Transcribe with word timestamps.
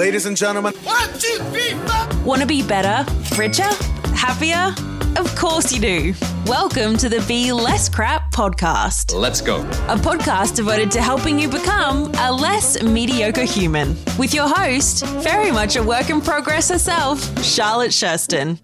Ladies 0.00 0.24
and 0.24 0.34
gentlemen, 0.34 0.72
one, 0.82 1.12
two, 1.18 1.36
three, 1.50 1.74
four. 1.86 2.24
Want 2.24 2.40
to 2.40 2.46
be 2.46 2.62
better, 2.62 3.04
richer, 3.36 3.68
happier? 4.14 4.74
Of 5.18 5.36
course 5.36 5.74
you 5.74 5.78
do. 5.78 6.14
Welcome 6.46 6.96
to 6.96 7.10
the 7.10 7.22
Be 7.28 7.52
Less 7.52 7.90
Crap 7.90 8.32
podcast. 8.32 9.14
Let's 9.14 9.42
go. 9.42 9.60
A 9.60 9.96
podcast 9.96 10.56
devoted 10.56 10.90
to 10.92 11.02
helping 11.02 11.38
you 11.38 11.48
become 11.50 12.10
a 12.14 12.32
less 12.32 12.82
mediocre 12.82 13.44
human. 13.44 13.94
With 14.18 14.32
your 14.32 14.48
host, 14.48 15.04
very 15.04 15.52
much 15.52 15.76
a 15.76 15.82
work 15.82 16.08
in 16.08 16.22
progress 16.22 16.70
herself, 16.70 17.44
Charlotte 17.44 17.90
Sherston. 17.90 18.58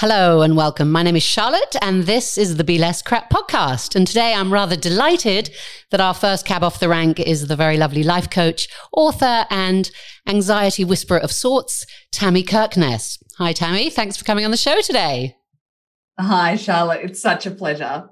Hello 0.00 0.40
and 0.40 0.56
welcome. 0.56 0.90
My 0.90 1.02
name 1.02 1.16
is 1.16 1.22
Charlotte, 1.22 1.76
and 1.82 2.04
this 2.04 2.38
is 2.38 2.56
the 2.56 2.64
Be 2.64 2.78
Less 2.78 3.02
Crap 3.02 3.28
podcast. 3.28 3.94
And 3.94 4.06
today 4.06 4.32
I'm 4.32 4.50
rather 4.50 4.74
delighted 4.74 5.50
that 5.90 6.00
our 6.00 6.14
first 6.14 6.46
cab 6.46 6.64
off 6.64 6.80
the 6.80 6.88
rank 6.88 7.20
is 7.20 7.48
the 7.48 7.54
very 7.54 7.76
lovely 7.76 8.02
life 8.02 8.30
coach, 8.30 8.66
author, 8.94 9.44
and 9.50 9.90
anxiety 10.26 10.86
whisperer 10.86 11.18
of 11.18 11.30
sorts, 11.30 11.84
Tammy 12.12 12.42
Kirkness. 12.42 13.22
Hi, 13.36 13.52
Tammy. 13.52 13.90
Thanks 13.90 14.16
for 14.16 14.24
coming 14.24 14.46
on 14.46 14.50
the 14.50 14.56
show 14.56 14.80
today. 14.80 15.36
Hi, 16.18 16.56
Charlotte. 16.56 17.02
It's 17.04 17.20
such 17.20 17.44
a 17.44 17.50
pleasure. 17.50 18.08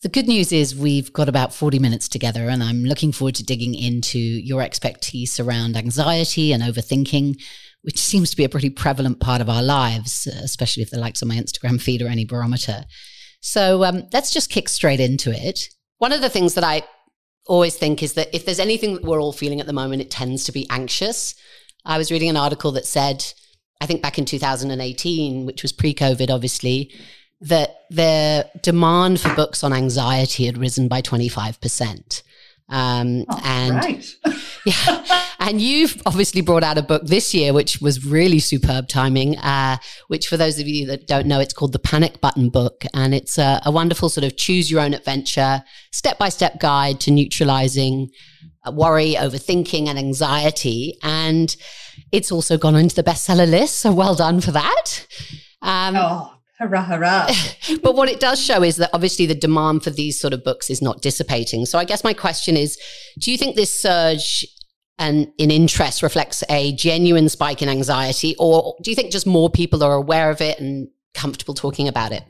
The 0.00 0.08
good 0.08 0.28
news 0.28 0.52
is 0.52 0.74
we've 0.74 1.12
got 1.12 1.28
about 1.28 1.52
40 1.52 1.78
minutes 1.78 2.08
together, 2.08 2.48
and 2.48 2.62
I'm 2.62 2.84
looking 2.84 3.12
forward 3.12 3.34
to 3.34 3.44
digging 3.44 3.74
into 3.74 4.18
your 4.18 4.62
expertise 4.62 5.38
around 5.38 5.76
anxiety 5.76 6.54
and 6.54 6.62
overthinking 6.62 7.36
which 7.86 7.98
seems 7.98 8.30
to 8.30 8.36
be 8.36 8.42
a 8.42 8.48
pretty 8.48 8.68
prevalent 8.68 9.20
part 9.20 9.40
of 9.40 9.48
our 9.48 9.62
lives, 9.62 10.26
especially 10.26 10.82
if 10.82 10.90
the 10.90 10.98
likes 10.98 11.22
on 11.22 11.28
my 11.28 11.36
Instagram 11.36 11.80
feed 11.80 12.02
or 12.02 12.08
any 12.08 12.24
barometer. 12.24 12.84
So 13.40 13.84
um, 13.84 14.08
let's 14.12 14.32
just 14.32 14.50
kick 14.50 14.68
straight 14.68 14.98
into 14.98 15.30
it. 15.30 15.68
One 15.98 16.12
of 16.12 16.20
the 16.20 16.28
things 16.28 16.54
that 16.54 16.64
I 16.64 16.82
always 17.46 17.76
think 17.76 18.02
is 18.02 18.14
that 18.14 18.34
if 18.34 18.44
there's 18.44 18.58
anything 18.58 18.94
that 18.94 19.04
we're 19.04 19.22
all 19.22 19.32
feeling 19.32 19.60
at 19.60 19.68
the 19.68 19.72
moment, 19.72 20.02
it 20.02 20.10
tends 20.10 20.42
to 20.44 20.52
be 20.52 20.68
anxious. 20.68 21.36
I 21.84 21.96
was 21.96 22.10
reading 22.10 22.28
an 22.28 22.36
article 22.36 22.72
that 22.72 22.86
said, 22.86 23.24
I 23.80 23.86
think 23.86 24.02
back 24.02 24.18
in 24.18 24.24
2018, 24.24 25.46
which 25.46 25.62
was 25.62 25.70
pre 25.70 25.94
COVID, 25.94 26.28
obviously, 26.28 26.92
that 27.40 27.76
the 27.88 28.50
demand 28.62 29.20
for 29.20 29.32
books 29.36 29.62
on 29.62 29.72
anxiety 29.72 30.46
had 30.46 30.58
risen 30.58 30.88
by 30.88 31.02
25%. 31.02 32.22
Um, 32.68 33.24
oh, 33.28 33.40
and 33.44 33.74
right. 33.76 34.16
yeah, 34.66 35.22
and 35.38 35.60
you've 35.60 36.00
obviously 36.04 36.40
brought 36.40 36.64
out 36.64 36.78
a 36.78 36.82
book 36.82 37.04
this 37.04 37.32
year, 37.32 37.52
which 37.52 37.80
was 37.80 38.04
really 38.04 38.38
superb 38.38 38.88
timing. 38.88 39.38
Uh, 39.38 39.76
which, 40.08 40.26
for 40.28 40.36
those 40.36 40.58
of 40.58 40.66
you 40.66 40.86
that 40.86 41.06
don't 41.06 41.26
know, 41.26 41.40
it's 41.40 41.54
called 41.54 41.72
the 41.72 41.78
Panic 41.78 42.20
Button 42.20 42.48
Book, 42.48 42.84
and 42.92 43.14
it's 43.14 43.38
a, 43.38 43.60
a 43.64 43.70
wonderful 43.70 44.08
sort 44.08 44.24
of 44.24 44.36
choose 44.36 44.70
your 44.70 44.80
own 44.80 44.94
adventure, 44.94 45.62
step 45.92 46.18
by 46.18 46.28
step 46.28 46.58
guide 46.60 47.00
to 47.00 47.10
neutralizing 47.10 48.10
worry, 48.72 49.14
overthinking, 49.14 49.86
and 49.86 49.98
anxiety. 49.98 50.98
And 51.02 51.54
it's 52.10 52.32
also 52.32 52.58
gone 52.58 52.74
into 52.74 52.96
the 52.96 53.04
bestseller 53.04 53.48
list. 53.48 53.78
So 53.78 53.92
well 53.92 54.16
done 54.16 54.40
for 54.40 54.50
that. 54.50 55.06
Um, 55.62 55.96
oh 55.96 56.35
hurrah, 56.58 56.84
hurrah. 56.84 57.30
but 57.82 57.94
what 57.94 58.08
it 58.08 58.20
does 58.20 58.42
show 58.42 58.62
is 58.62 58.76
that 58.76 58.90
obviously 58.92 59.26
the 59.26 59.34
demand 59.34 59.84
for 59.84 59.90
these 59.90 60.18
sort 60.18 60.32
of 60.32 60.44
books 60.44 60.70
is 60.70 60.82
not 60.82 61.02
dissipating. 61.02 61.66
So 61.66 61.78
I 61.78 61.84
guess 61.84 62.04
my 62.04 62.12
question 62.12 62.56
is 62.56 62.78
do 63.18 63.30
you 63.30 63.38
think 63.38 63.56
this 63.56 63.80
surge 63.80 64.46
and 64.98 65.30
in 65.38 65.50
interest 65.50 66.02
reflects 66.02 66.42
a 66.48 66.72
genuine 66.72 67.28
spike 67.28 67.60
in 67.60 67.68
anxiety, 67.68 68.34
or 68.38 68.76
do 68.82 68.90
you 68.90 68.94
think 68.94 69.12
just 69.12 69.26
more 69.26 69.50
people 69.50 69.82
are 69.82 69.94
aware 69.94 70.30
of 70.30 70.40
it 70.40 70.58
and 70.58 70.88
comfortable 71.14 71.54
talking 71.54 71.86
about 71.86 72.12
it? 72.12 72.24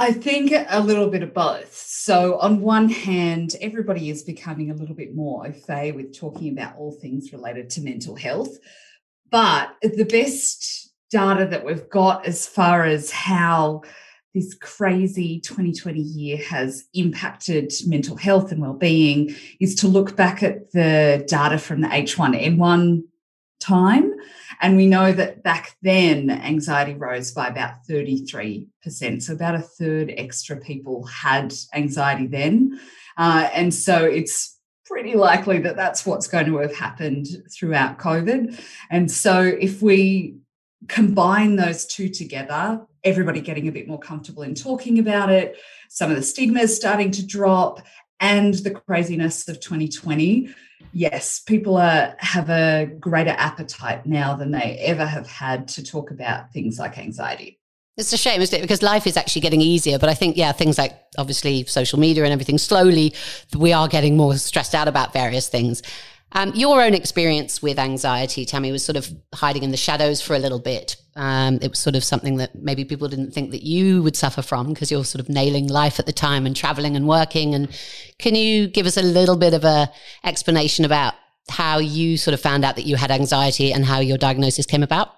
I 0.00 0.12
think 0.12 0.52
a 0.52 0.80
little 0.80 1.08
bit 1.08 1.24
of 1.24 1.34
both. 1.34 1.74
So, 1.74 2.38
on 2.38 2.60
one 2.60 2.88
hand, 2.88 3.56
everybody 3.60 4.10
is 4.10 4.22
becoming 4.22 4.70
a 4.70 4.74
little 4.74 4.94
bit 4.94 5.12
more 5.12 5.44
au 5.44 5.52
fait 5.52 5.90
with 5.90 6.16
talking 6.16 6.52
about 6.52 6.76
all 6.76 6.92
things 6.92 7.32
related 7.32 7.68
to 7.70 7.80
mental 7.80 8.14
health. 8.14 8.58
But 9.30 9.74
the 9.82 10.04
best 10.04 10.90
data 11.10 11.46
that 11.46 11.64
we've 11.64 11.88
got 11.88 12.26
as 12.26 12.46
far 12.46 12.84
as 12.84 13.10
how 13.10 13.82
this 14.34 14.54
crazy 14.54 15.40
2020 15.40 15.98
year 16.00 16.36
has 16.36 16.84
impacted 16.94 17.72
mental 17.86 18.16
health 18.16 18.52
and 18.52 18.60
well-being 18.60 19.34
is 19.60 19.74
to 19.76 19.88
look 19.88 20.16
back 20.16 20.42
at 20.42 20.70
the 20.72 21.24
data 21.26 21.58
from 21.58 21.80
the 21.80 21.88
H1N1 21.88 23.02
time 23.60 24.12
and 24.60 24.76
we 24.76 24.86
know 24.86 25.12
that 25.12 25.42
back 25.42 25.76
then 25.82 26.30
anxiety 26.30 26.94
rose 26.94 27.32
by 27.32 27.48
about 27.48 27.84
33%. 27.88 28.68
So 29.22 29.32
about 29.32 29.54
a 29.54 29.60
third 29.60 30.12
extra 30.16 30.56
people 30.56 31.04
had 31.04 31.54
anxiety 31.74 32.26
then. 32.26 32.80
Uh, 33.16 33.48
and 33.54 33.72
so 33.72 34.04
it's 34.04 34.57
pretty 34.88 35.14
likely 35.14 35.58
that 35.58 35.76
that's 35.76 36.06
what's 36.06 36.26
going 36.26 36.46
to 36.46 36.56
have 36.56 36.74
happened 36.74 37.28
throughout 37.52 37.98
COVID. 37.98 38.58
And 38.90 39.10
so 39.10 39.42
if 39.42 39.82
we 39.82 40.38
combine 40.88 41.56
those 41.56 41.86
two 41.86 42.08
together, 42.08 42.80
everybody 43.04 43.40
getting 43.40 43.68
a 43.68 43.72
bit 43.72 43.86
more 43.86 43.98
comfortable 43.98 44.42
in 44.42 44.54
talking 44.54 44.98
about 44.98 45.30
it, 45.30 45.58
some 45.90 46.10
of 46.10 46.16
the 46.16 46.22
stigmas 46.22 46.74
starting 46.74 47.10
to 47.12 47.26
drop, 47.26 47.80
and 48.20 48.54
the 48.54 48.70
craziness 48.70 49.48
of 49.48 49.60
2020 49.60 50.52
yes 50.92 51.40
people 51.40 51.76
are 51.76 52.14
have 52.18 52.48
a 52.50 52.86
greater 52.98 53.34
appetite 53.36 54.06
now 54.06 54.34
than 54.34 54.50
they 54.50 54.78
ever 54.78 55.04
have 55.04 55.26
had 55.26 55.68
to 55.68 55.82
talk 55.82 56.10
about 56.10 56.52
things 56.52 56.78
like 56.78 56.98
anxiety 56.98 57.57
it's 57.98 58.12
a 58.12 58.16
shame, 58.16 58.40
isn't 58.40 58.56
it? 58.56 58.62
Because 58.62 58.82
life 58.82 59.06
is 59.06 59.16
actually 59.16 59.42
getting 59.42 59.60
easier. 59.60 59.98
But 59.98 60.08
I 60.08 60.14
think, 60.14 60.36
yeah, 60.36 60.52
things 60.52 60.78
like 60.78 60.96
obviously 61.18 61.64
social 61.64 61.98
media 61.98 62.24
and 62.24 62.32
everything, 62.32 62.56
slowly 62.56 63.12
we 63.56 63.72
are 63.72 63.88
getting 63.88 64.16
more 64.16 64.36
stressed 64.36 64.74
out 64.74 64.86
about 64.86 65.12
various 65.12 65.48
things. 65.48 65.82
Um, 66.32 66.52
your 66.54 66.82
own 66.82 66.94
experience 66.94 67.62
with 67.62 67.78
anxiety, 67.78 68.44
Tammy, 68.44 68.70
was 68.70 68.84
sort 68.84 68.96
of 68.96 69.10
hiding 69.34 69.62
in 69.62 69.70
the 69.70 69.78
shadows 69.78 70.20
for 70.20 70.34
a 70.34 70.38
little 70.38 70.58
bit. 70.58 70.96
Um, 71.16 71.58
it 71.62 71.70
was 71.70 71.78
sort 71.78 71.96
of 71.96 72.04
something 72.04 72.36
that 72.36 72.54
maybe 72.54 72.84
people 72.84 73.08
didn't 73.08 73.32
think 73.32 73.50
that 73.50 73.62
you 73.62 74.02
would 74.02 74.14
suffer 74.14 74.42
from 74.42 74.68
because 74.68 74.90
you're 74.90 75.04
sort 75.04 75.20
of 75.20 75.28
nailing 75.28 75.68
life 75.68 75.98
at 75.98 76.06
the 76.06 76.12
time 76.12 76.46
and 76.46 76.54
traveling 76.54 76.96
and 76.96 77.08
working. 77.08 77.54
And 77.54 77.68
can 78.18 78.34
you 78.34 78.68
give 78.68 78.86
us 78.86 78.96
a 78.96 79.02
little 79.02 79.36
bit 79.36 79.54
of 79.54 79.64
a 79.64 79.90
explanation 80.22 80.84
about 80.84 81.14
how 81.48 81.78
you 81.78 82.18
sort 82.18 82.34
of 82.34 82.40
found 82.40 82.62
out 82.64 82.76
that 82.76 82.84
you 82.84 82.96
had 82.96 83.10
anxiety 83.10 83.72
and 83.72 83.86
how 83.86 83.98
your 83.98 84.18
diagnosis 84.18 84.66
came 84.66 84.82
about? 84.82 85.17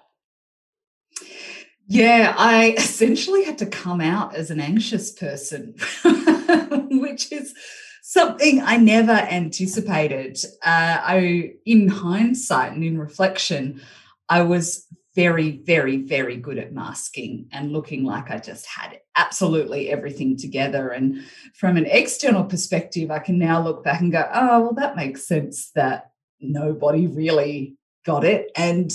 Yeah, 1.87 2.33
I 2.37 2.71
essentially 2.77 3.43
had 3.43 3.57
to 3.59 3.65
come 3.65 4.01
out 4.01 4.35
as 4.35 4.51
an 4.51 4.59
anxious 4.59 5.11
person, 5.11 5.75
which 6.89 7.31
is 7.31 7.53
something 8.01 8.61
I 8.61 8.77
never 8.77 9.11
anticipated. 9.11 10.37
Uh, 10.63 10.97
I, 11.01 11.53
in 11.65 11.87
hindsight 11.87 12.73
and 12.73 12.83
in 12.83 12.99
reflection, 12.99 13.81
I 14.29 14.43
was 14.43 14.87
very, 15.15 15.61
very, 15.65 15.97
very 15.97 16.37
good 16.37 16.57
at 16.57 16.73
masking 16.73 17.47
and 17.51 17.73
looking 17.73 18.05
like 18.05 18.31
I 18.31 18.37
just 18.37 18.65
had 18.65 18.99
absolutely 19.17 19.89
everything 19.89 20.37
together. 20.37 20.89
And 20.89 21.23
from 21.53 21.75
an 21.75 21.85
external 21.85 22.45
perspective, 22.45 23.11
I 23.11 23.19
can 23.19 23.37
now 23.37 23.61
look 23.61 23.83
back 23.83 23.99
and 23.99 24.11
go, 24.11 24.29
oh, 24.33 24.61
well, 24.61 24.73
that 24.75 24.95
makes 24.95 25.27
sense 25.27 25.71
that 25.75 26.11
nobody 26.39 27.07
really 27.07 27.75
got 28.05 28.23
it. 28.23 28.51
And, 28.55 28.89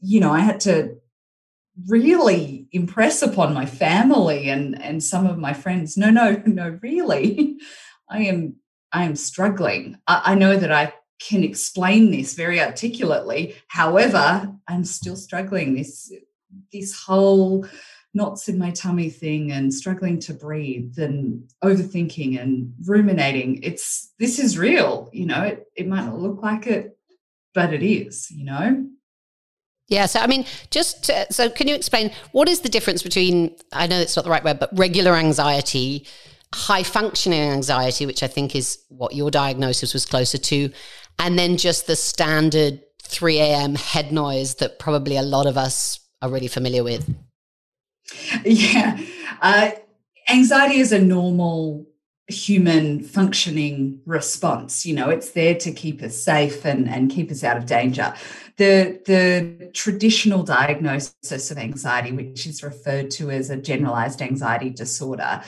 you 0.00 0.20
know, 0.20 0.32
I 0.32 0.40
had 0.40 0.60
to 0.60 0.96
really 1.86 2.66
impress 2.72 3.22
upon 3.22 3.54
my 3.54 3.66
family 3.66 4.48
and 4.48 4.80
and 4.82 5.02
some 5.02 5.26
of 5.26 5.38
my 5.38 5.52
friends. 5.52 5.96
No 5.96 6.10
no 6.10 6.42
no 6.46 6.78
really. 6.82 7.58
I 8.08 8.22
am 8.22 8.56
i 8.92 9.04
am 9.04 9.16
struggling. 9.16 9.98
I, 10.06 10.22
I, 10.26 10.34
know 10.34 10.56
that 10.56 10.72
i 10.72 10.92
can 11.20 11.44
explain 11.44 12.10
this 12.10 12.34
very 12.34 12.60
articulately. 12.60 13.54
However 13.68 14.52
i'm 14.66 14.84
still 14.84 15.16
struggling. 15.16 15.74
This 15.74 16.12
this 16.72 16.98
whole 16.98 17.66
knots 18.14 18.48
in 18.48 18.58
my 18.58 18.70
tummy 18.70 19.10
thing 19.10 19.52
and 19.52 19.72
struggling 19.72 20.18
to 20.18 20.32
breathe 20.32 20.98
and 20.98 21.48
overthinking 21.62 22.40
and 22.40 22.72
ruminating. 22.86 23.62
It's 23.62 24.12
this 24.18 24.38
is 24.38 24.58
real 24.58 25.10
you 25.12 25.26
know? 25.26 25.42
It, 25.42 25.66
it 25.76 25.86
might 25.86 26.06
not 26.06 26.18
look 26.18 26.42
like 26.42 26.66
it 26.66 26.96
but 27.54 27.72
it 27.72 27.82
is 27.82 28.30
you 28.30 28.44
know 28.44 28.86
yeah. 29.88 30.06
So, 30.06 30.20
I 30.20 30.26
mean, 30.26 30.44
just 30.70 31.04
to, 31.04 31.26
so 31.32 31.50
can 31.50 31.66
you 31.66 31.74
explain 31.74 32.10
what 32.32 32.48
is 32.48 32.60
the 32.60 32.68
difference 32.68 33.02
between, 33.02 33.56
I 33.72 33.86
know 33.86 33.98
it's 33.98 34.16
not 34.16 34.24
the 34.24 34.30
right 34.30 34.44
word, 34.44 34.60
but 34.60 34.70
regular 34.72 35.14
anxiety, 35.14 36.06
high 36.54 36.82
functioning 36.82 37.40
anxiety, 37.40 38.06
which 38.06 38.22
I 38.22 38.26
think 38.26 38.54
is 38.54 38.78
what 38.88 39.14
your 39.14 39.30
diagnosis 39.30 39.94
was 39.94 40.04
closer 40.04 40.38
to, 40.38 40.70
and 41.18 41.38
then 41.38 41.56
just 41.56 41.86
the 41.86 41.96
standard 41.96 42.82
3 43.02 43.38
a.m. 43.38 43.74
head 43.74 44.12
noise 44.12 44.56
that 44.56 44.78
probably 44.78 45.16
a 45.16 45.22
lot 45.22 45.46
of 45.46 45.56
us 45.56 46.00
are 46.20 46.30
really 46.30 46.48
familiar 46.48 46.84
with? 46.84 47.08
Yeah. 48.44 48.98
Uh, 49.40 49.70
anxiety 50.28 50.80
is 50.80 50.92
a 50.92 50.98
normal 50.98 51.86
human 52.28 53.02
functioning 53.02 54.00
response 54.04 54.84
you 54.84 54.94
know 54.94 55.08
it's 55.08 55.30
there 55.30 55.54
to 55.54 55.72
keep 55.72 56.02
us 56.02 56.14
safe 56.14 56.66
and, 56.66 56.86
and 56.86 57.10
keep 57.10 57.30
us 57.30 57.42
out 57.42 57.56
of 57.56 57.64
danger 57.64 58.12
the 58.58 59.00
the 59.06 59.70
traditional 59.72 60.42
diagnosis 60.42 61.50
of 61.50 61.58
anxiety 61.58 62.12
which 62.12 62.46
is 62.46 62.62
referred 62.62 63.10
to 63.10 63.30
as 63.30 63.50
a 63.50 63.56
generalized 63.56 64.20
anxiety 64.20 64.70
disorder 64.70 65.42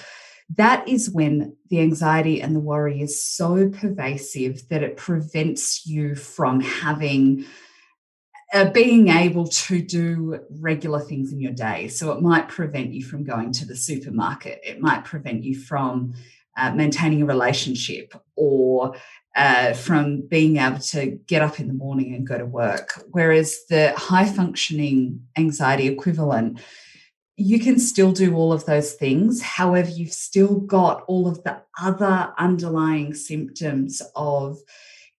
that 0.56 0.88
is 0.88 1.10
when 1.10 1.56
the 1.68 1.80
anxiety 1.80 2.40
and 2.42 2.56
the 2.56 2.60
worry 2.60 3.00
is 3.00 3.22
so 3.22 3.68
pervasive 3.68 4.68
that 4.68 4.82
it 4.82 4.96
prevents 4.96 5.86
you 5.86 6.14
from 6.16 6.60
having 6.60 7.44
uh, 8.52 8.68
being 8.70 9.08
able 9.08 9.46
to 9.46 9.80
do 9.80 10.40
regular 10.58 10.98
things 10.98 11.32
in 11.32 11.40
your 11.40 11.52
day. 11.52 11.86
So 11.86 12.10
it 12.10 12.20
might 12.20 12.48
prevent 12.48 12.92
you 12.92 13.04
from 13.04 13.22
going 13.22 13.52
to 13.52 13.64
the 13.64 13.76
supermarket. 13.76 14.60
It 14.64 14.80
might 14.80 15.04
prevent 15.04 15.44
you 15.44 15.56
from 15.56 16.14
uh, 16.56 16.72
maintaining 16.72 17.22
a 17.22 17.26
relationship 17.26 18.12
or 18.34 18.96
uh, 19.36 19.72
from 19.74 20.22
being 20.22 20.56
able 20.56 20.78
to 20.78 21.18
get 21.26 21.42
up 21.42 21.60
in 21.60 21.68
the 21.68 21.74
morning 21.74 22.14
and 22.14 22.26
go 22.26 22.36
to 22.36 22.44
work. 22.44 23.04
Whereas 23.10 23.60
the 23.68 23.92
high 23.96 24.26
functioning 24.26 25.22
anxiety 25.36 25.86
equivalent, 25.86 26.60
you 27.36 27.60
can 27.60 27.78
still 27.78 28.12
do 28.12 28.34
all 28.34 28.52
of 28.52 28.66
those 28.66 28.94
things. 28.94 29.40
However, 29.40 29.88
you've 29.88 30.12
still 30.12 30.60
got 30.60 31.04
all 31.06 31.28
of 31.28 31.42
the 31.44 31.62
other 31.80 32.32
underlying 32.38 33.14
symptoms 33.14 34.02
of 34.16 34.58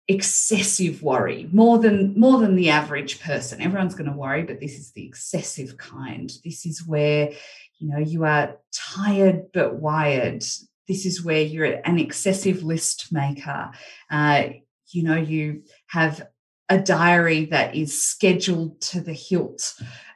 excessive 0.07 1.01
worry 1.01 1.47
more 1.53 1.77
than 1.77 2.19
more 2.19 2.39
than 2.39 2.55
the 2.55 2.69
average 2.69 3.21
person 3.21 3.61
everyone's 3.61 3.95
going 3.95 4.09
to 4.09 4.17
worry 4.17 4.43
but 4.43 4.59
this 4.59 4.77
is 4.77 4.91
the 4.91 5.05
excessive 5.05 5.77
kind 5.77 6.33
this 6.43 6.65
is 6.65 6.85
where 6.85 7.31
you 7.79 7.87
know 7.87 7.99
you 7.99 8.25
are 8.25 8.57
tired 8.73 9.43
but 9.53 9.75
wired 9.75 10.43
this 10.87 11.05
is 11.05 11.23
where 11.23 11.41
you're 11.41 11.65
an 11.65 11.99
excessive 11.99 12.63
list 12.63 13.11
maker. 13.11 13.71
Uh, 14.09 14.49
you 14.87 15.03
know, 15.03 15.15
you 15.15 15.63
have 15.87 16.27
a 16.69 16.77
diary 16.77 17.45
that 17.45 17.75
is 17.75 18.01
scheduled 18.01 18.79
to 18.81 19.01
the 19.01 19.13
hilt. 19.13 19.73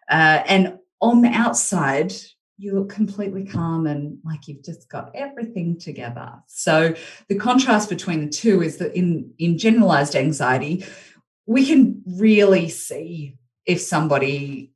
Uh, 0.10 0.44
and 0.48 0.78
on 1.02 1.22
the 1.22 1.30
outside, 1.30 2.14
you 2.58 2.74
look 2.74 2.90
completely 2.90 3.46
calm 3.46 3.86
and 3.86 4.18
like 4.24 4.48
you've 4.48 4.64
just 4.64 4.88
got 4.90 5.12
everything 5.14 5.78
together. 5.78 6.32
So 6.48 6.96
the 7.28 7.36
contrast 7.36 7.90
between 7.90 8.26
the 8.26 8.32
two 8.32 8.62
is 8.62 8.78
that 8.78 8.96
in, 8.96 9.34
in 9.38 9.58
generalized 9.58 10.16
anxiety, 10.16 10.86
we 11.46 11.66
can 11.66 12.02
really 12.06 12.70
see 12.70 13.38
if 13.66 13.82
somebody 13.82 14.72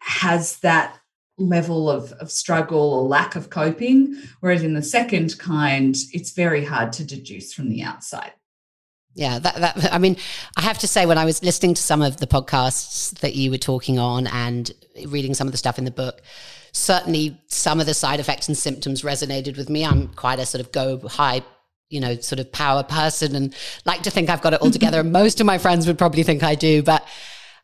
has 0.00 0.58
that 0.58 0.98
level 1.38 1.90
of, 1.90 2.12
of 2.12 2.30
struggle 2.30 2.94
or 2.94 3.02
lack 3.02 3.36
of 3.36 3.50
coping. 3.50 4.16
Whereas 4.40 4.62
in 4.62 4.74
the 4.74 4.82
second 4.82 5.38
kind, 5.38 5.96
it's 6.12 6.32
very 6.32 6.64
hard 6.64 6.92
to 6.94 7.04
deduce 7.04 7.52
from 7.52 7.68
the 7.68 7.82
outside. 7.82 8.32
Yeah, 9.14 9.38
that, 9.38 9.56
that 9.56 9.94
I 9.94 9.98
mean, 9.98 10.16
I 10.58 10.60
have 10.60 10.78
to 10.80 10.86
say, 10.86 11.06
when 11.06 11.16
I 11.16 11.24
was 11.24 11.42
listening 11.42 11.72
to 11.74 11.82
some 11.82 12.02
of 12.02 12.18
the 12.18 12.26
podcasts 12.26 13.18
that 13.20 13.34
you 13.34 13.50
were 13.50 13.58
talking 13.58 13.98
on 13.98 14.26
and 14.26 14.70
reading 15.06 15.32
some 15.32 15.48
of 15.48 15.52
the 15.52 15.58
stuff 15.58 15.78
in 15.78 15.86
the 15.86 15.90
book, 15.90 16.20
certainly 16.72 17.40
some 17.46 17.80
of 17.80 17.86
the 17.86 17.94
side 17.94 18.20
effects 18.20 18.46
and 18.48 18.56
symptoms 18.58 19.02
resonated 19.02 19.56
with 19.56 19.70
me. 19.70 19.86
I'm 19.86 20.08
quite 20.08 20.38
a 20.38 20.44
sort 20.44 20.60
of 20.60 20.70
go 20.70 20.98
high, 21.08 21.40
you 21.88 21.98
know, 21.98 22.16
sort 22.16 22.40
of 22.40 22.52
power 22.52 22.82
person 22.82 23.34
and 23.34 23.56
like 23.86 24.02
to 24.02 24.10
think 24.10 24.28
I've 24.28 24.42
got 24.42 24.52
it 24.52 24.60
all 24.60 24.70
together. 24.70 25.00
And 25.00 25.12
most 25.12 25.40
of 25.40 25.46
my 25.46 25.56
friends 25.56 25.86
would 25.86 25.96
probably 25.96 26.22
think 26.22 26.42
I 26.42 26.54
do, 26.54 26.82
but 26.82 27.06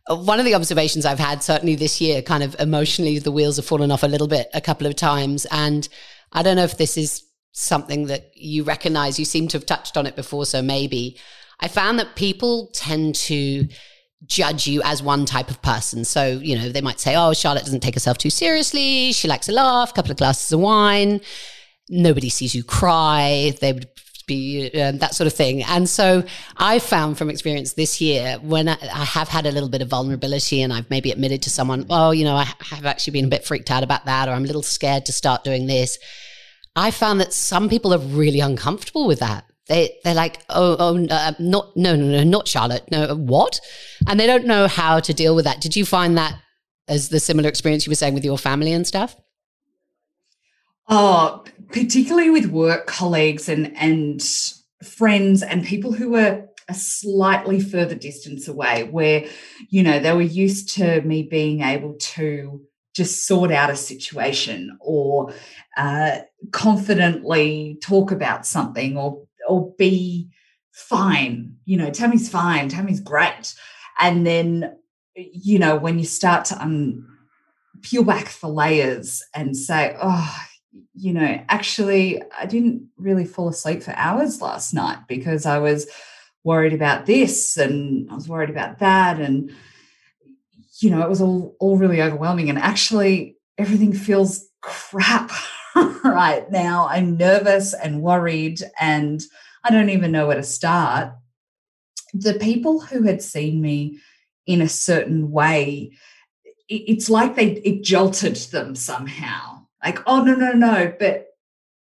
one 0.09 0.39
of 0.39 0.45
the 0.45 0.55
observations 0.55 1.07
I've 1.07 1.19
had 1.19 1.43
certainly 1.43 1.75
this 1.75 2.01
year, 2.01 2.23
kind 2.23 2.43
of 2.43 2.57
emotionally, 2.59 3.19
the 3.19 3.33
wheels 3.33 3.57
have 3.57 3.67
fallen 3.67 3.91
off 3.91 4.03
a 4.03 4.09
little 4.09 4.29
bit 4.29 4.49
a 4.55 4.61
couple 4.61 4.87
of 4.87 4.97
times. 4.97 5.47
And 5.51 5.89
I 6.33 6.43
don't 6.43 6.57
know 6.57 6.65
if 6.65 6.77
this 6.77 6.97
is 6.97 7.25
something 7.53 8.07
that 8.07 8.31
you 8.35 8.65
recognize. 8.65 9.19
You 9.19 9.25
seem 9.25 9.49
to 9.49 9.59
have 9.59 9.67
touched 9.67 9.97
on 9.97 10.07
it 10.07 10.17
before, 10.17 10.47
so 10.47 10.63
maybe. 10.63 11.19
I 11.61 11.69
found 11.69 11.99
that 11.99 12.17
people 12.17 12.71
tend 12.75 13.15
to 13.17 13.69
judge 14.27 14.67
you 14.67 14.83
as 14.85 15.03
one 15.03 15.25
type 15.25 15.51
of 15.51 15.63
person. 15.63 16.05
So, 16.05 16.41
you 16.43 16.57
know, 16.57 16.69
they 16.69 16.81
might 16.81 17.01
say, 17.01 17.15
oh, 17.17 17.33
Charlotte 17.33 17.65
doesn't 17.65 17.81
take 17.81 17.95
herself 17.95 18.19
too 18.19 18.31
seriously. 18.31 19.13
She 19.13 19.29
likes 19.29 19.49
a 19.49 19.53
laugh, 19.53 19.91
a 19.91 19.95
couple 19.95 20.11
of 20.11 20.17
glasses 20.17 20.53
of 20.53 20.61
wine. 20.61 21.21
Nobody 21.89 22.29
sees 22.29 22.55
you 22.55 22.65
cry. 22.65 23.53
They 23.61 23.73
would 23.73 23.89
be 24.27 24.71
um, 24.81 24.99
that 24.99 25.15
sort 25.15 25.27
of 25.27 25.33
thing. 25.33 25.63
And 25.65 25.89
so 25.89 26.25
I 26.57 26.79
found 26.79 27.19
from 27.19 27.31
experience 27.31 27.75
this 27.75 28.01
year 28.01 28.39
when 28.43 28.69
I, 28.69 28.77
I, 28.83 29.05
have 29.05 29.29
had 29.29 29.47
a 29.47 29.53
little 29.53 29.69
bit 29.69 29.83
of 29.83 29.89
vulnerability 29.89 30.63
and 30.63 30.73
I've 30.73 30.89
maybe 30.91 31.11
admitted 31.11 31.43
to 31.43 31.51
someone, 31.51 31.87
oh, 31.91 32.11
you 32.11 32.25
know, 32.25 32.37
I 32.37 32.45
have 32.61 32.87
actually 32.87 33.13
been 33.13 33.27
a 33.27 33.29
bit 33.29 33.45
freaked 33.45 33.71
out 33.71 33.83
about 33.83 34.05
that, 34.07 34.29
or 34.29 34.33
I'm 34.33 34.45
a 34.45 34.47
little 34.47 34.63
scared 34.63 35.07
to 35.07 35.13
start 35.13 35.45
doing 35.45 35.67
this. 35.67 35.99
I 36.75 36.91
found 36.91 37.21
that 37.21 37.33
some 37.33 37.69
people 37.69 37.93
are 37.93 37.99
really 37.99 38.41
uncomfortable 38.41 39.07
with 39.07 39.21
that. 39.21 39.45
They 39.69 39.99
they're 40.03 40.15
like, 40.15 40.41
oh, 40.49 40.77
oh, 40.79 41.07
uh, 41.07 41.33
not 41.39 41.77
no, 41.77 41.95
no, 41.95 42.07
no, 42.07 42.25
not 42.25 42.49
Charlotte. 42.49 42.91
No, 42.91 43.15
what? 43.15 43.61
And 44.09 44.19
they 44.19 44.27
don't 44.27 44.47
know 44.47 44.67
how 44.67 45.01
to 45.01 45.15
deal 45.15 45.35
with 45.35 45.45
that. 45.45 45.61
Did 45.61 45.77
you 45.77 45.85
find 45.85 46.17
that 46.19 46.35
as 46.89 47.11
the 47.11 47.21
similar 47.21 47.49
experience 47.49 47.87
you 47.87 47.91
were 47.91 47.97
saying 47.97 48.15
with 48.15 48.25
your 48.25 48.39
family 48.39 48.73
and 48.73 48.87
stuff? 48.87 49.17
Oh, 50.89 51.45
particularly 51.73 52.31
with 52.31 52.47
work 52.47 52.87
colleagues 52.87 53.49
and 53.49 53.77
and 53.77 54.23
friends 54.83 55.43
and 55.43 55.65
people 55.65 55.93
who 55.93 56.11
were 56.11 56.47
a 56.69 56.75
slightly 56.75 57.61
further 57.61 57.95
distance 57.95 58.49
away 58.49 58.85
where 58.85 59.25
you 59.69 59.83
know 59.83 59.99
they 59.99 60.13
were 60.13 60.23
used 60.23 60.69
to 60.75 61.01
me 61.03 61.23
being 61.23 61.63
able 61.63 61.95
to 61.99 62.61
just 62.95 63.27
sort 63.27 63.51
out 63.51 63.71
a 63.71 63.77
situation 63.77 64.77
or 64.81 65.33
uh, 65.77 66.19
confidently 66.51 67.79
talk 67.83 68.11
about 68.11 68.47
something 68.47 68.97
or 68.97 69.23
or 69.49 69.75
be 69.79 70.29
fine 70.73 71.55
you 71.65 71.77
know 71.77 71.91
tammy's 71.91 72.29
fine 72.29 72.69
tammy's 72.69 73.01
great. 73.01 73.55
And 73.99 74.27
then 74.27 74.77
you 75.15 75.59
know 75.59 75.77
when 75.77 75.99
you 75.99 76.05
start 76.05 76.47
to 76.47 77.03
peel 77.83 78.05
back 78.05 78.29
the 78.41 78.49
layers 78.49 79.23
and 79.35 79.57
say 79.57 79.97
oh 80.01 80.39
you 80.95 81.13
know, 81.13 81.45
actually, 81.49 82.23
I 82.37 82.47
didn't 82.47 82.89
really 82.97 83.25
fall 83.25 83.49
asleep 83.49 83.83
for 83.83 83.93
hours 83.93 84.41
last 84.41 84.73
night 84.73 85.01
because 85.09 85.47
I 85.47 85.59
was 85.59 85.87
worried 86.45 86.73
about 86.73 87.07
this 87.07 87.57
and 87.57 88.11
I 88.11 88.15
was 88.15 88.29
worried 88.29 88.51
about 88.51 88.79
that. 88.79 89.21
And, 89.21 89.53
you 90.81 90.91
know, 90.91 91.03
it 91.03 91.09
was 91.09 91.21
all, 91.21 91.57
all 91.61 91.77
really 91.77 92.01
overwhelming. 92.01 92.49
And 92.49 92.59
actually, 92.59 93.37
everything 93.59 93.93
feels 93.93 94.47
crap 94.61 95.31
right 96.05 96.51
now. 96.51 96.89
I'm 96.89 97.17
nervous 97.17 97.75
and 97.75 98.03
worried, 98.03 98.63
and 98.81 99.23
I 99.65 99.71
don't 99.71 99.91
even 99.91 100.13
know 100.13 100.27
where 100.27 100.37
to 100.37 100.43
start. 100.43 101.15
The 102.15 102.35
people 102.35 102.81
who 102.81 103.03
had 103.03 103.23
seen 103.23 103.61
me 103.61 103.99
in 104.47 104.61
a 104.61 104.69
certain 104.69 105.31
way, 105.31 105.93
it's 106.69 107.11
like 107.11 107.37
they 107.37 107.53
it 107.53 107.83
jolted 107.83 108.37
them 108.37 108.75
somehow 108.75 109.52
like 109.85 109.99
oh 110.07 110.23
no 110.23 110.35
no 110.35 110.53
no 110.53 110.93
but 110.99 111.29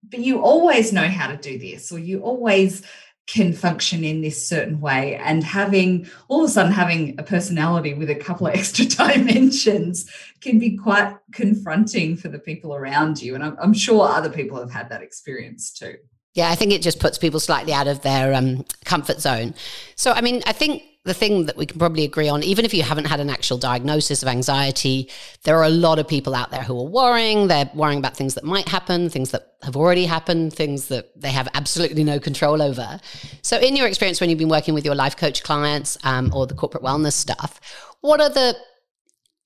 but 0.09 0.21
you 0.21 0.41
always 0.43 0.93
know 0.93 1.09
how 1.09 1.27
to 1.27 1.37
do 1.37 1.59
this 1.59 1.91
or 1.91 1.99
you 1.99 2.21
always 2.21 2.83
can 3.27 3.53
function 3.53 4.05
in 4.05 4.21
this 4.21 4.49
certain 4.49 4.81
way. 4.81 5.17
And 5.17 5.43
having 5.43 6.07
all 6.29 6.45
of 6.45 6.51
a 6.51 6.53
sudden 6.53 6.73
having 6.73 7.17
a 7.19 7.25
personality 7.25 7.93
with 7.93 8.09
a 8.09 8.15
couple 8.15 8.47
of 8.47 8.55
extra 8.59 8.85
dimensions 8.85 10.09
can 10.41 10.59
be 10.59 10.77
quite 10.77 11.17
confronting 11.33 12.17
for 12.17 12.29
the 12.29 12.39
people 12.39 12.75
around 12.75 13.21
you. 13.21 13.35
And 13.35 13.43
i'm, 13.43 13.57
I'm 13.61 13.75
sure 13.75 14.07
other 14.07 14.31
people 14.31 14.59
have 14.59 14.71
had 14.71 14.91
that 14.91 15.03
experience 15.03 15.73
too 15.73 15.97
yeah 16.37 16.51
i 16.51 16.55
think 16.55 16.73
it 16.73 16.83
just 16.83 17.01
puts 17.01 17.19
people 17.19 17.41
slightly 17.41 17.73
out 17.73 17.89
of 17.89 18.03
their 18.03 18.33
um, 18.33 18.65
comfort 18.85 19.21
zone 19.21 19.55
so 19.97 20.13
i 20.13 20.21
mean 20.21 20.43
i 20.47 20.53
think 20.53 20.83
the 21.07 21.15
thing 21.15 21.47
that 21.47 21.57
we 21.57 21.65
can 21.67 21.79
probably 21.79 22.03
agree 22.05 22.29
on, 22.29 22.43
even 22.43 22.65
if 22.65 22.75
you 22.75 22.83
haven't 22.83 23.05
had 23.05 23.21
an 23.21 23.31
actual 23.31 23.57
diagnosis 23.57 24.23
of 24.25 24.29
anxiety, 24.29 25.09
there 25.45 25.57
are 25.57 25.63
a 25.63 25.71
lot 25.71 26.01
of 26.01 26.09
people 26.09 26.35
out 26.35 26.51
there 26.51 26.65
who 26.65 26.77
are 26.77 26.89
worrying. 26.89 27.47
They're 27.47 27.71
worrying 27.75 28.01
about 28.01 28.17
things 28.17 28.35
that 28.35 28.43
might 28.43 28.69
happen, 28.69 29.09
things 29.09 29.31
that 29.31 29.53
have 29.63 29.77
already 29.77 30.05
happened, 30.05 30.53
things 30.53 30.89
that 30.89 31.19
they 31.19 31.31
have 31.31 31.49
absolutely 31.55 32.03
no 32.03 32.19
control 32.19 32.61
over. 32.61 32.99
So, 33.43 33.57
in 33.57 33.77
your 33.77 33.87
experience, 33.87 34.21
when 34.21 34.31
you've 34.31 34.39
been 34.39 34.49
working 34.49 34.75
with 34.75 34.85
your 34.85 34.97
life 34.97 35.17
coach 35.17 35.45
clients 35.45 35.97
um, 36.03 36.33
or 36.35 36.45
the 36.45 36.55
corporate 36.55 36.83
wellness 36.83 37.13
stuff, 37.13 37.61
what 38.01 38.21
are 38.21 38.31
the 38.31 38.57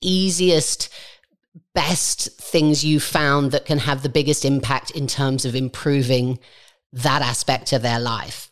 easiest, 0.00 0.88
best 1.75 2.40
things 2.40 2.82
you 2.82 2.99
found 3.00 3.52
that 3.52 3.66
can 3.66 3.78
have 3.78 4.02
the 4.02 4.09
biggest 4.09 4.47
impact 4.47 4.92
in 4.92 5.06
terms 5.06 5.44
of 5.44 5.54
improving 5.54 6.38
that 6.92 7.23
aspect 7.23 7.73
of 7.73 7.82
their 7.82 8.00
life? 8.00 8.50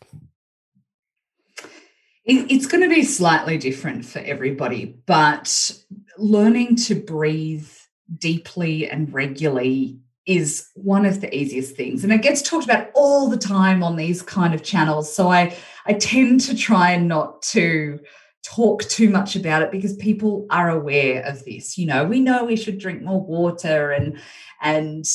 it's 2.31 2.67
going 2.67 2.83
to 2.83 2.95
be 2.95 3.03
slightly 3.05 3.57
different 3.57 4.05
for 4.05 4.19
everybody, 4.19 4.85
but 5.07 5.73
learning 6.19 6.77
to 6.77 6.95
breathe 6.95 7.71
deeply 8.19 8.89
and 8.89 9.13
regularly 9.13 9.99
is 10.27 10.69
one 10.75 11.07
of 11.07 11.23
the 11.23 11.35
easiest 11.35 11.75
things 11.75 12.05
and 12.05 12.13
it 12.13 12.21
gets 12.21 12.43
talked 12.43 12.65
about 12.65 12.91
all 12.95 13.29
the 13.29 13.37
time 13.37 13.83
on 13.83 13.97
these 13.97 14.21
kind 14.21 14.55
of 14.55 14.63
channels 14.63 15.15
so 15.15 15.31
i 15.31 15.55
i 15.87 15.93
tend 15.95 16.41
to 16.41 16.55
try 16.55 16.91
and 16.91 17.09
not 17.09 17.41
to 17.41 17.99
talk 18.43 18.83
too 18.85 19.09
much 19.09 19.37
about 19.37 19.63
it 19.63 19.71
because 19.71 19.97
people 19.97 20.47
are 20.51 20.71
aware 20.71 21.23
of 21.23 21.43
this 21.45 21.79
you 21.79 21.87
know 21.87 22.05
we 22.05 22.21
know 22.21 22.45
we 22.45 22.57
should 22.57 22.79
drink 22.79 23.03
more 23.03 23.25
water 23.25 23.91
and 23.91 24.19
and 24.61 25.07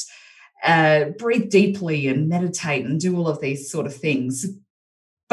uh, 0.63 1.05
breathe 1.17 1.49
deeply 1.49 2.07
and 2.07 2.29
meditate 2.29 2.85
and 2.85 2.99
do 2.99 3.17
all 3.17 3.27
of 3.27 3.41
these 3.41 3.69
sort 3.69 3.85
of 3.85 3.95
things 3.95 4.45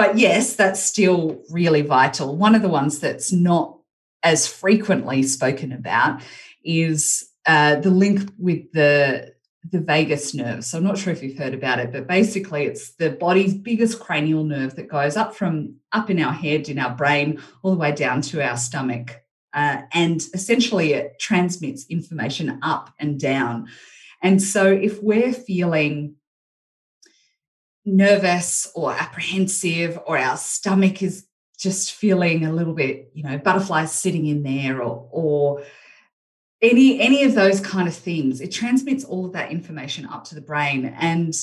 but 0.01 0.17
yes, 0.17 0.57
that's 0.57 0.83
still 0.83 1.43
really 1.51 1.83
vital. 1.83 2.35
One 2.35 2.55
of 2.55 2.63
the 2.63 2.71
ones 2.71 3.01
that's 3.01 3.33
not 3.33 3.77
as 4.23 4.47
frequently 4.47 5.23
spoken 5.23 5.73
about 5.73 6.23
is 6.65 7.29
uh, 7.45 7.77
the 7.77 7.91
link 7.91 8.31
with 8.39 8.73
the 8.73 9.35
the 9.71 9.81
vagus 9.81 10.33
nerve. 10.33 10.65
So 10.65 10.79
I'm 10.79 10.85
not 10.85 10.97
sure 10.97 11.13
if 11.13 11.23
you've 11.23 11.37
heard 11.37 11.53
about 11.53 11.81
it, 11.81 11.93
but 11.93 12.07
basically 12.07 12.65
it's 12.65 12.95
the 12.95 13.11
body's 13.11 13.53
biggest 13.53 14.01
cranial 14.01 14.43
nerve 14.43 14.75
that 14.77 14.89
goes 14.89 15.19
up 15.19 15.35
from 15.35 15.75
up 15.93 16.09
in 16.09 16.19
our 16.19 16.33
head, 16.33 16.71
in 16.71 16.79
our 16.79 16.95
brain, 16.97 17.43
all 17.63 17.73
the 17.73 17.77
way 17.77 17.93
down 17.93 18.23
to 18.23 18.43
our 18.43 18.57
stomach. 18.57 19.21
Uh, 19.53 19.83
and 19.93 20.23
essentially 20.33 20.95
it 20.95 21.19
transmits 21.21 21.85
information 21.91 22.59
up 22.63 22.89
and 22.99 23.21
down. 23.21 23.69
And 24.23 24.43
so 24.43 24.67
if 24.67 25.03
we're 25.03 25.33
feeling 25.33 26.17
nervous 27.85 28.71
or 28.75 28.93
apprehensive 28.93 29.99
or 30.07 30.19
our 30.19 30.37
stomach 30.37 31.03
is 31.03 31.27
just 31.59 31.93
feeling 31.93 32.45
a 32.45 32.53
little 32.53 32.75
bit, 32.75 33.11
you 33.15 33.23
know, 33.23 33.39
butterflies 33.39 33.93
sitting 33.93 34.27
in 34.27 34.43
there 34.43 34.83
or, 34.83 35.09
or 35.11 35.63
any 36.63 37.01
any 37.01 37.25
of 37.25 37.35
those 37.35 37.61
kind 37.61 37.89
of 37.89 37.95
things 37.95 38.41
it 38.41 38.53
transmits 38.53 39.03
all 39.05 39.25
of 39.25 39.33
that 39.33 39.51
information 39.51 40.07
up 40.07 40.25
to 40.25 40.35
the 40.35 40.41
brain. 40.41 40.95
And 40.99 41.35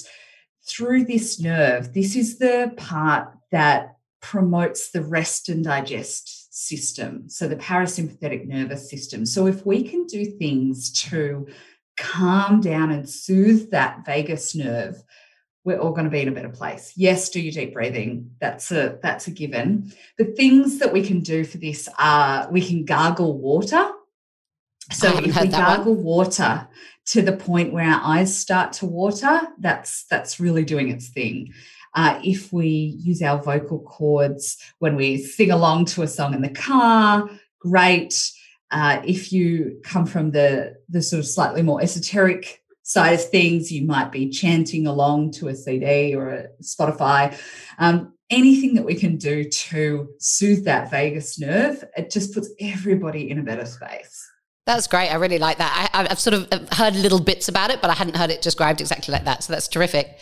through 0.68 1.06
this 1.06 1.40
nerve 1.40 1.94
this 1.94 2.16
is 2.16 2.38
the 2.38 2.74
part 2.78 3.30
that 3.52 3.96
promotes 4.22 4.92
the 4.92 5.02
rest 5.02 5.50
and 5.50 5.64
digest 5.64 6.54
system 6.54 7.30
so 7.30 7.48
the 7.48 7.56
parasympathetic 7.56 8.48
nervous 8.48 8.90
system. 8.90 9.26
So 9.26 9.48
if 9.48 9.66
we 9.66 9.84
can 9.84 10.06
do 10.06 10.26
things 10.26 10.92
to 11.04 11.48
calm 11.98 12.62
down 12.62 12.92
and 12.92 13.10
soothe 13.10 13.72
that 13.72 14.06
vagus 14.06 14.56
nerve 14.56 15.02
we're 15.64 15.80
all 15.80 15.92
going 15.92 16.06
to 16.06 16.12
be 16.12 16.22
in 16.22 16.28
a 16.28 16.32
better 16.32 16.50
place 16.50 16.94
yes 16.96 17.30
do 17.30 17.42
your 17.42 17.52
deep 17.52 17.74
breathing 17.74 18.32
that's 18.40 18.72
a 18.72 19.00
that's 19.02 19.28
a 19.28 19.32
given 19.32 19.92
the 20.18 20.26
things 20.26 20.80
that 20.80 20.94
we 20.94 21.02
can 21.02 21.20
do 21.20 21.44
for 21.44 21.58
this 21.58 21.90
are 21.98 22.50
we 22.52 22.62
can 22.62 22.86
gargle 22.86 23.38
water 23.38 23.92
so 24.92 25.18
if 25.18 25.40
we 25.40 25.48
gargle 25.48 25.96
one. 25.96 26.04
water 26.04 26.68
to 27.08 27.22
the 27.22 27.36
point 27.36 27.74
where 27.74 27.90
our 27.90 28.02
eyes 28.04 28.38
start 28.38 28.74
to 28.74 28.86
water, 28.86 29.40
that's 29.60 30.06
that's 30.06 30.40
really 30.40 30.64
doing 30.64 30.90
its 30.90 31.10
thing. 31.10 31.54
Uh, 31.94 32.20
if 32.24 32.54
we 32.54 32.68
use 32.68 33.22
our 33.22 33.42
vocal 33.42 33.80
cords 33.80 34.58
when 34.80 34.96
we 34.96 35.18
sing 35.18 35.52
along 35.52 35.86
to 35.86 36.04
a 36.04 36.08
song 36.08 36.34
in 36.34 36.42
the 36.42 36.50
car, 36.50 37.30
great. 37.60 38.32
Uh, 38.72 39.02
if 39.06 39.32
you 39.32 39.80
come 39.84 40.06
from 40.06 40.32
the 40.32 40.76
the 40.90 41.02
sort 41.02 41.20
of 41.20 41.28
slightly 41.28 41.62
more 41.62 41.82
esoteric 41.82 42.62
side 42.84 43.14
of 43.14 43.30
things, 43.30 43.72
you 43.72 43.86
might 43.86 44.12
be 44.12 44.30
chanting 44.30 44.88
along 44.88 45.32
to 45.32 45.48
a 45.50 45.56
CD 45.56 46.16
or 46.16 46.30
a 46.30 46.48
Spotify. 46.62 47.38
Um, 47.80 48.14
anything 48.30 48.76
that 48.76 48.86
we 48.86 48.96
can 48.96 49.18
do 49.18 49.44
to 49.50 50.10
soothe 50.20 50.66
that 50.66 50.90
vagus 50.92 51.40
nerve, 51.40 51.84
it 51.96 52.12
just 52.12 52.34
puts 52.34 52.50
everybody 52.60 53.30
in 53.30 53.40
a 53.40 53.44
better 53.44 53.66
space. 53.66 54.26
That's 54.66 54.88
great. 54.88 55.10
I 55.10 55.16
really 55.16 55.40
like 55.40 55.60
that. 55.60 55.90
I, 55.94 56.08
have 56.10 56.20
sort 56.20 56.34
of 56.34 56.70
heard 56.74 56.94
little 56.96 57.22
bits 57.22 57.48
about 57.48 57.72
it, 57.72 57.82
but 57.82 57.90
I 57.90 57.94
hadn't 57.94 58.18
heard 58.18 58.30
it 58.30 58.42
described 58.42 58.82
exactly 58.82 59.14
like 59.14 59.24
that. 59.24 59.44
So 59.44 59.54
that's 59.54 59.70
terrific. 59.70 60.20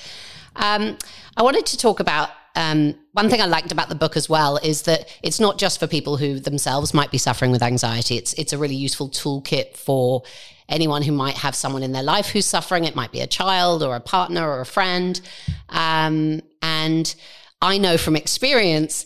Um, 0.56 0.98
I 1.36 1.42
wanted 1.42 1.66
to 1.68 1.78
talk 1.78 2.00
about 2.00 2.30
um, 2.56 2.96
one 3.12 3.30
thing 3.30 3.42
I 3.42 3.46
liked 3.46 3.72
about 3.72 3.90
the 3.90 3.96
book 3.96 4.16
as 4.16 4.30
well 4.30 4.58
is 4.58 4.84
that 4.84 5.08
it's 5.22 5.40
not 5.40 5.58
just 5.58 5.80
for 5.80 5.88
people 5.88 6.18
who 6.18 6.40
themselves 6.40 6.94
might 6.94 7.12
be 7.12 7.18
suffering 7.18 7.52
with 7.52 7.62
anxiety. 7.62 8.18
It's 8.18 8.34
it's 8.34 8.54
a 8.54 8.58
really 8.58 8.76
useful 8.76 9.10
toolkit 9.10 9.76
for 9.76 10.24
anyone 10.68 11.02
who 11.04 11.12
might 11.12 11.38
have 11.38 11.56
someone 11.56 11.84
in 11.84 11.92
their 11.92 12.04
life 12.04 12.30
who's 12.30 12.46
suffering. 12.46 12.86
It 12.86 12.96
might 12.96 13.12
be 13.12 13.22
a 13.22 13.28
child 13.28 13.84
or 13.84 13.96
a 13.96 14.00
partner 14.00 14.48
or 14.50 14.62
a 14.62 14.66
friend. 14.66 15.20
Um, 15.70 16.42
and 16.62 17.14
I 17.62 17.78
know 17.78 17.98
from 17.98 18.16
experience 18.16 19.06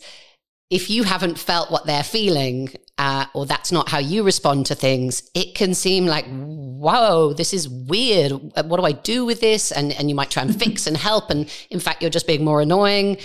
if 0.69 0.89
you 0.89 1.03
haven't 1.03 1.39
felt 1.39 1.71
what 1.71 1.87
they're 1.87 2.03
feeling 2.03 2.69
uh, 2.99 3.25
or 3.33 3.45
that's 3.45 3.71
not 3.71 3.89
how 3.89 3.97
you 3.97 4.21
respond 4.21 4.67
to 4.67 4.75
things, 4.75 5.27
it 5.33 5.55
can 5.55 5.73
seem 5.73 6.05
like, 6.05 6.25
whoa, 6.27 7.33
this 7.33 7.53
is 7.53 7.67
weird. 7.67 8.31
What 8.31 8.77
do 8.77 8.85
I 8.85 8.91
do 8.91 9.25
with 9.25 9.39
this? 9.41 9.71
And, 9.71 9.91
and 9.93 10.09
you 10.09 10.15
might 10.15 10.29
try 10.29 10.43
and 10.43 10.57
fix 10.59 10.85
and 10.85 10.95
help. 10.95 11.31
And 11.31 11.49
in 11.71 11.79
fact, 11.79 12.01
you're 12.01 12.11
just 12.11 12.27
being 12.27 12.45
more 12.45 12.61
annoying. 12.61 13.17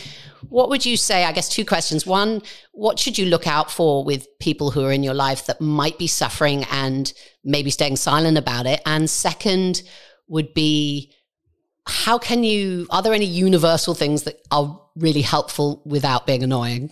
What 0.49 0.71
would 0.71 0.87
you 0.87 0.97
say? 0.97 1.25
I 1.25 1.33
guess 1.33 1.51
two 1.51 1.67
questions. 1.67 2.07
One, 2.07 2.41
what 2.73 2.99
should 2.99 3.19
you 3.19 3.27
look 3.27 3.47
out 3.47 3.71
for 3.71 4.05
with 4.05 4.27
people 4.39 4.71
who 4.71 4.83
are 4.85 4.93
in 4.93 5.03
your 5.03 5.15
life 5.15 5.47
that 5.47 5.61
might 5.61 5.99
be 5.99 6.07
suffering 6.07 6.65
and 6.71 7.13
maybe 7.45 7.71
staying 7.71 7.97
silent 7.97 8.39
about 8.39 8.67
it? 8.67 8.81
And 8.87 9.09
second 9.09 9.83
would 10.29 10.55
be, 10.55 11.13
how 11.87 12.19
can 12.19 12.43
you, 12.43 12.87
are 12.89 13.03
there 13.03 13.13
any 13.13 13.27
universal 13.27 13.95
things 13.95 14.23
that 14.23 14.41
are 14.51 14.81
really 14.97 15.21
helpful 15.21 15.83
without 15.85 16.27
being 16.27 16.43
annoying? 16.43 16.91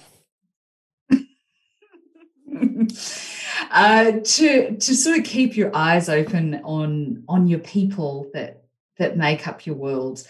uh, 3.71 4.13
to 4.25 4.77
to 4.77 4.95
sort 4.95 5.19
of 5.19 5.25
keep 5.25 5.57
your 5.57 5.75
eyes 5.75 6.09
open 6.09 6.61
on 6.65 7.25
on 7.29 7.47
your 7.47 7.61
people 7.61 8.31
that 8.35 8.65
that 8.99 9.17
make 9.17 9.47
up 9.47 9.67
your 9.67 9.77
world. 9.77 10.27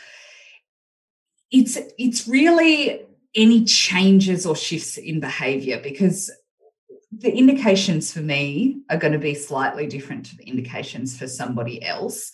It's 1.50 1.78
it's 1.98 2.26
really 2.26 3.02
any 3.34 3.64
changes 3.64 4.44
or 4.46 4.54
shifts 4.54 4.98
in 4.98 5.20
behavior 5.20 5.80
because 5.82 6.30
the 7.10 7.30
indications 7.30 8.12
for 8.12 8.20
me 8.20 8.82
are 8.88 8.96
going 8.96 9.12
to 9.12 9.18
be 9.18 9.34
slightly 9.34 9.86
different 9.86 10.26
to 10.26 10.36
the 10.36 10.44
indications 10.44 11.16
for 11.16 11.26
somebody 11.26 11.82
else. 11.84 12.30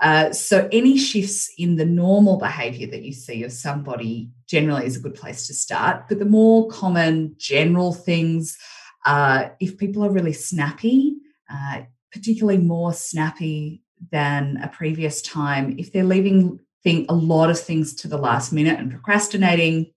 Uh, 0.00 0.30
so, 0.30 0.68
any 0.72 0.98
shifts 0.98 1.50
in 1.56 1.76
the 1.76 1.84
normal 1.86 2.36
behavior 2.36 2.86
that 2.88 3.02
you 3.02 3.12
see 3.12 3.44
of 3.44 3.52
somebody 3.52 4.28
generally 4.46 4.84
is 4.84 4.96
a 4.96 5.00
good 5.00 5.14
place 5.14 5.46
to 5.46 5.54
start. 5.54 6.06
But 6.08 6.18
the 6.18 6.26
more 6.26 6.68
common 6.68 7.34
general 7.38 7.94
things 7.94 8.58
uh, 9.06 9.50
if 9.60 9.78
people 9.78 10.04
are 10.04 10.10
really 10.10 10.32
snappy, 10.32 11.16
uh, 11.48 11.82
particularly 12.12 12.58
more 12.58 12.92
snappy 12.92 13.82
than 14.10 14.58
a 14.62 14.68
previous 14.68 15.22
time, 15.22 15.76
if 15.78 15.92
they're 15.92 16.04
leaving 16.04 16.58
thing, 16.82 17.06
a 17.08 17.14
lot 17.14 17.48
of 17.48 17.58
things 17.58 17.94
to 17.94 18.08
the 18.08 18.18
last 18.18 18.52
minute 18.52 18.78
and 18.78 18.90
procrastinating, 18.90 19.92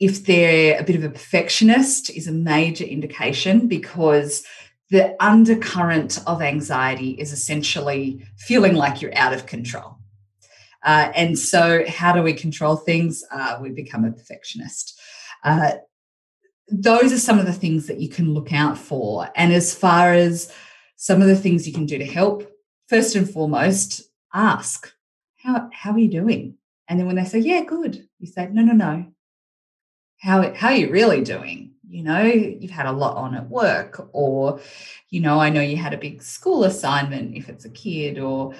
if 0.00 0.26
they're 0.26 0.80
a 0.80 0.84
bit 0.84 0.96
of 0.96 1.04
a 1.04 1.10
perfectionist, 1.10 2.10
is 2.10 2.26
a 2.26 2.32
major 2.32 2.84
indication 2.84 3.68
because 3.68 4.44
the 4.90 5.16
undercurrent 5.22 6.20
of 6.26 6.42
anxiety 6.42 7.10
is 7.10 7.32
essentially 7.32 8.24
feeling 8.38 8.74
like 8.74 9.00
you're 9.00 9.16
out 9.16 9.34
of 9.34 9.46
control. 9.46 9.96
Uh, 10.84 11.10
and 11.14 11.38
so, 11.38 11.84
how 11.88 12.12
do 12.12 12.22
we 12.22 12.32
control 12.32 12.76
things? 12.76 13.24
Uh, 13.30 13.58
we 13.60 13.70
become 13.70 14.04
a 14.04 14.12
perfectionist. 14.12 14.98
Uh, 15.44 15.72
those 16.70 17.12
are 17.12 17.18
some 17.18 17.38
of 17.38 17.46
the 17.46 17.52
things 17.52 17.86
that 17.86 18.00
you 18.00 18.08
can 18.08 18.34
look 18.34 18.52
out 18.52 18.76
for. 18.76 19.28
And 19.34 19.52
as 19.52 19.74
far 19.74 20.12
as 20.12 20.52
some 20.96 21.22
of 21.22 21.28
the 21.28 21.36
things 21.36 21.66
you 21.66 21.72
can 21.72 21.86
do 21.86 21.98
to 21.98 22.04
help, 22.04 22.50
first 22.88 23.14
and 23.14 23.28
foremost, 23.28 24.02
ask, 24.34 24.92
how, 25.36 25.70
how 25.72 25.92
are 25.92 25.98
you 25.98 26.08
doing? 26.08 26.56
And 26.88 26.98
then 26.98 27.06
when 27.06 27.16
they 27.16 27.24
say, 27.24 27.38
yeah, 27.38 27.62
good, 27.62 28.08
you 28.18 28.26
say, 28.26 28.48
no, 28.52 28.62
no, 28.62 28.72
no. 28.72 29.06
How, 30.18 30.52
how 30.52 30.68
are 30.68 30.76
you 30.76 30.90
really 30.90 31.22
doing? 31.22 31.72
You 31.88 32.02
know, 32.02 32.22
you've 32.22 32.70
had 32.70 32.86
a 32.86 32.92
lot 32.92 33.16
on 33.16 33.34
at 33.34 33.48
work, 33.48 34.10
or, 34.12 34.60
you 35.08 35.20
know, 35.20 35.40
I 35.40 35.48
know 35.48 35.62
you 35.62 35.76
had 35.76 35.94
a 35.94 35.98
big 35.98 36.22
school 36.22 36.64
assignment 36.64 37.36
if 37.36 37.48
it's 37.48 37.64
a 37.64 37.70
kid, 37.70 38.18
or, 38.18 38.54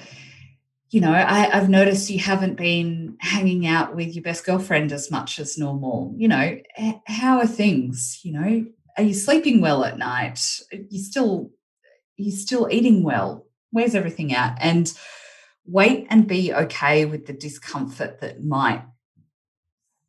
you 0.90 1.00
know, 1.00 1.12
I, 1.12 1.48
have 1.50 1.68
noticed 1.68 2.08
you 2.08 2.18
haven't 2.18 2.56
been 2.56 3.16
hanging 3.20 3.66
out 3.66 3.94
with 3.94 4.14
your 4.14 4.22
best 4.22 4.44
girlfriend 4.46 4.90
as 4.90 5.10
much 5.10 5.38
as 5.38 5.58
normal. 5.58 6.14
You 6.16 6.28
know, 6.28 6.58
how 7.06 7.38
are 7.38 7.46
things? 7.46 8.20
You 8.22 8.32
know, 8.32 8.66
are 8.96 9.02
you 9.02 9.14
sleeping 9.14 9.60
well 9.60 9.84
at 9.84 9.98
night? 9.98 10.40
Are 10.72 10.78
you 10.88 11.00
still, 11.00 11.50
you 12.16 12.30
still 12.30 12.68
eating 12.70 13.02
well? 13.02 13.46
Where's 13.70 13.94
everything 13.94 14.32
at? 14.32 14.56
And 14.60 14.92
wait 15.66 16.06
and 16.08 16.26
be 16.26 16.54
okay 16.54 17.04
with 17.04 17.26
the 17.26 17.34
discomfort 17.34 18.20
that 18.20 18.42
might 18.42 18.82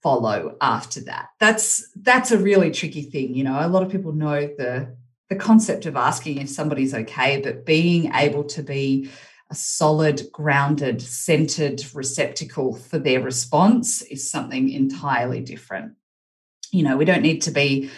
follow 0.01 0.55
after 0.62 1.01
that. 1.01 1.29
That's 1.39 1.86
that's 1.95 2.31
a 2.31 2.38
really 2.38 2.71
tricky 2.71 3.03
thing. 3.03 3.36
You 3.36 3.43
know, 3.43 3.59
a 3.59 3.67
lot 3.67 3.83
of 3.83 3.91
people 3.91 4.13
know 4.13 4.48
the 4.57 4.95
the 5.29 5.36
concept 5.36 5.86
of 5.86 5.95
asking 5.95 6.38
if 6.38 6.50
somebody's 6.50 6.93
okay, 6.93 7.41
but 7.41 7.65
being 7.65 8.13
able 8.13 8.45
to 8.45 8.63
be 8.63 9.09
a 9.51 9.56
solid, 9.56 10.32
grounded, 10.32 11.01
centered 11.01 11.84
receptacle 11.94 12.75
for 12.75 13.00
their 13.00 13.22
response 13.22 14.01
is 14.03 14.29
something 14.29 14.70
entirely 14.70 15.41
different. 15.41 15.94
You 16.72 16.84
know, 16.84 16.98
we 16.98 17.06
don't 17.06 17.24
need 17.24 17.41
to 17.44 17.51
be 17.51 17.89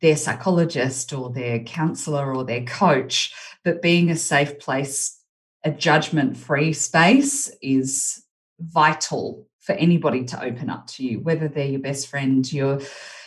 their 0.00 0.16
psychologist 0.16 1.12
or 1.12 1.30
their 1.30 1.60
counselor 1.60 2.34
or 2.34 2.44
their 2.44 2.64
coach, 2.64 3.34
but 3.64 3.82
being 3.82 4.10
a 4.10 4.16
safe 4.16 4.58
place, 4.60 5.18
a 5.64 5.70
judgment 5.70 6.36
free 6.36 6.72
space 6.72 7.50
is 7.60 8.24
vital 8.60 9.46
for 9.58 9.72
anybody 9.72 10.24
to 10.24 10.42
open 10.42 10.70
up 10.70 10.86
to 10.86 11.04
you, 11.04 11.20
whether 11.20 11.48
they're 11.48 11.66
your 11.66 11.80
best 11.80 12.08
friend, 12.08 12.50
your 12.52 12.80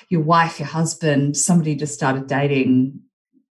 your 0.10 0.22
wife, 0.22 0.60
your 0.60 0.68
husband, 0.68 1.36
somebody 1.36 1.76
just 1.76 1.94
started 1.94 2.28
dating, 2.28 3.00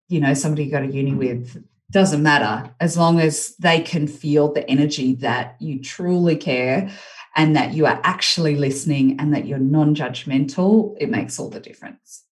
you 0.09 0.21
know, 0.21 0.35
somebody 0.35 0.65
you 0.65 0.71
go 0.71 0.81
to 0.81 0.93
uni 0.93 1.15
with, 1.15 1.63
doesn't 1.91 2.23
matter 2.23 2.73
as 2.81 2.97
long 2.97 3.21
as 3.21 3.55
they 3.57 3.81
can 3.81 4.07
feel 4.07 4.53
the 4.53 4.69
energy 4.71 5.15
that 5.17 5.57
you 5.61 5.81
truly 5.81 6.37
care 6.37 6.91
and 7.37 7.55
that 7.57 7.75
you 7.75 7.87
are 7.87 8.01
actually 8.05 8.57
listening 8.57 9.19
and 9.21 9.35
that 9.35 9.47
you're 9.47 9.59
non-judgmental 9.59 10.97
it 11.01 11.11
makes 11.11 11.39
all 11.39 11.51
the 11.51 11.61
difference 11.61 12.25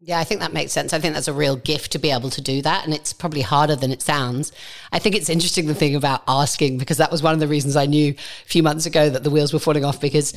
Yeah, 0.00 0.18
I 0.18 0.24
think 0.24 0.40
that 0.40 0.52
makes 0.52 0.72
sense. 0.72 0.92
I 0.92 0.98
think 0.98 1.14
that's 1.14 1.28
a 1.28 1.32
real 1.32 1.56
gift 1.56 1.92
to 1.92 1.98
be 1.98 2.10
able 2.10 2.28
to 2.28 2.42
do 2.42 2.60
that. 2.60 2.84
And 2.84 2.92
it's 2.92 3.14
probably 3.14 3.40
harder 3.40 3.74
than 3.74 3.90
it 3.90 4.02
sounds. 4.02 4.52
I 4.92 4.98
think 4.98 5.14
it's 5.14 5.30
interesting 5.30 5.66
the 5.66 5.74
thing 5.74 5.96
about 5.96 6.22
asking, 6.28 6.76
because 6.76 6.98
that 6.98 7.10
was 7.10 7.22
one 7.22 7.32
of 7.32 7.40
the 7.40 7.48
reasons 7.48 7.74
I 7.74 7.86
knew 7.86 8.12
a 8.12 8.48
few 8.48 8.62
months 8.62 8.84
ago 8.84 9.08
that 9.08 9.22
the 9.24 9.30
wheels 9.30 9.54
were 9.54 9.58
falling 9.58 9.82
off 9.82 10.02
because 10.02 10.34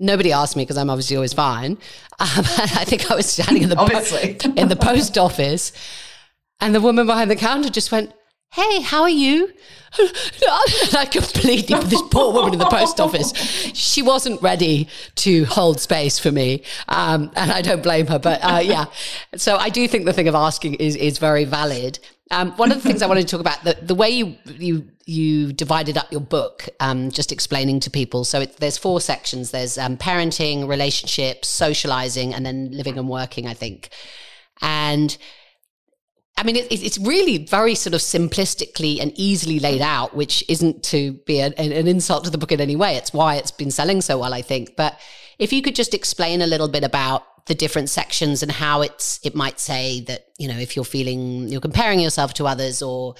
nobody 0.00 0.32
asked 0.32 0.56
me 0.56 0.64
because 0.64 0.76
I'm 0.76 0.90
obviously 0.90 1.16
always 1.16 1.32
fine. 1.32 1.78
Um, 2.20 2.44
I 2.44 2.84
think 2.84 3.10
I 3.10 3.14
was 3.14 3.24
standing 3.24 3.62
in 3.62 3.70
the, 3.70 3.76
po- 3.76 4.50
in 4.54 4.68
the 4.68 4.76
post 4.76 5.16
office 5.16 5.72
and 6.60 6.74
the 6.74 6.80
woman 6.80 7.06
behind 7.06 7.30
the 7.30 7.36
counter 7.36 7.70
just 7.70 7.90
went, 7.92 8.12
hey, 8.52 8.80
how 8.80 9.02
are 9.02 9.08
you? 9.08 9.52
I 9.98 11.06
completely, 11.10 11.78
this 11.84 12.02
poor 12.10 12.32
woman 12.32 12.52
in 12.52 12.58
the 12.58 12.66
post 12.66 13.00
office, 13.00 13.32
she 13.74 14.02
wasn't 14.02 14.42
ready 14.42 14.88
to 15.16 15.44
hold 15.44 15.80
space 15.80 16.18
for 16.18 16.32
me. 16.32 16.64
Um, 16.88 17.30
and 17.36 17.52
I 17.52 17.62
don't 17.62 17.82
blame 17.82 18.08
her, 18.08 18.18
but 18.18 18.40
uh, 18.42 18.60
yeah. 18.62 18.86
So 19.36 19.56
I 19.56 19.68
do 19.68 19.86
think 19.86 20.04
the 20.04 20.12
thing 20.12 20.28
of 20.28 20.34
asking 20.34 20.74
is, 20.74 20.96
is 20.96 21.18
very 21.18 21.44
valid. 21.44 22.00
Um, 22.32 22.52
one 22.52 22.70
of 22.70 22.80
the 22.80 22.88
things 22.88 23.02
I 23.02 23.06
wanted 23.06 23.26
to 23.26 23.36
talk 23.36 23.40
about, 23.40 23.62
the, 23.64 23.76
the 23.84 23.94
way 23.94 24.10
you, 24.10 24.36
you, 24.46 24.88
you 25.04 25.52
divided 25.52 25.96
up 25.96 26.10
your 26.12 26.20
book, 26.20 26.68
um, 26.78 27.10
just 27.10 27.32
explaining 27.32 27.80
to 27.80 27.90
people. 27.90 28.24
So 28.24 28.42
it, 28.42 28.56
there's 28.58 28.78
four 28.78 29.00
sections. 29.00 29.50
There's 29.50 29.78
um, 29.78 29.96
parenting, 29.96 30.68
relationships, 30.68 31.48
socializing, 31.48 32.34
and 32.34 32.46
then 32.46 32.70
living 32.70 32.98
and 32.98 33.08
working, 33.08 33.46
I 33.48 33.54
think. 33.54 33.90
And 34.62 35.16
I 36.36 36.42
mean, 36.42 36.56
it, 36.56 36.72
it's 36.72 36.98
really 36.98 37.44
very 37.44 37.74
sort 37.74 37.92
of 37.92 38.00
simplistically 38.00 39.00
and 39.00 39.12
easily 39.14 39.58
laid 39.58 39.82
out, 39.82 40.14
which 40.14 40.42
isn't 40.48 40.82
to 40.84 41.12
be 41.26 41.40
an 41.40 41.52
insult 41.54 42.24
to 42.24 42.30
the 42.30 42.38
book 42.38 42.50
in 42.50 42.60
any 42.60 42.76
way. 42.76 42.96
It's 42.96 43.12
why 43.12 43.34
it's 43.34 43.50
been 43.50 43.70
selling 43.70 44.00
so 44.00 44.18
well, 44.18 44.32
I 44.32 44.40
think. 44.40 44.74
But 44.74 44.98
if 45.38 45.52
you 45.52 45.60
could 45.60 45.74
just 45.74 45.92
explain 45.92 46.40
a 46.40 46.46
little 46.46 46.68
bit 46.68 46.82
about 46.82 47.24
the 47.46 47.54
different 47.54 47.88
sections 47.90 48.42
and 48.42 48.52
how 48.52 48.82
it's 48.82 49.18
it 49.24 49.34
might 49.34 49.58
say 49.58 50.02
that 50.02 50.26
you 50.38 50.46
know 50.46 50.58
if 50.58 50.76
you're 50.76 50.84
feeling 50.84 51.48
you're 51.48 51.60
comparing 51.60 51.98
yourself 51.98 52.34
to 52.34 52.46
others 52.46 52.80
or 52.82 53.14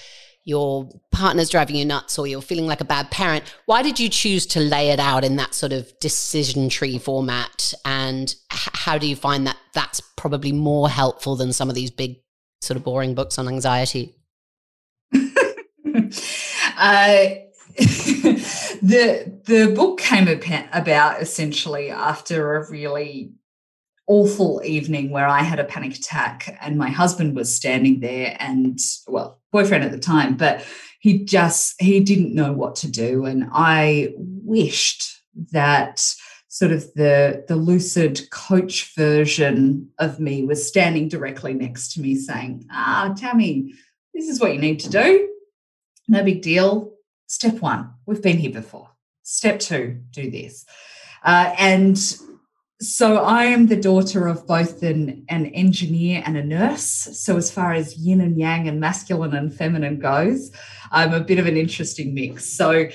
your 0.44 0.88
partner's 1.10 1.50
driving 1.50 1.74
you 1.76 1.84
nuts 1.84 2.18
or 2.18 2.26
you're 2.26 2.40
feeling 2.40 2.66
like 2.66 2.80
a 2.80 2.84
bad 2.84 3.10
parent 3.10 3.42
why 3.66 3.82
did 3.82 3.98
you 3.98 4.08
choose 4.08 4.46
to 4.46 4.60
lay 4.60 4.90
it 4.90 5.00
out 5.00 5.24
in 5.24 5.36
that 5.36 5.54
sort 5.54 5.72
of 5.72 5.92
decision 6.00 6.68
tree 6.68 6.98
format 6.98 7.74
and 7.84 8.34
how 8.50 8.98
do 8.98 9.06
you 9.08 9.16
find 9.16 9.46
that 9.46 9.56
that's 9.74 10.00
probably 10.16 10.52
more 10.52 10.88
helpful 10.88 11.34
than 11.34 11.52
some 11.52 11.68
of 11.68 11.74
these 11.74 11.90
big 11.90 12.16
sort 12.60 12.76
of 12.76 12.84
boring 12.84 13.14
books 13.14 13.38
on 13.38 13.48
anxiety? 13.48 14.14
uh, 15.14 15.20
the 17.76 19.40
the 19.46 19.72
book 19.74 19.98
came 19.98 20.28
about 20.72 21.22
essentially 21.22 21.90
after 21.90 22.56
a 22.56 22.70
really 22.70 23.32
awful 24.06 24.60
evening 24.64 25.10
where 25.10 25.28
I 25.28 25.42
had 25.42 25.60
a 25.60 25.64
panic 25.64 25.94
attack 25.94 26.58
and 26.60 26.76
my 26.76 26.90
husband 26.90 27.36
was 27.36 27.54
standing 27.54 28.00
there 28.00 28.36
and 28.40 28.78
well 29.06 29.40
boyfriend 29.52 29.84
at 29.84 29.92
the 29.92 29.98
time 29.98 30.36
but 30.36 30.66
he 30.98 31.24
just 31.24 31.80
he 31.80 32.00
didn't 32.00 32.34
know 32.34 32.52
what 32.52 32.74
to 32.76 32.90
do 32.90 33.24
and 33.24 33.48
I 33.52 34.12
wished 34.16 35.22
that 35.52 36.04
sort 36.60 36.72
of 36.72 36.92
the 36.92 37.42
the 37.48 37.56
lucid 37.56 38.28
coach 38.28 38.94
version 38.94 39.88
of 39.98 40.20
me 40.20 40.44
was 40.44 40.68
standing 40.68 41.08
directly 41.08 41.54
next 41.54 41.94
to 41.94 42.02
me 42.02 42.14
saying 42.14 42.66
ah 42.70 43.14
tammy 43.16 43.72
this 44.12 44.28
is 44.28 44.38
what 44.38 44.52
you 44.52 44.60
need 44.60 44.78
to 44.78 44.90
do 44.90 45.26
no 46.06 46.22
big 46.22 46.42
deal 46.42 46.92
step 47.26 47.58
one 47.60 47.88
we've 48.04 48.22
been 48.22 48.36
here 48.36 48.52
before 48.52 48.90
step 49.22 49.58
two 49.58 50.02
do 50.10 50.30
this 50.30 50.66
uh, 51.24 51.54
and 51.58 51.98
so 52.82 53.18
I 53.18 53.44
am 53.44 53.66
the 53.66 53.76
daughter 53.76 54.26
of 54.26 54.46
both 54.46 54.82
an, 54.82 55.24
an 55.28 55.46
engineer 55.46 56.22
and 56.24 56.38
a 56.38 56.42
nurse. 56.42 56.82
So 57.12 57.36
as 57.36 57.50
far 57.50 57.74
as 57.74 57.98
yin 57.98 58.22
and 58.22 58.38
yang 58.38 58.68
and 58.68 58.80
masculine 58.80 59.34
and 59.34 59.54
feminine 59.54 59.98
goes, 59.98 60.50
I'm 60.90 61.12
a 61.12 61.20
bit 61.20 61.38
of 61.38 61.46
an 61.46 61.58
interesting 61.58 62.14
mix. 62.14 62.46
So 62.46 62.88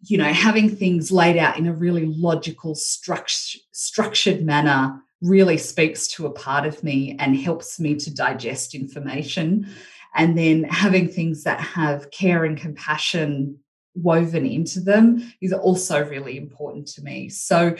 you 0.00 0.18
know, 0.18 0.32
having 0.32 0.68
things 0.68 1.10
laid 1.10 1.36
out 1.36 1.58
in 1.58 1.66
a 1.66 1.74
really 1.74 2.06
logical, 2.06 2.74
struct- 2.74 3.56
structured 3.72 4.44
manner 4.44 5.00
really 5.22 5.56
speaks 5.56 6.06
to 6.08 6.26
a 6.26 6.32
part 6.32 6.66
of 6.66 6.82
me 6.84 7.16
and 7.18 7.36
helps 7.36 7.80
me 7.80 7.94
to 7.96 8.14
digest 8.14 8.74
information. 8.74 9.66
And 10.14 10.36
then 10.36 10.64
having 10.64 11.08
things 11.08 11.44
that 11.44 11.60
have 11.60 12.10
care 12.10 12.44
and 12.44 12.56
compassion 12.56 13.58
woven 13.94 14.44
into 14.44 14.80
them 14.80 15.32
is 15.40 15.52
also 15.52 16.04
really 16.04 16.36
important 16.36 16.86
to 16.88 17.02
me. 17.02 17.28
So, 17.28 17.76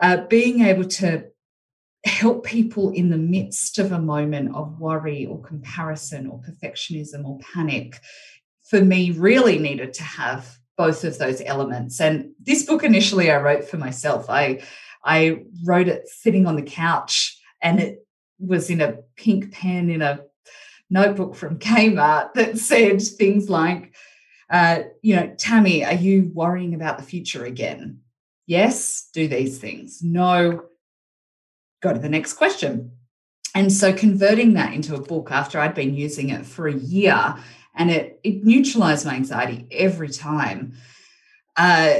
uh, 0.00 0.26
being 0.28 0.62
able 0.62 0.84
to 0.84 1.24
help 2.04 2.44
people 2.44 2.90
in 2.90 3.10
the 3.10 3.16
midst 3.16 3.78
of 3.78 3.92
a 3.92 3.98
moment 3.98 4.54
of 4.54 4.80
worry 4.80 5.24
or 5.26 5.40
comparison 5.40 6.26
or 6.26 6.40
perfectionism 6.40 7.24
or 7.24 7.38
panic 7.54 8.00
for 8.64 8.80
me 8.80 9.12
really 9.12 9.58
needed 9.58 9.92
to 9.94 10.02
have 10.02 10.58
both 10.76 11.04
of 11.04 11.18
those 11.18 11.42
elements. 11.44 12.00
And 12.00 12.32
this 12.40 12.64
book 12.64 12.84
initially 12.84 13.30
I 13.30 13.40
wrote 13.40 13.64
for 13.68 13.76
myself. 13.76 14.26
I 14.28 14.62
I 15.04 15.44
wrote 15.64 15.88
it 15.88 16.08
sitting 16.08 16.46
on 16.46 16.56
the 16.56 16.62
couch 16.62 17.38
and 17.60 17.80
it 17.80 18.06
was 18.38 18.70
in 18.70 18.80
a 18.80 18.98
pink 19.16 19.52
pen 19.52 19.90
in 19.90 20.02
a 20.02 20.20
notebook 20.90 21.34
from 21.34 21.58
Kmart 21.58 22.34
that 22.34 22.58
said 22.70 23.00
things 23.02 23.48
like, 23.48 23.94
uh, 24.50 24.80
you 25.00 25.16
know, 25.16 25.34
Tammy, 25.38 25.84
are 25.84 25.94
you 25.94 26.30
worrying 26.34 26.74
about 26.74 26.98
the 26.98 27.04
future 27.04 27.44
again? 27.44 28.00
Yes, 28.46 29.08
do 29.12 29.26
these 29.26 29.58
things. 29.58 30.02
No, 30.02 30.64
go 31.80 31.92
to 31.92 31.98
the 31.98 32.08
next 32.08 32.34
question. 32.34 32.92
And 33.54 33.72
so 33.72 33.92
converting 33.92 34.54
that 34.54 34.72
into 34.72 34.94
a 34.94 35.00
book 35.00 35.30
after 35.30 35.58
I'd 35.58 35.74
been 35.74 35.94
using 35.94 36.30
it 36.30 36.46
for 36.46 36.68
a 36.68 36.74
year 36.74 37.36
and 37.74 37.90
it 37.90 38.20
it 38.22 38.44
neutralized 38.44 39.06
my 39.06 39.14
anxiety 39.14 39.66
every 39.70 40.10
time. 40.10 40.74
Uh, 41.56 41.94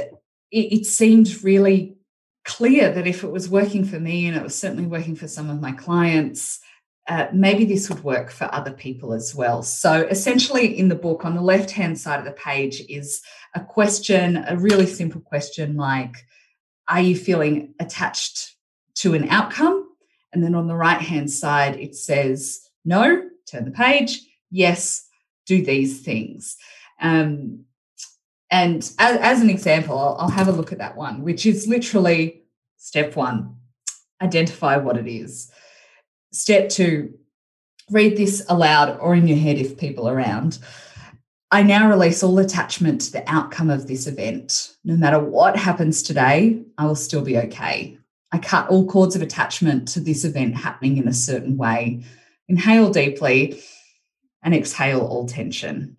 it, 0.51 0.73
it 0.73 0.85
seemed 0.85 1.43
really 1.43 1.97
clear 2.45 2.91
that 2.91 3.07
if 3.07 3.23
it 3.23 3.31
was 3.31 3.49
working 3.49 3.85
for 3.85 3.99
me 3.99 4.27
and 4.27 4.35
it 4.35 4.43
was 4.43 4.57
certainly 4.57 4.85
working 4.85 5.15
for 5.15 5.27
some 5.27 5.49
of 5.49 5.61
my 5.61 5.71
clients, 5.71 6.59
uh, 7.07 7.27
maybe 7.33 7.65
this 7.65 7.89
would 7.89 8.03
work 8.03 8.31
for 8.31 8.53
other 8.53 8.71
people 8.71 9.13
as 9.13 9.35
well. 9.35 9.61
So, 9.61 10.07
essentially, 10.09 10.77
in 10.77 10.87
the 10.87 10.95
book, 10.95 11.25
on 11.25 11.35
the 11.35 11.41
left 11.41 11.71
hand 11.71 11.99
side 11.99 12.19
of 12.19 12.25
the 12.25 12.31
page 12.31 12.81
is 12.87 13.21
a 13.55 13.59
question, 13.59 14.43
a 14.47 14.57
really 14.57 14.85
simple 14.85 15.21
question 15.21 15.75
like, 15.75 16.15
Are 16.87 17.01
you 17.01 17.17
feeling 17.17 17.73
attached 17.79 18.55
to 18.95 19.13
an 19.15 19.27
outcome? 19.29 19.89
And 20.31 20.43
then 20.43 20.55
on 20.55 20.67
the 20.67 20.75
right 20.75 21.01
hand 21.01 21.29
side, 21.29 21.75
it 21.75 21.95
says, 21.95 22.69
No, 22.85 23.29
turn 23.47 23.65
the 23.65 23.71
page, 23.71 24.21
yes, 24.49 25.05
do 25.45 25.63
these 25.63 26.01
things. 26.01 26.57
Um, 27.01 27.65
and 28.49 28.77
as, 28.99 29.17
as 29.17 29.41
an 29.41 29.49
example, 29.49 29.97
I'll, 29.97 30.15
I'll 30.19 30.29
have 30.29 30.47
a 30.47 30.51
look 30.51 30.71
at 30.71 30.77
that 30.77 30.95
one, 30.95 31.23
which 31.23 31.45
is 31.45 31.67
literally 31.67 32.43
step 32.77 33.15
one 33.15 33.55
identify 34.23 34.77
what 34.77 34.97
it 34.97 35.07
is. 35.07 35.51
Step 36.31 36.69
two, 36.69 37.13
read 37.91 38.17
this 38.17 38.43
aloud 38.49 38.97
or 38.99 39.13
in 39.13 39.27
your 39.27 39.37
head 39.37 39.57
if 39.57 39.77
people 39.77 40.07
are 40.07 40.15
around. 40.15 40.59
I 41.51 41.61
now 41.61 41.87
release 41.87 42.23
all 42.23 42.39
attachment 42.39 43.01
to 43.01 43.11
the 43.11 43.23
outcome 43.31 43.69
of 43.69 43.87
this 43.87 44.07
event. 44.07 44.75
No 44.83 44.95
matter 44.95 45.19
what 45.19 45.55
happens 45.55 46.01
today, 46.01 46.63
I 46.77 46.85
will 46.87 46.95
still 46.95 47.21
be 47.21 47.37
okay. 47.37 47.97
I 48.31 48.39
cut 48.39 48.69
all 48.69 48.87
cords 48.87 49.15
of 49.15 49.21
attachment 49.21 49.87
to 49.89 49.99
this 49.99 50.25
event 50.25 50.55
happening 50.55 50.97
in 50.97 51.07
a 51.07 51.13
certain 51.13 51.55
way. 51.55 52.03
Inhale 52.47 52.89
deeply 52.89 53.61
and 54.43 54.53
exhale 54.53 55.01
all 55.01 55.25
tension. 55.27 55.97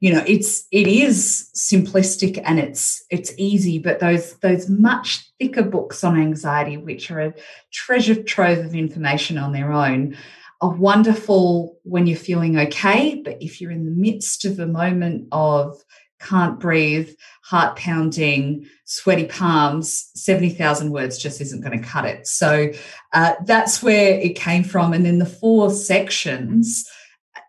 You 0.00 0.12
know 0.12 0.24
it's 0.26 0.66
it 0.70 0.86
is 0.86 1.50
simplistic 1.56 2.40
and 2.44 2.58
it's 2.58 3.02
it's 3.10 3.32
easy 3.38 3.78
but 3.78 4.00
those 4.00 4.34
those 4.40 4.68
much 4.68 5.30
thicker 5.38 5.62
books 5.62 6.04
on 6.04 6.20
anxiety 6.20 6.76
which 6.76 7.10
are 7.10 7.20
a 7.20 7.34
treasure 7.72 8.20
trove 8.22 8.58
of 8.58 8.74
information 8.74 9.38
on 9.38 9.52
their 9.52 9.72
own 9.72 10.16
are 10.60 10.74
wonderful 10.74 11.78
when 11.84 12.06
you're 12.06 12.18
feeling 12.18 12.58
okay 12.58 13.22
but 13.24 13.40
if 13.40 13.60
you're 13.60 13.70
in 13.70 13.86
the 13.86 13.90
midst 13.90 14.44
of 14.44 14.58
a 14.58 14.66
moment 14.66 15.26
of 15.32 15.82
can't 16.20 16.60
breathe 16.60 17.10
heart 17.42 17.76
pounding 17.76 18.66
sweaty 18.84 19.26
palms 19.26 20.10
70,000 20.14 20.90
words 20.90 21.18
just 21.18 21.40
isn't 21.40 21.60
going 21.60 21.78
to 21.78 21.86
cut 21.86 22.04
it. 22.04 22.26
So 22.26 22.70
uh, 23.12 23.34
that's 23.44 23.82
where 23.82 24.18
it 24.18 24.36
came 24.36 24.64
from. 24.64 24.92
And 24.92 25.04
then 25.04 25.18
the 25.18 25.26
four 25.26 25.70
sections 25.70 26.88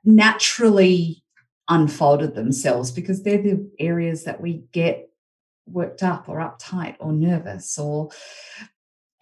naturally 0.06 1.24
unfolded 1.68 2.36
themselves 2.36 2.92
because 2.92 3.24
they're 3.24 3.42
the 3.42 3.70
areas 3.80 4.24
that 4.24 4.40
we 4.40 4.64
get 4.72 5.10
worked 5.68 6.04
up 6.04 6.30
or 6.30 6.38
uptight 6.38 6.96
or 7.00 7.12
nervous 7.12 7.78
or 7.78 8.10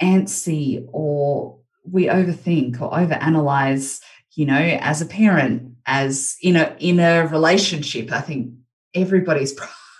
antsy 0.02 0.86
or 0.92 1.58
we 1.90 2.06
overthink 2.06 2.82
or 2.82 2.92
overanalyze 2.92 4.02
you 4.36 4.46
know 4.46 4.60
as 4.82 5.02
a 5.02 5.06
parent 5.06 5.74
as 5.86 6.38
in 6.42 6.56
a 6.56 6.76
in 6.80 7.00
a 7.00 7.28
relationship. 7.28 8.12
I 8.12 8.22
think 8.22 8.54
everybody's 8.94 9.58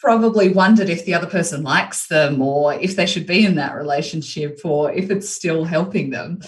probably 0.00 0.48
wondered 0.48 0.88
if 0.88 1.04
the 1.04 1.14
other 1.14 1.26
person 1.26 1.62
likes 1.62 2.06
them 2.06 2.40
or 2.40 2.74
if 2.74 2.96
they 2.96 3.06
should 3.06 3.26
be 3.26 3.44
in 3.44 3.54
that 3.54 3.74
relationship 3.74 4.58
or 4.64 4.90
if 4.92 5.10
it's 5.10 5.28
still 5.28 5.64
helping 5.64 6.10
them. 6.10 6.40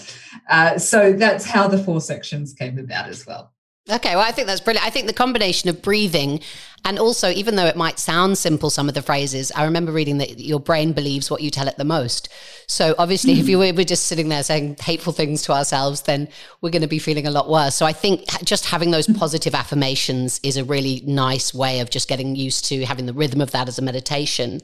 Uh, 0.49 0.77
so 0.77 1.13
that's 1.13 1.45
how 1.45 1.67
the 1.67 1.77
four 1.77 2.01
sections 2.01 2.53
came 2.53 2.79
about 2.79 3.07
as 3.07 3.25
well. 3.27 3.53
Okay, 3.91 4.15
well, 4.15 4.25
I 4.25 4.31
think 4.31 4.47
that's 4.47 4.61
brilliant. 4.61 4.87
I 4.87 4.89
think 4.89 5.07
the 5.07 5.13
combination 5.13 5.69
of 5.69 5.81
breathing 5.81 6.39
and 6.85 6.99
also, 6.99 7.29
even 7.29 7.55
though 7.55 7.65
it 7.65 7.77
might 7.77 7.97
sound 7.97 8.37
simple, 8.37 8.69
some 8.69 8.89
of 8.89 8.95
the 8.95 9.01
phrases, 9.01 9.53
I 9.53 9.63
remember 9.63 9.93
reading 9.93 10.17
that 10.17 10.39
your 10.39 10.59
brain 10.59 10.91
believes 10.91 11.31
what 11.31 11.41
you 11.41 11.49
tell 11.49 11.69
it 11.69 11.77
the 11.77 11.85
most. 11.85 12.27
So, 12.67 12.93
obviously, 12.97 13.35
mm. 13.35 13.39
if 13.39 13.47
you 13.47 13.57
were, 13.57 13.71
we're 13.73 13.85
just 13.85 14.07
sitting 14.07 14.27
there 14.27 14.43
saying 14.43 14.77
hateful 14.81 15.13
things 15.13 15.43
to 15.43 15.53
ourselves, 15.53 16.01
then 16.01 16.27
we're 16.59 16.71
going 16.71 16.81
to 16.81 16.89
be 16.89 16.99
feeling 16.99 17.25
a 17.25 17.31
lot 17.31 17.49
worse. 17.49 17.75
So, 17.75 17.85
I 17.85 17.93
think 17.93 18.25
just 18.43 18.65
having 18.65 18.91
those 18.91 19.07
positive 19.07 19.55
affirmations 19.55 20.41
is 20.43 20.57
a 20.57 20.65
really 20.65 21.01
nice 21.05 21.53
way 21.53 21.79
of 21.79 21.89
just 21.89 22.09
getting 22.09 22.35
used 22.35 22.65
to 22.65 22.83
having 22.85 23.05
the 23.05 23.13
rhythm 23.13 23.39
of 23.39 23.51
that 23.51 23.69
as 23.69 23.79
a 23.79 23.81
meditation. 23.81 24.59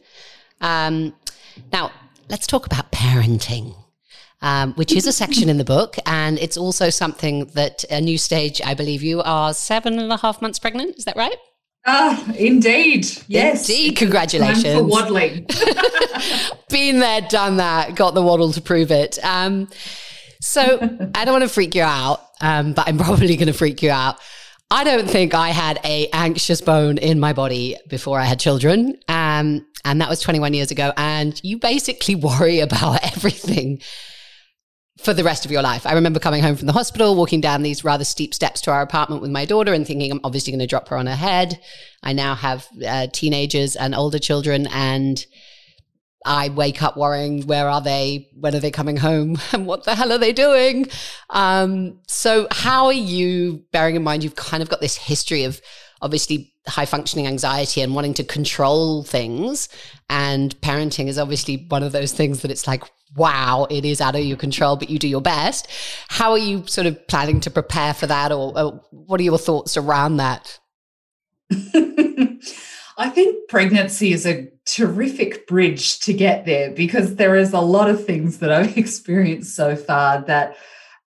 Um, 0.60 1.16
now, 1.72 1.92
let's 2.30 2.48
talk 2.48 2.66
about 2.66 2.92
parenting 2.92 3.76
um, 4.42 4.74
which 4.74 4.94
is 4.94 5.06
a 5.08 5.12
section 5.12 5.50
in 5.50 5.58
the 5.58 5.66
book. 5.66 5.96
And 6.06 6.40
it's 6.40 6.58
also 6.58 6.90
something 6.90 7.46
that 7.56 7.84
a 7.90 8.02
new 8.02 8.18
stage, 8.18 8.62
I 8.64 8.74
believe 8.74 9.04
you 9.04 9.22
are 9.22 9.54
seven 9.54 10.00
and 10.00 10.12
a 10.12 10.18
half 10.18 10.42
months 10.42 10.60
pregnant. 10.60 10.98
Is 10.98 11.06
that 11.06 11.16
right? 11.16 11.36
Ah, 11.86 12.34
indeid. 12.36 13.08
Yes. 13.28 13.70
Indeed. 13.70 13.98
Congratulations. 13.98 14.64
Time 14.64 14.78
for 14.78 14.84
waddling. 14.84 15.48
Been 16.70 17.00
there, 17.00 17.22
done 17.22 17.58
that, 17.58 17.96
got 17.96 18.14
the 18.14 18.22
waddle 18.22 18.52
to 18.54 18.62
prove 18.62 18.92
it. 18.92 19.18
Um, 19.24 19.70
so 20.42 20.78
I 21.16 21.26
don't 21.26 21.34
want 21.34 21.44
to 21.44 21.50
freak 21.50 21.76
you 21.76 21.84
out, 21.84 22.22
um, 22.42 22.74
but 22.74 22.88
I'm 22.88 22.98
probably 22.98 23.36
going 23.36 23.48
to 23.48 23.54
freak 23.54 23.82
you 23.82 23.92
out. 23.92 24.18
I 24.72 24.84
don't 24.84 25.10
think 25.10 25.34
I 25.34 25.50
had 25.50 25.80
a 25.84 26.10
anxious 26.14 26.62
bone 26.62 27.00
in 27.00 27.20
my 27.20 27.34
body 27.34 27.78
before 27.88 28.20
I 28.20 28.26
had 28.26 28.40
children. 28.40 29.00
Um, 29.08 29.66
and 29.84 30.02
that 30.02 30.10
was 30.10 30.22
21 30.22 30.54
years 30.54 30.70
ago. 30.70 30.94
And 30.96 31.40
you 31.44 31.58
basically 31.58 32.16
worry 32.16 32.60
about 32.60 33.04
everything 33.04 33.82
for 35.04 35.14
the 35.14 35.24
rest 35.24 35.46
of 35.46 35.52
your 35.52 35.62
life. 35.62 35.86
I 35.86 35.94
remember 35.94 36.20
coming 36.20 36.44
home 36.44 36.56
from 36.56 36.68
the 36.68 36.74
hospital, 36.74 37.16
walking 37.16 37.42
down 37.42 37.64
these 37.64 37.84
rather 37.84 38.04
steep 38.04 38.34
steps 38.34 38.62
to 38.62 38.72
our 38.72 38.82
apartment 38.82 39.22
with 39.22 39.32
my 39.32 39.46
daughter 39.46 39.74
and 39.74 39.88
thinking 39.88 40.12
I'm 40.12 40.20
obviously 40.24 40.52
going 40.52 40.60
to 40.60 40.68
drop 40.68 40.90
her 40.90 40.98
on 40.98 41.08
her 41.08 41.16
head. 41.16 41.60
I 42.04 42.14
now 42.14 42.36
have 42.36 42.68
uh, 42.86 43.08
teenagers 43.12 43.76
and 43.76 43.96
older 43.96 44.20
children 44.20 44.68
and 44.68 45.26
I 46.26 46.50
wake 46.50 46.84
up 46.84 46.98
worrying, 46.98 47.48
where 47.48 47.70
are 47.70 47.82
they? 47.82 48.30
When 48.38 48.54
are 48.54 48.60
they 48.60 48.72
coming 48.72 48.98
home? 48.98 49.38
And 49.54 49.66
what 49.66 49.86
the 49.86 49.96
hell 49.96 50.12
are 50.12 50.18
they 50.18 50.34
doing? 50.34 50.88
Um, 51.30 52.02
so, 52.08 52.48
how 52.52 52.88
are 52.88 52.94
you, 52.94 53.64
bearing 53.72 53.96
in 53.96 54.04
mind 54.04 54.24
you've 54.24 54.36
kind 54.36 54.62
of 54.62 54.70
got 54.70 54.82
this 54.82 54.98
history 54.98 55.46
of 55.46 55.62
obviously 56.02 56.54
high 56.70 56.86
functioning 56.86 57.28
anxiety 57.28 57.82
and 57.82 57.96
wanting 57.96 58.14
to 58.16 58.24
control 58.24 59.04
things. 59.04 59.70
And 60.10 60.60
parenting 60.62 61.08
is 61.08 61.18
obviously 61.18 61.66
one 61.70 61.84
of 61.84 61.92
those 61.92 62.12
things 62.12 62.42
that 62.42 62.52
it's 62.52 62.68
like, 62.68 62.84
wow, 63.16 63.68
it 63.70 63.86
is 63.86 64.02
out 64.02 64.16
of 64.16 64.24
your 64.24 64.38
control, 64.38 64.76
but 64.76 64.90
you 64.90 65.00
do 65.00 65.08
your 65.08 65.22
best. 65.22 65.68
How 66.08 66.32
are 66.32 66.38
you 66.38 66.66
sort 66.68 66.88
of 66.88 67.08
planning 67.08 67.40
to 67.42 67.52
prepare 67.52 67.94
for 67.94 68.08
that, 68.08 68.32
or, 68.32 68.58
or 68.58 68.84
what 68.92 69.20
are 69.20 69.24
your 69.24 69.38
thoughts 69.38 69.78
around 69.78 70.18
that? 70.18 70.60
I 73.00 73.10
think 73.10 73.48
pregnancy 73.48 74.12
is 74.12 74.26
a 74.26 74.50
terrific 74.66 75.48
bridge 75.48 76.00
to 76.02 76.14
get 76.14 76.46
there 76.46 76.70
because 76.72 77.16
there 77.16 77.36
is 77.36 77.54
a 77.54 77.62
lot 77.62 77.90
of 77.90 78.06
things 78.06 78.40
that 78.40 78.52
I've 78.52 78.78
experienced 78.78 79.56
so 79.56 79.76
far 79.76 80.22
that 80.24 80.58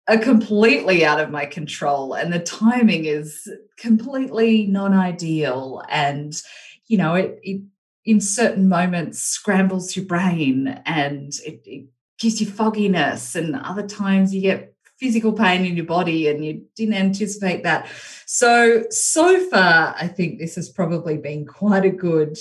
are 0.10 0.18
completely 0.18 1.06
out 1.06 1.20
of 1.20 1.30
my 1.30 1.46
control 1.46 2.14
and 2.14 2.34
the 2.34 2.40
timing 2.40 3.06
is 3.06 3.48
completely 3.78 4.66
non-ideal 4.66 5.84
and 5.88 6.42
you 6.88 6.98
know 6.98 7.14
it, 7.14 7.40
it 7.44 7.62
in 8.06 8.20
certain 8.20 8.68
moments 8.68 9.22
scrambles 9.22 9.96
your 9.96 10.06
brain 10.06 10.82
and 10.86 11.34
it, 11.46 11.62
it 11.66 11.86
gives 12.18 12.42
you 12.42 12.48
fogginess 12.48 13.36
and 13.36 13.56
other 13.56 13.86
times 13.86 14.34
you 14.34 14.42
get 14.42 14.74
physical 14.98 15.32
pain 15.32 15.64
in 15.64 15.76
your 15.76 15.86
body 15.86 16.28
and 16.28 16.44
you 16.44 16.66
didn't 16.76 16.96
anticipate 16.96 17.64
that. 17.64 17.88
So 18.26 18.84
so 18.90 19.40
far 19.50 19.96
i 19.98 20.08
think 20.08 20.40
this 20.40 20.56
has 20.56 20.70
probably 20.70 21.18
been 21.18 21.46
quite 21.46 21.86
a 21.86 21.90
good 21.90 22.38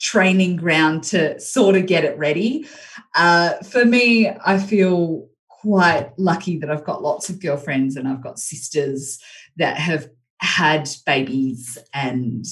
training 0.00 0.56
ground 0.56 1.04
to 1.04 1.38
sort 1.38 1.76
of 1.76 1.86
get 1.86 2.04
it 2.04 2.16
ready. 2.16 2.66
Uh, 3.14 3.54
for 3.58 3.84
me 3.84 4.30
i 4.46 4.58
feel 4.58 5.29
quite 5.60 6.10
lucky 6.18 6.58
that 6.58 6.70
I've 6.70 6.84
got 6.84 7.02
lots 7.02 7.28
of 7.28 7.40
girlfriends 7.40 7.96
and 7.96 8.08
I've 8.08 8.22
got 8.22 8.38
sisters 8.38 9.18
that 9.56 9.76
have 9.76 10.08
had 10.38 10.88
babies 11.04 11.76
and 11.92 12.46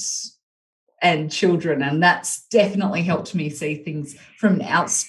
and 1.01 1.31
children 1.31 1.81
and 1.81 2.03
that's 2.03 2.47
definitely 2.49 3.03
helped 3.03 3.35
me 3.35 3.49
see 3.51 3.77
things 3.77 4.16
from 4.37 4.55
an 4.55 4.62
outs, 4.62 5.09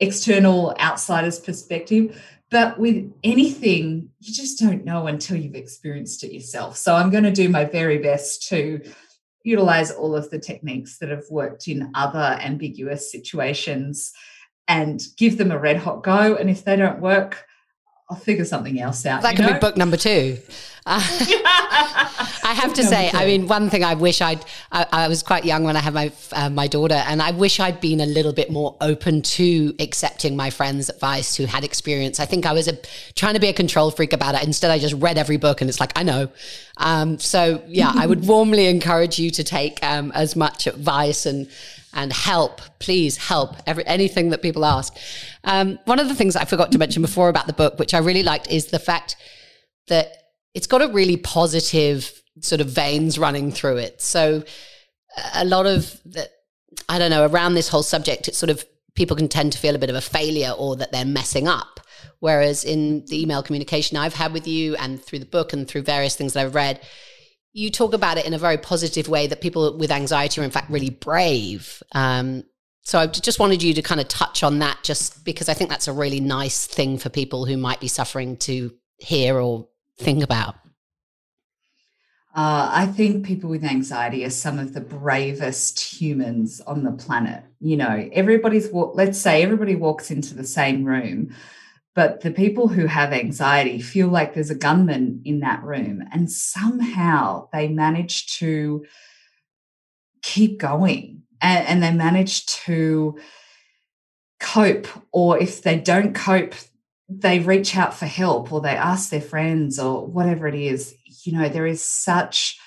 external 0.00 0.74
outsider's 0.80 1.38
perspective. 1.38 2.20
But 2.50 2.78
with 2.78 3.12
anything 3.22 4.08
you 4.20 4.34
just 4.34 4.58
don't 4.58 4.84
know 4.84 5.06
until 5.06 5.36
you've 5.36 5.54
experienced 5.54 6.24
it 6.24 6.32
yourself. 6.32 6.76
So 6.76 6.94
i'm 6.94 7.10
going 7.10 7.24
to 7.24 7.30
do 7.30 7.48
my 7.48 7.64
very 7.64 7.98
best 7.98 8.48
to 8.48 8.80
utilize 9.44 9.90
all 9.90 10.16
of 10.16 10.28
the 10.30 10.38
techniques 10.38 10.98
that 10.98 11.10
have 11.10 11.24
worked 11.30 11.68
in 11.68 11.90
other 11.94 12.38
ambiguous 12.40 13.12
situations 13.12 14.12
and 14.68 15.02
give 15.16 15.38
them 15.38 15.50
a 15.50 15.58
red 15.58 15.78
hot 15.78 16.02
go. 16.02 16.36
And 16.36 16.48
if 16.48 16.62
they 16.64 16.76
don't 16.76 17.00
work, 17.00 17.46
I'll 18.10 18.16
figure 18.16 18.44
something 18.44 18.80
else 18.80 19.04
out. 19.04 19.22
That 19.22 19.36
could 19.36 19.46
know? 19.46 19.54
be 19.54 19.58
book 19.58 19.76
number 19.76 19.96
two. 19.96 20.38
Uh, 20.86 21.00
I 22.42 22.54
have 22.56 22.72
to 22.74 22.82
say, 22.82 23.10
I 23.12 23.26
mean, 23.26 23.46
one 23.46 23.68
thing 23.68 23.84
I 23.84 23.92
wish 23.92 24.22
I'd, 24.22 24.42
I, 24.72 24.86
I 24.90 25.08
was 25.08 25.22
quite 25.22 25.44
young 25.44 25.64
when 25.64 25.76
I 25.76 25.80
had 25.80 25.92
my, 25.92 26.10
uh, 26.32 26.48
my 26.48 26.66
daughter, 26.66 26.94
and 26.94 27.20
I 27.20 27.32
wish 27.32 27.60
I'd 27.60 27.78
been 27.78 28.00
a 28.00 28.06
little 28.06 28.32
bit 28.32 28.50
more 28.50 28.74
open 28.80 29.20
to 29.20 29.74
accepting 29.78 30.34
my 30.34 30.48
friends' 30.48 30.88
advice 30.88 31.36
who 31.36 31.44
had 31.44 31.64
experience. 31.64 32.18
I 32.20 32.24
think 32.24 32.46
I 32.46 32.54
was 32.54 32.68
a, 32.68 32.78
trying 33.14 33.34
to 33.34 33.40
be 33.40 33.48
a 33.48 33.52
control 33.52 33.90
freak 33.90 34.14
about 34.14 34.34
it. 34.34 34.46
Instead, 34.46 34.70
I 34.70 34.78
just 34.78 34.94
read 34.94 35.18
every 35.18 35.36
book 35.36 35.60
and 35.60 35.68
it's 35.68 35.80
like, 35.80 35.92
I 35.94 36.02
know. 36.02 36.30
Um, 36.78 37.18
so, 37.18 37.62
yeah, 37.66 37.92
I 37.94 38.06
would 38.06 38.26
warmly 38.26 38.68
encourage 38.68 39.18
you 39.18 39.30
to 39.32 39.44
take 39.44 39.84
um, 39.84 40.10
as 40.14 40.34
much 40.34 40.66
advice 40.66 41.26
and, 41.26 41.50
and 41.92 42.12
help, 42.12 42.60
please 42.78 43.16
help, 43.16 43.56
every, 43.66 43.86
anything 43.86 44.30
that 44.30 44.42
people 44.42 44.64
ask. 44.64 44.96
Um, 45.44 45.78
one 45.84 45.98
of 45.98 46.08
the 46.08 46.14
things 46.14 46.36
I 46.36 46.44
forgot 46.44 46.72
to 46.72 46.78
mention 46.78 47.02
before 47.02 47.28
about 47.28 47.46
the 47.46 47.52
book, 47.52 47.78
which 47.78 47.94
I 47.94 47.98
really 47.98 48.22
liked, 48.22 48.50
is 48.50 48.66
the 48.66 48.78
fact 48.78 49.16
that 49.88 50.12
it's 50.54 50.66
got 50.66 50.82
a 50.82 50.88
really 50.88 51.16
positive 51.16 52.12
sort 52.40 52.60
of 52.60 52.68
veins 52.68 53.18
running 53.18 53.50
through 53.50 53.78
it. 53.78 54.00
So 54.02 54.44
a 55.34 55.44
lot 55.44 55.66
of 55.66 56.00
I 56.88 56.98
don't 56.98 57.10
know, 57.10 57.26
around 57.26 57.54
this 57.54 57.68
whole 57.68 57.82
subject, 57.82 58.28
it's 58.28 58.38
sort 58.38 58.50
of 58.50 58.64
people 58.94 59.16
can 59.16 59.28
tend 59.28 59.52
to 59.52 59.58
feel 59.58 59.74
a 59.74 59.78
bit 59.78 59.90
of 59.90 59.96
a 59.96 60.00
failure 60.00 60.52
or 60.56 60.76
that 60.76 60.92
they're 60.92 61.04
messing 61.04 61.48
up. 61.48 61.80
Whereas 62.20 62.64
in 62.64 63.04
the 63.06 63.22
email 63.22 63.42
communication 63.42 63.96
I've 63.96 64.14
had 64.14 64.32
with 64.32 64.46
you 64.46 64.74
and 64.76 65.02
through 65.02 65.20
the 65.20 65.26
book 65.26 65.52
and 65.52 65.68
through 65.68 65.82
various 65.82 66.16
things 66.16 66.32
that 66.32 66.44
I've 66.44 66.54
read, 66.54 66.80
you 67.52 67.70
talk 67.70 67.92
about 67.94 68.18
it 68.18 68.26
in 68.26 68.34
a 68.34 68.38
very 68.38 68.58
positive 68.58 69.08
way 69.08 69.26
that 69.26 69.40
people 69.40 69.76
with 69.76 69.90
anxiety 69.90 70.40
are 70.40 70.44
in 70.44 70.50
fact 70.50 70.70
really 70.70 70.90
brave. 70.90 71.82
Um, 71.92 72.44
so 72.82 72.98
I 73.00 73.06
just 73.06 73.38
wanted 73.38 73.62
you 73.62 73.74
to 73.74 73.82
kind 73.82 74.00
of 74.00 74.08
touch 74.08 74.42
on 74.42 74.60
that, 74.60 74.78
just 74.82 75.24
because 75.24 75.48
I 75.48 75.54
think 75.54 75.68
that's 75.68 75.88
a 75.88 75.92
really 75.92 76.20
nice 76.20 76.66
thing 76.66 76.96
for 76.96 77.10
people 77.10 77.44
who 77.44 77.58
might 77.58 77.80
be 77.80 77.88
suffering 77.88 78.36
to 78.38 78.72
hear 78.96 79.38
or 79.38 79.68
think 79.98 80.22
about. 80.22 80.54
Uh, 82.34 82.70
I 82.72 82.86
think 82.86 83.26
people 83.26 83.50
with 83.50 83.64
anxiety 83.64 84.24
are 84.24 84.30
some 84.30 84.58
of 84.58 84.72
the 84.72 84.80
bravest 84.80 85.80
humans 86.00 86.60
on 86.62 86.84
the 86.84 86.92
planet. 86.92 87.42
You 87.60 87.76
know, 87.76 88.08
everybody's, 88.12 88.72
let's 88.72 89.18
say 89.18 89.42
everybody 89.42 89.74
walks 89.74 90.10
into 90.10 90.34
the 90.34 90.44
same 90.44 90.84
room 90.84 91.34
but 91.98 92.20
the 92.20 92.30
people 92.30 92.68
who 92.68 92.86
have 92.86 93.12
anxiety 93.12 93.80
feel 93.80 94.06
like 94.06 94.32
there's 94.32 94.50
a 94.50 94.54
gunman 94.54 95.20
in 95.24 95.40
that 95.40 95.64
room, 95.64 96.00
and 96.12 96.30
somehow 96.30 97.48
they 97.52 97.66
manage 97.66 98.38
to 98.38 98.86
keep 100.22 100.60
going 100.60 101.24
and, 101.42 101.66
and 101.66 101.82
they 101.82 101.92
manage 101.92 102.46
to 102.46 103.18
cope. 104.38 104.86
Or 105.10 105.42
if 105.42 105.62
they 105.62 105.76
don't 105.76 106.14
cope, 106.14 106.54
they 107.08 107.40
reach 107.40 107.76
out 107.76 107.94
for 107.94 108.06
help 108.06 108.52
or 108.52 108.60
they 108.60 108.76
ask 108.76 109.10
their 109.10 109.20
friends 109.20 109.80
or 109.80 110.06
whatever 110.06 110.46
it 110.46 110.54
is. 110.54 110.94
You 111.24 111.32
know, 111.32 111.48
there 111.48 111.66
is 111.66 111.82
such 111.82 112.60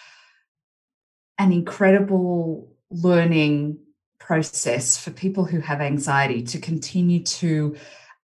an 1.38 1.54
incredible 1.54 2.76
learning 2.90 3.78
process 4.20 4.98
for 4.98 5.12
people 5.12 5.46
who 5.46 5.62
have 5.62 5.80
anxiety 5.80 6.44
to 6.44 6.60
continue 6.60 7.24
to 7.24 7.78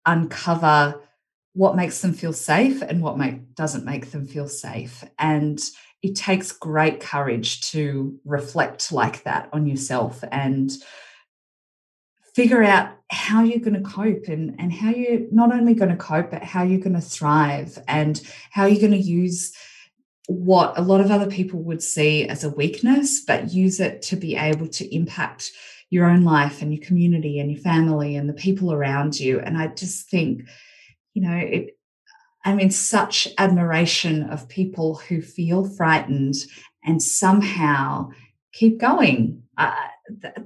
uncover 0.08 1.00
what 1.54 1.76
makes 1.76 2.02
them 2.02 2.14
feel 2.14 2.34
safe 2.34 2.82
and 2.82 3.02
what 3.02 3.18
make, 3.18 3.54
doesn't 3.56 3.86
make 3.86 4.12
them 4.12 4.26
feel 4.26 4.48
safe. 4.48 5.04
And 5.20 5.60
it 6.02 6.16
takes 6.16 6.52
great 6.52 7.00
courage 7.00 7.62
to 7.72 8.20
reflect 8.26 8.92
like 8.92 9.24
that 9.24 9.50
on 9.52 9.66
yourself 9.66 10.24
and 10.32 10.72
figure 12.36 12.62
out 12.62 12.92
how 13.10 13.42
you're 13.44 13.60
going 13.60 13.82
to 13.82 13.90
cope 13.90 14.28
and, 14.28 14.56
and 14.60 14.72
how 14.72 14.92
you're 14.92 15.22
not 15.32 15.52
only 15.52 15.74
going 15.74 15.90
to 15.90 15.98
cope, 15.98 16.30
but 16.30 16.44
how 16.44 16.62
you're 16.62 16.80
going 16.80 16.94
to 16.94 17.02
thrive 17.02 17.80
and 17.88 18.22
how 18.52 18.66
you're 18.66 18.80
going 18.80 18.92
to 18.92 18.98
use 18.98 19.54
what 20.28 20.78
a 20.78 20.82
lot 20.82 21.02
of 21.02 21.10
other 21.10 21.26
people 21.26 21.64
would 21.64 21.82
see 21.82 22.28
as 22.28 22.44
a 22.44 22.50
weakness, 22.50 23.24
but 23.26 23.52
use 23.52 23.80
it 23.80 24.02
to 24.04 24.16
be 24.16 24.36
able 24.36 24.68
to 24.68 24.94
impact 24.94 25.52
your 25.90 26.06
own 26.06 26.24
life 26.24 26.62
and 26.62 26.74
your 26.74 26.86
community 26.86 27.40
and 27.40 27.52
your 27.52 27.62
family 27.62 28.16
and 28.16 28.28
the 28.28 28.34
people 28.34 28.74
around 28.74 29.20
you. 29.20 29.40
And 29.40 29.58
I 29.58 29.68
just 29.68 30.10
think, 30.10 30.42
you 31.14 31.22
know, 31.22 31.36
it, 31.36 31.78
I'm 32.44 32.60
in 32.60 32.72
such 32.72 33.28
admiration 33.38 34.24
of 34.24 34.50
people 34.50 34.96
who 34.96 35.22
feel 35.22 35.66
frightened 35.66 36.36
and 36.84 37.02
somehow 37.02 38.10
keep 38.54 38.80
going. 38.80 39.44
Uh, 39.58 39.74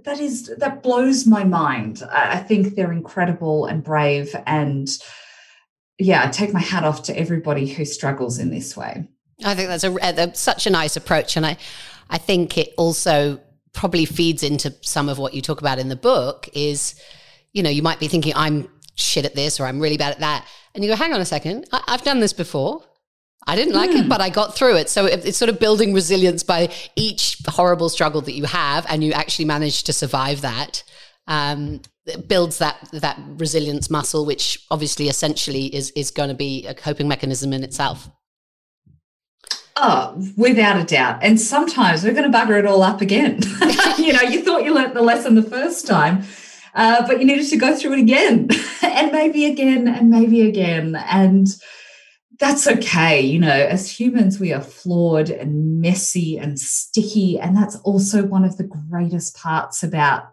that, 0.04 0.20
is 0.20 0.52
that 0.58 0.82
blows 0.82 1.28
my 1.28 1.44
mind. 1.44 2.02
I, 2.12 2.34
I 2.34 2.38
think 2.38 2.76
they're 2.76 2.92
incredible 2.92 3.66
and 3.66 3.84
brave, 3.84 4.36
and 4.46 4.88
yeah, 6.00 6.24
I 6.26 6.30
take 6.30 6.54
my 6.54 6.62
hat 6.62 6.84
off 6.84 7.04
to 7.04 7.20
everybody 7.20 7.68
who 7.68 7.86
struggles 7.86 8.40
in 8.40 8.50
this 8.50 8.76
way. 8.76 9.08
I 9.44 9.54
think 9.54 9.68
that's 9.68 9.84
a, 9.84 9.94
a 9.94 10.34
such 10.34 10.66
a 10.66 10.70
nice 10.70 10.96
approach, 10.96 11.36
and 11.36 11.46
I 11.46 11.58
I 12.10 12.18
think 12.18 12.58
it 12.58 12.74
also 12.78 13.40
probably 13.74 14.06
feeds 14.06 14.44
into 14.44 14.74
some 14.82 15.10
of 15.10 15.18
what 15.18 15.34
you 15.34 15.42
talk 15.42 15.62
about 15.62 15.80
in 15.80 15.90
the 15.90 15.96
book. 15.96 16.50
Is 16.54 16.96
you 17.54 17.64
know 17.64 17.70
you 17.70 17.82
might 17.82 18.00
be 18.00 18.08
thinking 18.08 18.34
I'm 18.36 18.68
shit 18.96 19.26
at 19.26 19.36
this 19.36 19.60
or 19.60 19.66
I'm 19.66 19.80
really 19.80 19.98
bad 19.98 20.12
at 20.12 20.20
that, 20.20 20.48
and 20.74 20.84
you 20.84 20.90
go, 20.90 20.96
hang 20.96 21.14
on 21.14 21.22
a 21.22 21.26
second, 21.26 21.68
I, 21.72 21.84
have 21.88 22.04
done 22.04 22.20
this 22.20 22.34
before. 22.34 22.84
I 23.48 23.56
didn't 23.56 23.74
like 23.74 23.90
mm. 23.90 23.96
it, 23.96 24.04
hmm. 24.04 24.10
but 24.10 24.22
I 24.22 24.30
got 24.30 24.56
through 24.56 24.78
it. 24.78 24.88
So 24.88 25.06
it's 25.08 25.36
sort 25.36 25.50
of 25.50 25.60
building 25.60 25.94
resilience 25.94 26.44
by 26.44 26.70
each 26.96 27.38
horrible 27.48 27.90
struggle 27.90 28.22
that 28.22 28.34
you 28.34 28.46
have, 28.46 28.86
and 28.88 29.04
you 29.04 29.14
actually 29.14 29.46
manage 29.46 29.84
to 29.84 29.94
survive 29.94 30.42
that. 30.42 30.84
Um, 31.28 31.82
it 32.06 32.28
builds 32.28 32.60
that 32.60 32.78
that 32.94 33.20
resilience 33.38 33.90
muscle, 33.90 34.26
which 34.26 34.64
obviously 34.70 35.08
essentially 35.08 35.74
is 35.74 35.92
is 35.92 36.12
going 36.12 36.30
to 36.30 36.36
be 36.36 36.68
a 36.68 36.74
coping 36.74 37.08
mechanism 37.08 37.52
in 37.54 37.64
itself. 37.64 38.10
Oh, 39.84 40.16
without 40.38 40.80
a 40.80 40.84
doubt. 40.84 41.24
And 41.24 41.42
sometimes 41.42 42.04
we're 42.04 42.14
going 42.14 42.32
to 42.32 42.38
bugger 42.38 42.60
it 42.60 42.68
all 42.68 42.84
up 42.84 43.02
again. 43.02 43.40
you 43.98 44.14
know, 44.14 44.22
you 44.22 44.44
thought 44.44 44.64
you 44.64 44.76
learnt 44.76 44.94
the 44.94 45.02
lesson 45.02 45.34
the 45.34 45.42
first 45.42 45.88
time, 45.88 46.24
uh, 46.76 47.08
but 47.08 47.20
you 47.20 47.26
needed 47.26 47.50
to 47.50 47.58
go 47.58 47.76
through 47.76 47.94
it 47.94 48.00
again, 48.00 48.48
and 48.84 49.12
maybe 49.12 49.46
again, 49.46 49.88
and 49.88 50.12
maybe 50.12 50.48
again, 50.48 50.96
and 51.10 51.48
that's 52.40 52.68
okay. 52.68 53.22
You 53.22 53.40
know, 53.40 53.50
as 53.50 53.90
humans, 53.90 54.40
we 54.40 54.54
are 54.54 54.62
flawed 54.62 55.32
and 55.32 55.82
messy 55.82 56.38
and 56.38 56.60
sticky. 56.60 57.40
And 57.40 57.58
that's 57.58 57.78
also 57.78 58.24
one 58.24 58.46
of 58.46 58.58
the 58.58 58.64
greatest 58.64 59.36
parts 59.36 59.82
about 59.82 60.26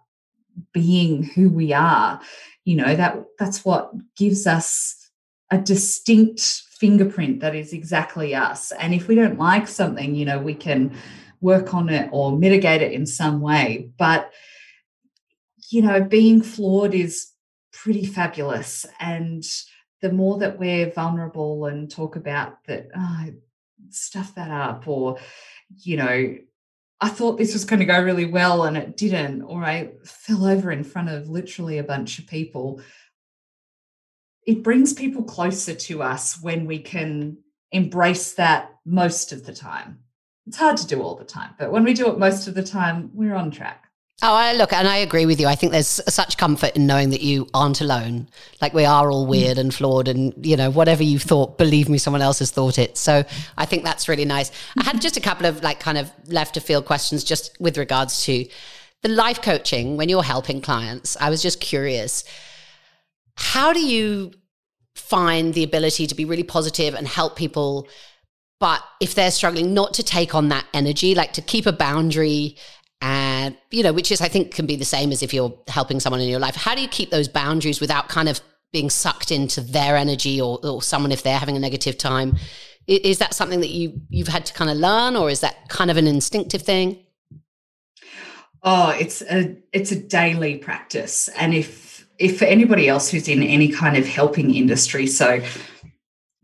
being 0.74 1.22
who 1.22 1.48
we 1.48 1.72
are. 1.72 2.20
You 2.66 2.76
know, 2.76 2.94
that 2.94 3.24
that's 3.38 3.64
what 3.64 3.92
gives 4.14 4.46
us 4.46 5.10
a 5.50 5.56
distinct 5.56 6.64
fingerprint 6.78 7.40
that 7.40 7.54
is 7.54 7.72
exactly 7.72 8.34
us. 8.34 8.72
And 8.72 8.94
if 8.94 9.08
we 9.08 9.14
don't 9.14 9.38
like 9.38 9.68
something, 9.68 10.14
you 10.14 10.24
know, 10.24 10.38
we 10.38 10.54
can 10.54 10.96
work 11.40 11.74
on 11.74 11.88
it 11.88 12.08
or 12.12 12.36
mitigate 12.36 12.82
it 12.82 12.92
in 12.92 13.06
some 13.06 13.40
way. 13.40 13.90
But, 13.98 14.32
you 15.70 15.82
know, 15.82 16.02
being 16.02 16.42
flawed 16.42 16.94
is 16.94 17.32
pretty 17.72 18.06
fabulous. 18.06 18.86
And 19.00 19.44
the 20.00 20.12
more 20.12 20.38
that 20.38 20.58
we're 20.58 20.90
vulnerable 20.90 21.66
and 21.66 21.90
talk 21.90 22.16
about 22.16 22.64
that, 22.66 22.88
oh, 22.96 23.26
stuff 23.90 24.34
that 24.34 24.50
up, 24.50 24.86
or, 24.86 25.18
you 25.82 25.96
know, 25.96 26.36
I 27.00 27.08
thought 27.08 27.38
this 27.38 27.52
was 27.52 27.64
going 27.64 27.78
to 27.78 27.86
go 27.86 28.02
really 28.02 28.24
well 28.24 28.64
and 28.64 28.76
it 28.76 28.96
didn't, 28.96 29.42
or 29.42 29.64
I 29.64 29.92
fell 30.04 30.44
over 30.44 30.72
in 30.72 30.82
front 30.82 31.08
of 31.08 31.28
literally 31.28 31.78
a 31.78 31.84
bunch 31.84 32.18
of 32.18 32.26
people. 32.26 32.80
It 34.48 34.62
brings 34.62 34.94
people 34.94 35.24
closer 35.24 35.74
to 35.74 36.02
us 36.02 36.40
when 36.40 36.64
we 36.64 36.78
can 36.78 37.36
embrace 37.70 38.32
that 38.32 38.70
most 38.86 39.30
of 39.30 39.44
the 39.44 39.52
time. 39.52 39.98
It's 40.46 40.56
hard 40.56 40.78
to 40.78 40.86
do 40.86 41.02
all 41.02 41.16
the 41.16 41.24
time, 41.24 41.50
but 41.58 41.70
when 41.70 41.84
we 41.84 41.92
do 41.92 42.08
it 42.08 42.18
most 42.18 42.48
of 42.48 42.54
the 42.54 42.62
time, 42.62 43.10
we're 43.12 43.34
on 43.34 43.50
track. 43.50 43.90
Oh, 44.22 44.32
I 44.32 44.54
look, 44.54 44.72
and 44.72 44.88
I 44.88 44.96
agree 44.96 45.26
with 45.26 45.38
you. 45.38 45.48
I 45.48 45.54
think 45.54 45.72
there's 45.72 46.00
such 46.08 46.38
comfort 46.38 46.74
in 46.76 46.86
knowing 46.86 47.10
that 47.10 47.20
you 47.20 47.46
aren't 47.52 47.82
alone. 47.82 48.26
Like 48.62 48.72
we 48.72 48.86
are 48.86 49.10
all 49.10 49.26
weird 49.26 49.58
and 49.58 49.72
flawed, 49.72 50.08
and 50.08 50.32
you 50.46 50.56
know, 50.56 50.70
whatever 50.70 51.02
you 51.02 51.18
thought, 51.18 51.58
believe 51.58 51.90
me, 51.90 51.98
someone 51.98 52.22
else 52.22 52.38
has 52.38 52.50
thought 52.50 52.78
it. 52.78 52.96
So 52.96 53.24
I 53.58 53.66
think 53.66 53.84
that's 53.84 54.08
really 54.08 54.24
nice. 54.24 54.50
I 54.78 54.84
had 54.84 55.02
just 55.02 55.18
a 55.18 55.20
couple 55.20 55.44
of 55.44 55.62
like 55.62 55.78
kind 55.78 55.98
of 55.98 56.10
left 56.26 56.54
to 56.54 56.60
field 56.60 56.86
questions 56.86 57.22
just 57.22 57.54
with 57.60 57.76
regards 57.76 58.24
to 58.24 58.46
the 59.02 59.10
life 59.10 59.42
coaching 59.42 59.98
when 59.98 60.08
you're 60.08 60.22
helping 60.22 60.62
clients. 60.62 61.18
I 61.20 61.28
was 61.28 61.42
just 61.42 61.60
curious, 61.60 62.24
how 63.38 63.72
do 63.72 63.80
you 63.80 64.32
find 64.96 65.54
the 65.54 65.62
ability 65.62 66.06
to 66.08 66.14
be 66.14 66.24
really 66.24 66.42
positive 66.42 66.94
and 66.94 67.06
help 67.06 67.36
people? 67.36 67.88
But 68.60 68.82
if 69.00 69.14
they're 69.14 69.30
struggling, 69.30 69.72
not 69.72 69.94
to 69.94 70.02
take 70.02 70.34
on 70.34 70.48
that 70.48 70.66
energy, 70.74 71.14
like 71.14 71.32
to 71.34 71.42
keep 71.42 71.64
a 71.64 71.72
boundary 71.72 72.56
and 73.00 73.56
you 73.70 73.84
know 73.84 73.92
which 73.92 74.10
is 74.10 74.20
i 74.20 74.26
think 74.26 74.52
can 74.52 74.66
be 74.66 74.74
the 74.74 74.84
same 74.84 75.12
as 75.12 75.22
if 75.22 75.32
you're 75.32 75.56
helping 75.68 76.00
someone 76.00 76.20
in 76.20 76.28
your 76.28 76.40
life. 76.40 76.56
How 76.56 76.74
do 76.74 76.82
you 76.82 76.88
keep 76.88 77.10
those 77.10 77.28
boundaries 77.28 77.80
without 77.80 78.08
kind 78.08 78.28
of 78.28 78.40
being 78.72 78.90
sucked 78.90 79.30
into 79.30 79.60
their 79.60 79.96
energy 79.96 80.40
or, 80.40 80.58
or 80.64 80.82
someone 80.82 81.12
if 81.12 81.22
they're 81.22 81.38
having 81.38 81.56
a 81.56 81.60
negative 81.60 81.96
time? 81.96 82.36
Is 82.88 83.18
that 83.18 83.34
something 83.34 83.60
that 83.60 83.68
you 83.68 84.00
you've 84.08 84.28
had 84.28 84.46
to 84.46 84.52
kind 84.52 84.68
of 84.68 84.78
learn 84.78 85.14
or 85.14 85.30
is 85.30 85.40
that 85.40 85.68
kind 85.68 85.92
of 85.92 85.96
an 85.96 86.08
instinctive 86.08 86.62
thing? 86.62 87.06
Oh 88.64 88.90
it's 88.90 89.22
a 89.22 89.56
it's 89.72 89.92
a 89.92 90.00
daily 90.00 90.56
practice. 90.56 91.28
And 91.38 91.54
if 91.54 91.87
if 92.18 92.38
for 92.38 92.44
anybody 92.44 92.88
else 92.88 93.10
who's 93.10 93.28
in 93.28 93.42
any 93.42 93.68
kind 93.68 93.96
of 93.96 94.06
helping 94.06 94.54
industry 94.54 95.06
so 95.06 95.40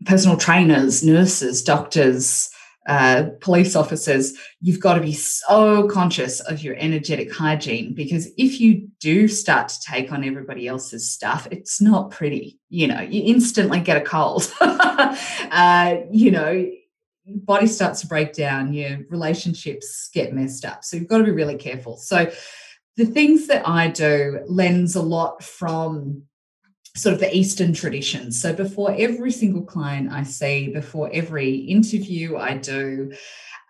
personal 0.05 0.37
trainers 0.37 1.03
nurses 1.03 1.63
doctors 1.63 2.49
uh, 2.87 3.29
police 3.41 3.75
officers, 3.75 4.33
you've 4.61 4.79
got 4.79 4.93
to 4.93 5.01
be 5.01 5.13
so 5.13 5.87
conscious 5.87 6.39
of 6.41 6.61
your 6.61 6.75
energetic 6.75 7.33
hygiene 7.33 7.93
because 7.95 8.27
if 8.37 8.59
you 8.59 8.87
do 8.99 9.27
start 9.27 9.69
to 9.69 9.81
take 9.81 10.11
on 10.11 10.23
everybody 10.23 10.67
else's 10.67 11.11
stuff, 11.11 11.47
it's 11.49 11.81
not 11.81 12.11
pretty. 12.11 12.59
You 12.69 12.87
know, 12.87 13.01
you 13.01 13.23
instantly 13.25 13.79
get 13.79 13.97
a 13.97 14.01
cold. 14.01 14.53
uh, 14.61 15.95
you 16.11 16.29
know, 16.29 16.51
your 16.51 17.39
body 17.39 17.65
starts 17.65 18.01
to 18.01 18.07
break 18.07 18.33
down, 18.33 18.71
your 18.71 18.99
relationships 19.09 20.09
get 20.13 20.33
messed 20.33 20.63
up. 20.63 20.83
So 20.83 20.97
you've 20.97 21.07
got 21.07 21.17
to 21.17 21.23
be 21.23 21.31
really 21.31 21.57
careful. 21.57 21.97
So 21.97 22.31
the 22.97 23.05
things 23.05 23.47
that 23.47 23.67
I 23.67 23.89
do 23.89 24.39
lends 24.47 24.95
a 24.95 25.01
lot 25.01 25.43
from 25.43 26.23
sort 26.95 27.13
of 27.13 27.19
the 27.19 27.35
Eastern 27.35 27.73
traditions. 27.73 28.41
So 28.41 28.53
before 28.53 28.95
every 28.97 29.31
single 29.31 29.63
client 29.63 30.11
I 30.11 30.23
see, 30.23 30.69
before 30.69 31.09
every 31.11 31.55
interview 31.55 32.37
I 32.37 32.55
do, 32.57 33.11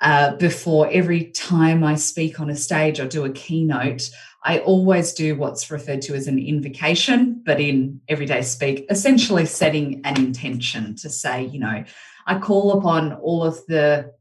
uh, 0.02 0.36
before 0.36 0.90
every 0.92 1.32
time 1.32 1.84
I 1.84 1.96
speak 1.96 2.40
on 2.40 2.52
a 2.52 2.56
stage 2.56 3.00
or 3.00 3.08
do 3.08 3.26
a 3.26 3.32
keynote, 3.32 4.10
I 4.44 4.60
always 4.60 5.14
do 5.14 5.36
what's 5.36 5.72
referred 5.72 6.04
to 6.04 6.14
as 6.14 6.28
an 6.28 6.38
invocation, 6.38 7.42
but 7.44 7.60
in 7.60 8.02
everyday 8.08 8.44
speak, 8.44 8.86
essentially 8.92 9.48
setting 9.48 10.02
an 10.06 10.20
intention 10.20 10.96
to 10.98 11.10
say, 11.10 11.46
you 11.46 11.60
know, 11.60 11.84
I 12.28 12.40
call 12.40 12.78
upon 12.78 13.14
all 13.14 13.44
of 13.44 13.66
the 13.68 14.14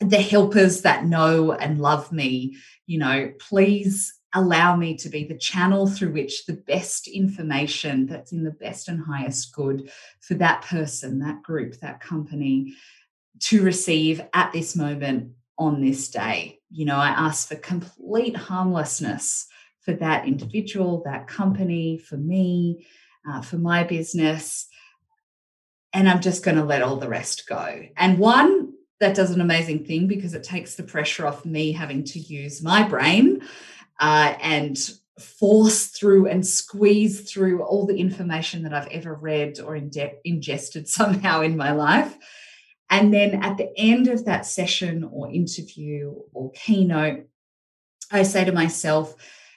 the 0.00 0.20
helpers 0.20 0.82
that 0.82 1.06
know 1.06 1.52
and 1.52 1.80
love 1.80 2.12
me, 2.12 2.58
you 2.86 2.98
know, 2.98 3.32
please 3.38 4.12
allow 4.36 4.76
me 4.76 4.94
to 4.94 5.08
be 5.08 5.24
the 5.24 5.38
channel 5.38 5.86
through 5.86 6.12
which 6.12 6.44
the 6.44 6.52
best 6.52 7.08
information 7.08 8.06
that's 8.06 8.32
in 8.32 8.44
the 8.44 8.50
best 8.50 8.86
and 8.86 9.02
highest 9.02 9.52
good 9.54 9.90
for 10.20 10.34
that 10.34 10.62
person, 10.62 11.18
that 11.18 11.42
group, 11.42 11.74
that 11.80 12.00
company 12.00 12.74
to 13.40 13.62
receive 13.62 14.20
at 14.34 14.52
this 14.52 14.76
moment 14.76 15.32
on 15.58 15.80
this 15.80 16.10
day. 16.10 16.58
You 16.70 16.84
know, 16.84 16.96
I 16.96 17.08
ask 17.08 17.48
for 17.48 17.56
complete 17.56 18.36
harmlessness 18.36 19.46
for 19.80 19.94
that 19.94 20.26
individual, 20.26 21.02
that 21.06 21.26
company, 21.26 21.96
for 21.96 22.18
me, 22.18 22.86
uh, 23.26 23.40
for 23.40 23.56
my 23.56 23.84
business. 23.84 24.66
And 25.94 26.10
I'm 26.10 26.20
just 26.20 26.44
going 26.44 26.58
to 26.58 26.64
let 26.64 26.82
all 26.82 26.96
the 26.96 27.08
rest 27.08 27.48
go. 27.48 27.84
And 27.96 28.18
one, 28.18 28.74
that 29.00 29.16
does 29.16 29.30
an 29.30 29.40
amazing 29.40 29.86
thing 29.86 30.08
because 30.08 30.34
it 30.34 30.42
takes 30.42 30.74
the 30.74 30.82
pressure 30.82 31.26
off 31.26 31.46
me 31.46 31.72
having 31.72 32.04
to 32.04 32.18
use 32.18 32.62
my 32.62 32.82
brain 32.82 33.42
uh, 34.00 34.34
and 34.40 34.78
force 35.18 35.86
through 35.86 36.26
and 36.26 36.46
squeeze 36.46 37.30
through 37.30 37.62
all 37.62 37.86
the 37.86 37.96
information 37.98 38.62
that 38.62 38.74
I've 38.74 38.88
ever 38.88 39.14
read 39.14 39.60
or 39.60 39.76
ingested 39.76 40.88
somehow 40.88 41.42
in 41.42 41.56
my 41.56 41.72
life. 41.72 42.16
And 42.90 43.12
then 43.12 43.42
at 43.42 43.56
the 43.56 43.72
end 43.76 44.08
of 44.08 44.26
that 44.26 44.46
session 44.46 45.08
or 45.10 45.30
interview 45.30 46.14
or 46.32 46.52
keynote, 46.52 47.26
I 48.12 48.22
say 48.22 48.44
to 48.44 48.52
myself, 48.52 49.14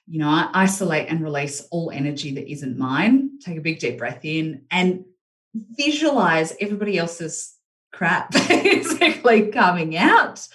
you 0.07 0.17
know, 0.17 0.29
I 0.29 0.49
isolate 0.53 1.09
and 1.09 1.21
release 1.21 1.67
all 1.69 1.91
energy 1.91 2.33
that 2.35 2.51
isn't 2.51 2.77
mine. 2.77 3.37
Take 3.39 3.57
a 3.57 3.61
big 3.61 3.79
deep 3.79 3.99
breath 3.99 4.21
in 4.23 4.63
and 4.71 5.05
visualize 5.53 6.55
everybody 6.59 6.97
else's 6.97 7.55
crap 7.91 8.31
basically 8.47 9.47
coming 9.49 9.95
out. 9.95 10.47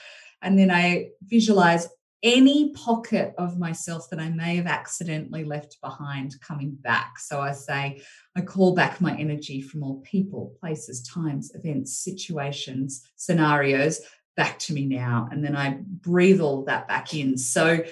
And 0.42 0.58
then 0.58 0.70
I 0.70 1.10
visualize 1.22 1.88
any 2.24 2.70
pocket 2.70 3.34
of 3.36 3.58
myself 3.58 4.08
that 4.10 4.18
I 4.18 4.30
may 4.30 4.56
have 4.56 4.66
accidentally 4.66 5.44
left 5.44 5.78
behind 5.82 6.40
coming 6.40 6.70
back. 6.70 7.18
So 7.18 7.40
I 7.40 7.52
say, 7.52 8.00
I 8.34 8.40
call 8.40 8.74
back 8.74 9.00
my 9.00 9.14
energy 9.16 9.60
from 9.60 9.82
all 9.82 10.00
people, 10.00 10.56
places, 10.58 11.06
times, 11.06 11.52
events, 11.54 11.98
situations, 11.98 13.06
scenarios 13.16 14.00
back 14.36 14.58
to 14.60 14.72
me 14.72 14.86
now. 14.86 15.28
And 15.30 15.44
then 15.44 15.54
I 15.54 15.78
breathe 15.82 16.40
all 16.40 16.64
that 16.64 16.88
back 16.88 17.14
in. 17.14 17.36
So 17.36 17.84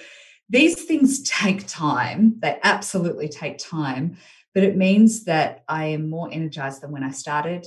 these 0.49 0.83
things 0.83 1.21
take 1.29 1.67
time. 1.67 2.35
They 2.39 2.59
absolutely 2.63 3.29
take 3.29 3.59
time, 3.59 4.17
but 4.55 4.63
it 4.63 4.75
means 4.75 5.25
that 5.25 5.63
I 5.67 5.85
am 5.85 6.09
more 6.09 6.29
energized 6.31 6.81
than 6.81 6.91
when 6.91 7.03
I 7.03 7.11
started. 7.11 7.65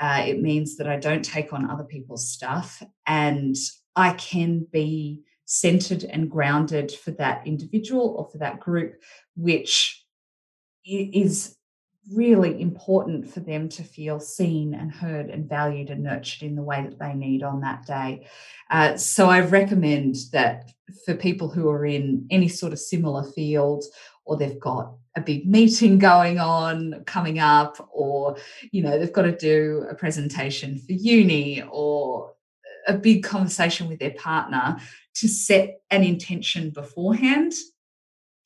Uh, 0.00 0.24
it 0.26 0.40
means 0.40 0.76
that 0.78 0.88
I 0.88 0.96
don't 0.96 1.24
take 1.24 1.52
on 1.52 1.70
other 1.70 1.84
people's 1.84 2.28
stuff 2.28 2.82
and 3.06 3.54
I 3.94 4.12
can 4.14 4.66
be 4.72 5.24
centered 5.50 6.04
and 6.04 6.30
grounded 6.30 6.92
for 6.92 7.10
that 7.12 7.46
individual 7.46 8.14
or 8.18 8.28
for 8.30 8.36
that 8.36 8.60
group, 8.60 9.00
which 9.34 10.04
is 10.84 11.56
really 12.12 12.60
important 12.60 13.32
for 13.32 13.40
them 13.40 13.66
to 13.70 13.82
feel 13.82 14.20
seen 14.20 14.74
and 14.74 14.92
heard 14.92 15.30
and 15.30 15.48
valued 15.48 15.88
and 15.88 16.02
nurtured 16.02 16.42
in 16.42 16.54
the 16.54 16.62
way 16.62 16.82
that 16.82 16.98
they 16.98 17.14
need 17.14 17.42
on 17.42 17.62
that 17.62 17.86
day. 17.86 18.26
Uh, 18.70 18.94
so 18.98 19.30
I 19.30 19.40
recommend 19.40 20.16
that 20.32 20.70
for 21.06 21.14
people 21.14 21.48
who 21.48 21.70
are 21.70 21.86
in 21.86 22.26
any 22.30 22.48
sort 22.48 22.74
of 22.74 22.78
similar 22.78 23.22
field 23.22 23.84
or 24.26 24.36
they've 24.36 24.60
got 24.60 24.92
a 25.16 25.20
big 25.22 25.48
meeting 25.48 25.98
going 25.98 26.38
on 26.38 27.02
coming 27.06 27.38
up 27.38 27.88
or 27.90 28.36
you 28.70 28.82
know 28.82 28.98
they've 28.98 29.12
got 29.14 29.22
to 29.22 29.36
do 29.36 29.86
a 29.90 29.94
presentation 29.94 30.78
for 30.78 30.92
uni 30.92 31.62
or 31.70 32.34
a 32.86 32.94
big 32.94 33.22
conversation 33.22 33.88
with 33.88 33.98
their 33.98 34.12
partner 34.12 34.76
to 35.20 35.28
set 35.28 35.80
an 35.90 36.02
intention 36.02 36.70
beforehand 36.70 37.52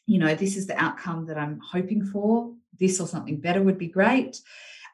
you 0.06 0.18
know 0.18 0.34
this 0.34 0.56
is 0.56 0.66
the 0.66 0.76
outcome 0.82 1.26
that 1.26 1.38
i'm 1.38 1.60
hoping 1.60 2.04
for 2.04 2.52
this 2.78 3.00
or 3.00 3.06
something 3.06 3.38
better 3.38 3.62
would 3.62 3.78
be 3.78 3.88
great. 3.88 4.40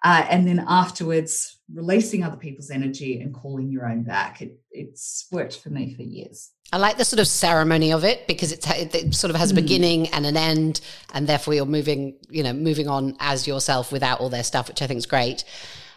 Uh, 0.04 0.24
and 0.30 0.46
then 0.46 0.64
afterwards, 0.68 1.58
releasing 1.74 2.22
other 2.22 2.36
people's 2.36 2.70
energy 2.70 3.20
and 3.20 3.34
calling 3.34 3.68
your 3.68 3.88
own 3.88 4.04
back. 4.04 4.40
It, 4.40 4.60
it's 4.70 5.26
worked 5.32 5.58
for 5.58 5.70
me 5.70 5.92
for 5.92 6.02
years. 6.02 6.52
I 6.72 6.76
like 6.76 6.98
the 6.98 7.04
sort 7.04 7.18
of 7.18 7.26
ceremony 7.26 7.92
of 7.92 8.04
it 8.04 8.28
because 8.28 8.52
it, 8.52 8.94
it 8.94 9.14
sort 9.14 9.30
of 9.30 9.36
has 9.36 9.50
a 9.50 9.54
hmm. 9.54 9.62
beginning 9.62 10.08
and 10.10 10.24
an 10.24 10.36
end, 10.36 10.80
and 11.14 11.26
therefore 11.26 11.54
you're 11.54 11.66
moving, 11.66 12.14
you 12.30 12.44
know, 12.44 12.52
moving 12.52 12.86
on 12.86 13.16
as 13.18 13.48
yourself 13.48 13.90
without 13.90 14.20
all 14.20 14.28
their 14.28 14.44
stuff, 14.44 14.68
which 14.68 14.82
I 14.82 14.86
think 14.86 14.98
is 14.98 15.06
great. 15.06 15.44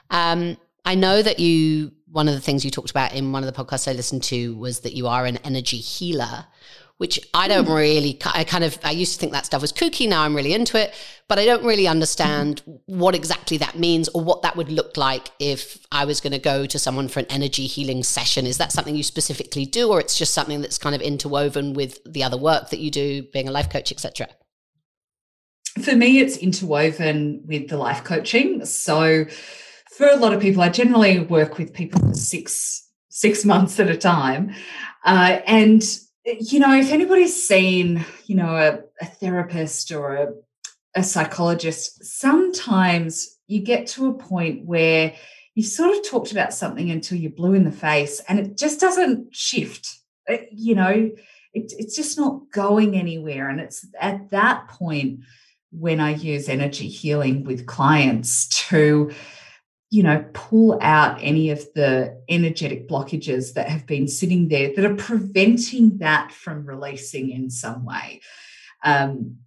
Um, 0.10 0.58
I 0.86 0.96
know 0.96 1.22
that 1.22 1.40
you. 1.40 1.94
One 2.12 2.28
of 2.28 2.34
the 2.34 2.42
things 2.42 2.66
you 2.66 2.72
talked 2.72 2.92
about 2.92 3.14
in 3.14 3.32
one 3.32 3.42
of 3.42 3.54
the 3.54 3.64
podcasts 3.64 3.88
I 3.88 3.94
listened 3.94 4.24
to 4.24 4.54
was 4.58 4.82
that 4.82 4.92
you 4.92 5.08
are 5.08 5.26
an 5.26 5.38
energy 5.38 5.78
healer, 5.78 6.46
which 7.02 7.20
I 7.34 7.48
don't 7.48 7.66
mm. 7.66 7.76
really, 7.76 8.20
I 8.26 8.44
kind 8.44 8.64
of, 8.64 8.78
I 8.84 8.92
used 8.92 9.14
to 9.14 9.20
think 9.20 9.32
that 9.32 9.48
stuff 9.48 9.60
was 9.62 9.74
kooky. 9.74 10.08
Now 10.08 10.22
I'm 10.22 10.36
really 10.36 10.54
into 10.54 10.80
it, 10.80 10.94
but 11.28 11.40
I 11.40 11.46
don't 11.46 11.64
really 11.64 11.88
understand 11.88 12.62
mm. 12.68 12.80
what 12.86 13.16
exactly 13.16 13.58
that 13.58 13.80
means 13.80 14.08
or 14.10 14.22
what 14.24 14.44
that 14.44 14.56
would 14.56 14.70
look 14.70 14.98
like 14.98 15.32
if 15.40 15.80
I 15.92 16.06
was 16.06 16.22
going 16.22 16.34
to 16.34 16.38
go 16.38 16.68
to 16.68 16.78
someone 16.78 17.08
for 17.08 17.22
an 17.22 17.26
energy 17.32 17.66
healing 17.66 18.04
session. 18.04 18.46
Is 18.46 18.60
that 18.60 18.72
something 18.72 18.96
you 18.96 19.02
specifically 19.02 19.66
do, 19.66 19.90
or 19.90 20.00
it's 20.00 20.16
just 20.16 20.34
something 20.34 20.62
that's 20.62 20.78
kind 20.78 20.94
of 20.94 21.02
interwoven 21.02 21.74
with 21.74 21.98
the 22.06 22.24
other 22.24 22.38
work 22.38 22.70
that 22.70 22.80
you 22.80 22.92
do, 22.92 23.24
being 23.24 23.48
a 23.48 23.52
life 23.52 23.70
coach, 23.72 23.92
etc.? 23.92 24.28
For 25.82 25.96
me, 25.96 26.20
it's 26.20 26.38
interwoven 26.38 27.42
with 27.48 27.70
the 27.70 27.78
life 27.78 28.04
coaching. 28.04 28.64
So, 28.66 29.26
for 30.02 30.10
a 30.10 30.16
lot 30.16 30.34
of 30.34 30.42
people, 30.42 30.64
I 30.64 30.70
generally 30.70 31.20
work 31.20 31.60
with 31.60 31.76
people 31.76 32.00
for 32.00 32.16
six 32.16 32.90
six 33.10 33.46
months 33.46 33.80
at 33.80 33.88
a 33.88 33.96
time, 33.96 34.52
uh, 35.06 35.42
and 35.46 35.84
you 36.26 36.60
know, 36.60 36.74
if 36.76 36.92
anybody's 36.92 37.48
seen, 37.48 38.04
you 38.26 38.36
know, 38.36 38.56
a, 38.56 38.80
a 39.00 39.06
therapist 39.06 39.92
or 39.92 40.16
a, 40.16 40.34
a 40.96 41.04
psychologist, 41.04 42.04
sometimes 42.04 43.38
you 43.46 43.62
get 43.62 43.86
to 43.88 44.08
a 44.08 44.14
point 44.14 44.66
where 44.66 45.14
you've 45.54 45.68
sort 45.68 45.96
of 45.96 46.04
talked 46.04 46.32
about 46.32 46.52
something 46.54 46.90
until 46.90 47.20
you're 47.20 47.32
blue 47.32 47.54
in 47.54 47.64
the 47.64 47.72
face 47.72 48.22
and 48.28 48.40
it 48.40 48.58
just 48.58 48.80
doesn't 48.80 49.36
shift. 49.36 50.00
It, 50.28 50.50
you 50.52 50.76
know, 50.76 51.12
it, 51.54 51.74
it's 51.78 51.96
just 51.96 52.18
not 52.18 52.52
going 52.52 52.96
anywhere. 52.96 53.50
And 53.50 53.60
it's 53.60 53.86
at 54.00 54.30
that 54.30 54.68
point 54.68 55.22
when 55.72 56.00
I 56.00 56.14
use 56.14 56.50
energy 56.50 56.88
healing 56.88 57.44
with 57.44 57.66
clients 57.66 58.48
to 58.70 59.12
you 59.92 60.04
know, 60.04 60.26
pull 60.34 60.80
out 60.82 61.20
any 61.22 61.50
of 61.50 61.60
the 61.76 62.18
energetic 62.30 62.88
blockages 62.88 63.54
that 63.54 63.68
have 63.68 63.86
been 63.86 64.08
sitting 64.08 64.48
there 64.48 64.72
that 64.74 64.86
are 64.86 64.96
preventing 64.96 65.98
that 65.98 66.32
from 66.32 66.66
releasing 66.66 67.30
in 67.30 67.50
some 67.50 67.86
way. 67.86 68.22
Um, 68.86 69.40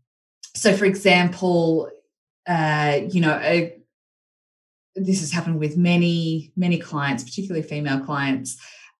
so, 0.55 0.77
for 0.77 0.85
example, 0.85 1.91
uh, 2.47 3.01
you 3.09 3.23
know, 3.23 3.41
a, 3.43 3.75
this 4.95 5.21
has 5.21 5.33
happened 5.33 5.59
with 5.59 5.79
many, 5.79 6.53
many 6.57 6.79
clients, 6.79 7.25
particularly 7.25 7.67
female 7.67 8.01
clients. 8.01 8.59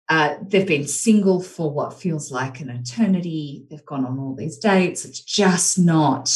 Uh, 0.09 0.37
they've 0.49 0.67
been 0.67 0.87
single 0.87 1.43
for 1.43 1.71
what 1.71 2.01
feels 2.01 2.33
like 2.33 2.61
an 2.61 2.71
eternity. 2.71 3.67
They've 3.71 3.85
gone 3.85 4.07
on 4.07 4.19
all 4.19 4.35
these 4.35 4.57
dates. 4.57 5.05
It's 5.05 5.21
just 5.21 5.79
not 5.79 6.35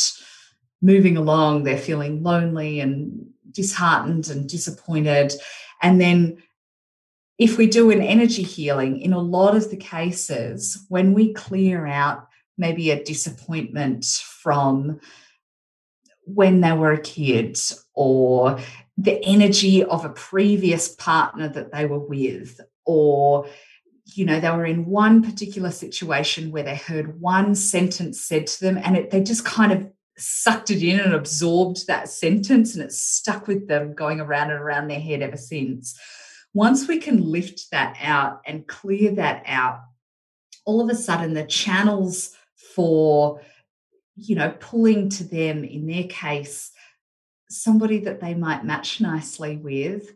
moving 0.82 1.16
along. 1.16 1.62
They're 1.62 1.78
feeling 1.78 2.22
lonely 2.22 2.80
and 2.80 3.26
disheartened 3.58 4.30
and 4.30 4.48
disappointed. 4.48 5.32
And 5.82 6.00
then 6.00 6.38
if 7.38 7.58
we 7.58 7.66
do 7.66 7.90
an 7.90 8.00
energy 8.00 8.44
healing, 8.44 9.00
in 9.00 9.12
a 9.12 9.20
lot 9.20 9.56
of 9.56 9.68
the 9.70 9.76
cases, 9.76 10.86
when 10.88 11.12
we 11.12 11.32
clear 11.32 11.84
out 11.86 12.28
maybe 12.56 12.90
a 12.90 13.02
disappointment 13.02 14.04
from 14.04 15.00
when 16.24 16.60
they 16.60 16.72
were 16.72 16.92
a 16.92 17.00
kid 17.00 17.58
or 17.94 18.60
the 18.96 19.24
energy 19.24 19.82
of 19.82 20.04
a 20.04 20.10
previous 20.10 20.94
partner 20.94 21.48
that 21.48 21.72
they 21.72 21.86
were 21.86 21.98
with 21.98 22.60
or 22.84 23.48
you 24.14 24.24
know 24.24 24.40
they 24.40 24.50
were 24.50 24.66
in 24.66 24.84
one 24.84 25.22
particular 25.22 25.70
situation 25.70 26.50
where 26.50 26.62
they 26.62 26.76
heard 26.76 27.20
one 27.20 27.54
sentence 27.54 28.20
said 28.20 28.46
to 28.46 28.60
them 28.60 28.78
and 28.78 28.96
it, 28.96 29.10
they 29.10 29.22
just 29.22 29.44
kind 29.44 29.72
of 29.72 29.86
sucked 30.18 30.70
it 30.70 30.82
in 30.82 31.00
and 31.00 31.14
absorbed 31.14 31.86
that 31.86 32.08
sentence 32.08 32.74
and 32.74 32.82
it's 32.82 33.00
stuck 33.00 33.46
with 33.46 33.68
them 33.68 33.94
going 33.94 34.20
around 34.20 34.50
and 34.50 34.60
around 34.60 34.88
their 34.88 35.00
head 35.00 35.22
ever 35.22 35.36
since. 35.36 35.98
Once 36.54 36.88
we 36.88 36.98
can 36.98 37.22
lift 37.22 37.70
that 37.70 37.96
out 38.02 38.40
and 38.46 38.66
clear 38.66 39.14
that 39.14 39.42
out, 39.46 39.80
all 40.64 40.80
of 40.80 40.88
a 40.88 40.94
sudden 40.94 41.34
the 41.34 41.44
channels 41.44 42.34
for, 42.74 43.40
you 44.16 44.34
know, 44.34 44.50
pulling 44.58 45.08
to 45.08 45.24
them, 45.24 45.64
in 45.64 45.86
their 45.86 46.04
case, 46.04 46.70
somebody 47.48 48.00
that 48.00 48.20
they 48.20 48.34
might 48.34 48.64
match 48.64 49.00
nicely 49.00 49.56
with, 49.56 50.14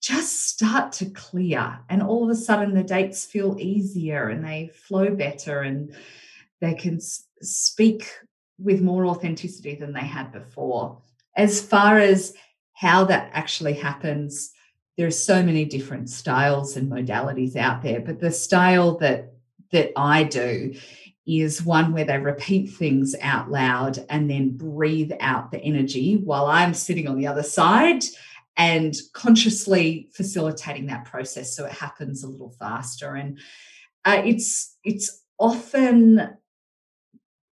just 0.00 0.48
start 0.48 0.92
to 0.92 1.06
clear. 1.06 1.80
And 1.88 2.02
all 2.02 2.24
of 2.24 2.30
a 2.30 2.34
sudden 2.34 2.74
the 2.74 2.82
dates 2.82 3.24
feel 3.24 3.56
easier 3.58 4.28
and 4.28 4.44
they 4.44 4.70
flow 4.74 5.14
better 5.14 5.60
and 5.60 5.94
they 6.60 6.74
can 6.74 7.00
speak 7.00 8.10
with 8.58 8.80
more 8.80 9.06
authenticity 9.06 9.74
than 9.74 9.92
they 9.92 10.00
had 10.00 10.32
before. 10.32 11.00
As 11.36 11.60
far 11.60 11.98
as 11.98 12.34
how 12.72 13.04
that 13.04 13.30
actually 13.32 13.74
happens, 13.74 14.52
there 14.96 15.06
are 15.06 15.12
so 15.12 15.42
many 15.42 15.64
different 15.64 16.08
styles 16.08 16.76
and 16.76 16.90
modalities 16.90 17.56
out 17.56 17.82
there, 17.82 18.00
but 18.00 18.20
the 18.20 18.30
style 18.30 18.96
that 18.98 19.32
that 19.72 19.92
I 19.96 20.22
do 20.22 20.74
is 21.26 21.62
one 21.62 21.92
where 21.92 22.04
they 22.04 22.18
repeat 22.18 22.66
things 22.68 23.14
out 23.22 23.50
loud 23.50 24.04
and 24.08 24.30
then 24.30 24.56
breathe 24.56 25.10
out 25.20 25.50
the 25.50 25.58
energy 25.58 26.16
while 26.16 26.46
I'm 26.46 26.74
sitting 26.74 27.08
on 27.08 27.16
the 27.16 27.26
other 27.26 27.42
side 27.42 28.04
and 28.56 28.94
consciously 29.14 30.10
facilitating 30.12 30.86
that 30.86 31.06
process 31.06 31.56
so 31.56 31.64
it 31.64 31.72
happens 31.72 32.22
a 32.22 32.28
little 32.28 32.50
faster 32.50 33.14
and 33.14 33.38
uh, 34.04 34.22
it's 34.24 34.76
it's 34.84 35.22
often 35.38 36.36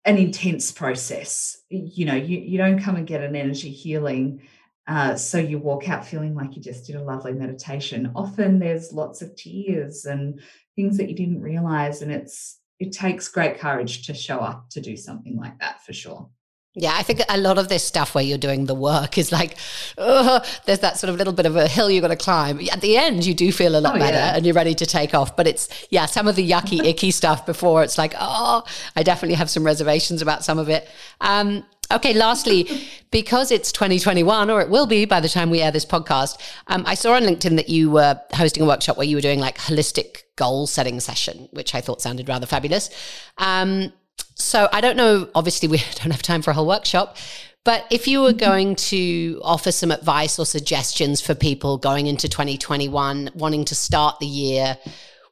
an 0.05 0.17
intense 0.17 0.71
process. 0.71 1.57
You 1.69 2.05
know, 2.05 2.15
you, 2.15 2.37
you 2.37 2.57
don't 2.57 2.81
come 2.81 2.95
and 2.95 3.07
get 3.07 3.23
an 3.23 3.35
energy 3.35 3.71
healing. 3.71 4.41
Uh, 4.87 5.15
so 5.15 5.39
you 5.39 5.57
walk 5.57 5.89
out 5.89 6.05
feeling 6.05 6.35
like 6.35 6.55
you 6.55 6.61
just 6.61 6.85
did 6.85 6.95
a 6.95 7.03
lovely 7.03 7.33
meditation. 7.33 8.11
Often 8.15 8.59
there's 8.59 8.93
lots 8.93 9.23
of 9.23 9.35
tears 9.35 10.05
and 10.05 10.39
things 10.75 10.97
that 10.97 11.09
you 11.09 11.15
didn't 11.15 11.41
realize. 11.41 12.03
And 12.03 12.11
it's 12.11 12.59
it 12.79 12.91
takes 12.91 13.29
great 13.29 13.57
courage 13.57 14.05
to 14.05 14.13
show 14.13 14.39
up 14.39 14.69
to 14.71 14.81
do 14.81 14.95
something 14.95 15.37
like 15.37 15.57
that 15.59 15.83
for 15.83 15.93
sure. 15.93 16.29
Yeah, 16.77 16.93
I 16.93 17.03
think 17.03 17.21
a 17.29 17.37
lot 17.37 17.57
of 17.57 17.69
this 17.69 17.85
stuff 17.85 18.13
where 18.13 18.23
you're 18.23 18.37
doing 18.37 18.65
the 18.65 18.75
work 18.75 19.17
is 19.17 19.31
like, 19.31 19.55
oh, 19.97 20.41
there's 20.65 20.79
that 20.79 20.97
sort 20.97 21.09
of 21.09 21.15
little 21.15 21.31
bit 21.31 21.45
of 21.45 21.55
a 21.55 21.69
hill 21.69 21.89
you've 21.89 22.01
got 22.01 22.09
to 22.09 22.17
climb. 22.17 22.59
At 22.69 22.81
the 22.81 22.97
end, 22.97 23.25
you 23.25 23.33
do 23.33 23.53
feel 23.53 23.77
a 23.77 23.79
lot 23.79 23.95
oh, 23.95 23.99
better 23.99 24.17
yeah. 24.17 24.35
and 24.35 24.45
you're 24.45 24.55
ready 24.55 24.75
to 24.75 24.85
take 24.85 25.13
off. 25.13 25.37
But 25.37 25.47
it's, 25.47 25.69
yeah, 25.89 26.05
some 26.05 26.27
of 26.27 26.35
the 26.35 26.47
yucky, 26.47 26.83
icky 26.85 27.11
stuff 27.11 27.45
before 27.45 27.81
it's 27.81 27.97
like, 27.97 28.13
oh, 28.19 28.63
I 28.93 29.03
definitely 29.03 29.35
have 29.35 29.49
some 29.49 29.65
reservations 29.65 30.21
about 30.21 30.43
some 30.43 30.59
of 30.59 30.67
it. 30.67 30.85
Um, 31.21 31.65
okay, 31.93 32.13
lastly, 32.13 32.67
because 33.09 33.51
it's 33.51 33.71
2021, 33.71 34.49
or 34.49 34.59
it 34.59 34.69
will 34.69 34.85
be 34.85 35.05
by 35.05 35.21
the 35.21 35.29
time 35.29 35.49
we 35.49 35.61
air 35.61 35.71
this 35.71 35.85
podcast, 35.85 36.37
um, 36.67 36.83
I 36.85 36.95
saw 36.95 37.13
on 37.13 37.23
LinkedIn 37.23 37.55
that 37.55 37.69
you 37.69 37.89
were 37.89 38.19
hosting 38.33 38.63
a 38.63 38.65
workshop 38.65 38.97
where 38.97 39.07
you 39.07 39.15
were 39.15 39.21
doing 39.21 39.39
like 39.39 39.57
holistic 39.57 40.23
goal 40.35 40.67
setting 40.67 40.99
session, 40.99 41.47
which 41.51 41.73
I 41.73 41.79
thought 41.79 42.01
sounded 42.01 42.27
rather 42.27 42.45
fabulous. 42.45 42.89
Um, 43.37 43.93
so 44.35 44.67
I 44.71 44.81
don't 44.81 44.97
know, 44.97 45.29
obviously, 45.33 45.67
we 45.67 45.77
don't 45.95 46.11
have 46.11 46.21
time 46.21 46.41
for 46.41 46.51
a 46.51 46.53
whole 46.53 46.67
workshop, 46.67 47.17
but 47.63 47.85
if 47.89 48.07
you 48.07 48.21
were 48.21 48.29
mm-hmm. 48.29 48.37
going 48.37 48.75
to 48.75 49.41
offer 49.43 49.71
some 49.71 49.91
advice 49.91 50.39
or 50.39 50.45
suggestions 50.45 51.19
for 51.19 51.35
people 51.35 51.77
going 51.77 52.07
into 52.07 52.29
2021, 52.29 53.31
wanting 53.33 53.65
to 53.65 53.75
start 53.75 54.19
the 54.19 54.27
year 54.27 54.77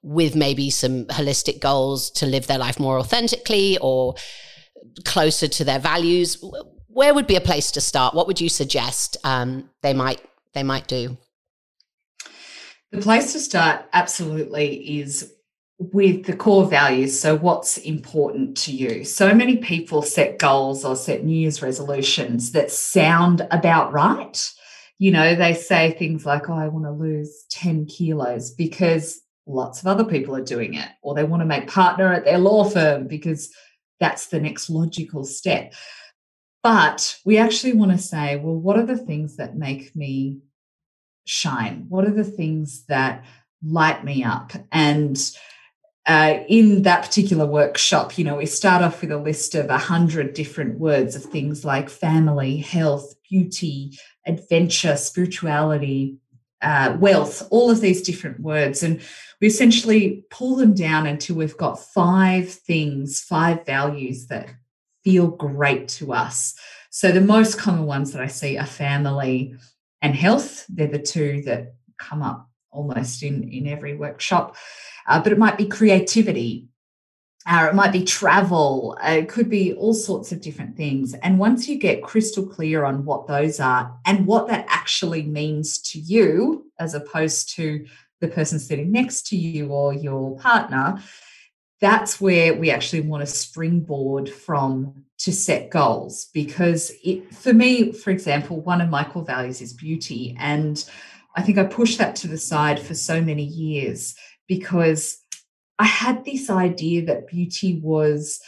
with 0.02 0.36
maybe 0.36 0.70
some 0.70 1.06
holistic 1.06 1.60
goals 1.62 2.10
to 2.12 2.26
live 2.26 2.48
their 2.48 2.58
life 2.58 2.80
more 2.80 3.00
authentically 3.00 3.78
or 3.80 4.16
closer 5.06 5.48
to 5.48 5.64
their 5.64 5.80
values, 5.80 6.44
where 6.88 7.14
would 7.14 7.28
be 7.28 7.36
a 7.36 7.42
place 7.42 7.72
to 7.72 7.82
start? 7.82 8.14
What 8.14 8.28
would 8.28 8.42
you 8.42 8.50
suggest 8.50 9.16
um, 9.24 9.70
they 9.82 9.94
might 9.94 10.22
they 10.54 10.64
might 10.64 10.88
do? 10.88 11.18
The 12.92 13.02
place 13.02 13.34
to 13.34 13.40
start 13.40 13.86
absolutely 13.94 15.00
is 15.00 15.34
with 15.92 16.26
the 16.26 16.36
core 16.36 16.66
values. 16.66 17.20
So, 17.20 17.36
what's 17.36 17.78
important 17.80 18.56
to 18.58 18.72
you? 18.72 19.04
So 19.04 19.34
many 19.34 19.58
people 19.58 20.02
set 20.02 20.40
goals 20.40 20.86
or 20.86 20.96
set 20.96 21.24
New 21.24 21.36
Year's 21.36 21.62
resolutions 21.62 22.52
that 22.52 22.72
sound 22.72 23.48
about 23.52 23.92
right. 23.92 24.52
You 25.00 25.12
know, 25.12 25.36
they 25.36 25.54
say 25.54 25.92
things 25.92 26.26
like, 26.26 26.50
Oh, 26.50 26.54
I 26.54 26.68
want 26.68 26.86
to 26.86 26.92
lose 26.92 27.46
10 27.50 27.88
kilos 27.88 28.52
because 28.52 29.22
lots 29.46 29.82
of 29.82 29.88
other 29.88 30.06
people 30.06 30.36
are 30.36 30.44
doing 30.44 30.76
it, 30.76 30.88
or 31.02 31.14
they 31.14 31.24
want 31.24 31.42
to 31.42 31.46
make 31.46 31.68
partner 31.68 32.14
at 32.14 32.24
their 32.24 32.38
law 32.38 32.64
firm 32.64 33.08
because 33.08 33.52
that's 34.00 34.28
the 34.28 34.40
next 34.40 34.70
logical 34.70 35.26
step. 35.26 35.74
But 36.62 37.18
we 37.26 37.38
actually 37.38 37.74
want 37.74 37.92
to 37.92 37.98
say, 37.98 38.38
well, 38.38 38.56
what 38.56 38.78
are 38.78 38.86
the 38.86 38.98
things 38.98 39.36
that 39.36 39.58
make 39.58 39.94
me 39.96 40.40
shine? 41.26 41.86
What 41.90 42.06
are 42.06 42.14
the 42.14 42.24
things 42.24 42.86
that 42.86 43.26
light 43.66 44.06
me 44.06 44.24
up? 44.24 44.54
And 44.72 45.18
uh, 46.06 46.40
in 46.50 46.82
that 46.82 47.06
particular 47.06 47.46
workshop, 47.46 48.18
you 48.18 48.26
know, 48.26 48.36
we 48.36 48.46
start 48.46 48.82
off 48.82 49.02
with 49.02 49.12
a 49.12 49.18
list 49.18 49.56
of 49.56 49.70
a 49.70 49.78
hundred 49.78 50.34
different 50.34 50.78
words 50.80 51.16
of 51.16 51.24
things 51.24 51.64
like 51.64 51.90
family, 51.90 52.58
health, 52.58 53.16
beauty, 53.30 53.98
adventure, 54.26 54.98
spirituality, 54.98 56.18
uh, 56.62 56.98
wealth, 57.00 57.48
all 57.52 57.70
of 57.70 57.82
these 57.82 58.02
different 58.02 58.40
words. 58.42 58.84
And 58.84 59.02
we 59.40 59.48
essentially 59.48 60.26
pull 60.30 60.56
them 60.56 60.74
down 60.74 61.08
until 61.08 61.38
we've 61.38 61.58
got 61.58 61.80
five 61.80 62.50
things, 62.50 63.22
five 63.22 63.66
values 63.66 64.28
that 64.28 64.50
feel 65.04 65.28
great 65.28 65.88
to 65.90 66.14
us. 66.14 66.54
So 66.90 67.12
the 67.12 67.22
most 67.22 67.58
common 67.58 67.86
ones 67.86 68.12
that 68.12 68.22
I 68.22 68.28
see 68.28 68.58
are 68.58 68.66
family 68.66 69.56
and 70.02 70.16
health. 70.16 70.66
They're 70.70 70.88
the 70.88 71.00
two 71.00 71.42
that 71.46 71.76
come 71.98 72.22
up 72.22 72.50
almost 72.72 73.24
in, 73.24 73.50
in 73.50 73.68
every 73.68 73.96
workshop. 73.96 74.56
Uh, 75.08 75.22
but 75.22 75.32
it 75.32 75.38
might 75.38 75.58
be 75.58 75.68
creativity, 75.68 76.68
uh, 77.46 77.68
it 77.70 77.76
might 77.76 77.92
be 77.92 78.04
travel, 78.04 78.98
uh, 79.04 79.12
it 79.12 79.28
could 79.28 79.50
be 79.50 79.74
all 79.74 79.94
sorts 79.94 80.32
of 80.32 80.42
different 80.42 80.78
things. 80.78 81.14
And 81.16 81.38
once 81.40 81.68
you 81.68 81.78
get 81.78 82.04
crystal 82.04 82.46
clear 82.46 82.86
on 82.86 83.04
what 83.04 83.28
those 83.28 83.60
are 83.60 83.98
and 84.06 84.26
what 84.26 84.48
that 84.48 84.66
actually 84.70 85.24
means 85.24 85.80
to 85.92 86.00
you, 86.00 86.72
as 86.80 86.94
opposed 86.94 87.56
to 87.56 87.86
the 88.22 88.30
person 88.30 88.60
sitting 88.60 88.92
next 88.92 89.28
to 89.28 89.38
you 89.38 89.68
or 89.70 89.94
your 89.94 90.38
partner, 90.38 91.02
that's 91.82 92.22
where 92.22 92.54
we 92.54 92.72
actually 92.72 93.02
want 93.02 93.20
to 93.20 93.28
springboard 93.28 94.30
from 94.30 95.04
to 95.18 95.34
set 95.34 95.70
goals. 95.70 96.30
Because 96.34 96.94
it, 97.04 97.36
for 97.36 97.52
me, 97.52 97.92
for 97.92 98.12
example, 98.12 98.62
one 98.62 98.80
of 98.80 98.90
my 98.90 99.04
core 99.04 99.26
values 99.26 99.60
is 99.62 99.74
beauty. 99.74 100.34
And 100.40 100.82
I 101.36 101.42
think 101.42 101.58
I 101.58 101.66
pushed 101.66 101.98
that 101.98 102.16
to 102.18 102.30
the 102.30 102.38
side 102.38 102.80
for 102.80 102.94
so 102.94 103.22
many 103.22 103.44
years 103.44 104.16
because 104.48 105.20
I 105.80 105.86
had 105.86 106.26
this 106.26 106.50
idea 106.50 107.06
that 107.06 107.28
beauty 107.28 107.80
was 107.82 108.40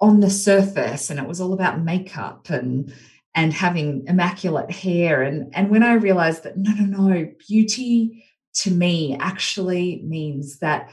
on 0.00 0.20
the 0.20 0.30
surface 0.30 1.10
and 1.10 1.18
it 1.18 1.26
was 1.26 1.40
all 1.40 1.52
about 1.52 1.82
makeup 1.82 2.50
and 2.50 2.92
and 3.34 3.52
having 3.52 4.04
immaculate 4.06 4.70
hair. 4.70 5.22
And 5.22 5.54
and 5.54 5.70
when 5.70 5.82
I 5.82 5.94
realized 5.94 6.42
that 6.44 6.56
no 6.56 6.72
no 6.72 6.84
no 6.84 7.32
beauty 7.46 8.24
to 8.54 8.70
me 8.70 9.16
actually 9.20 10.02
means 10.04 10.58
that 10.58 10.90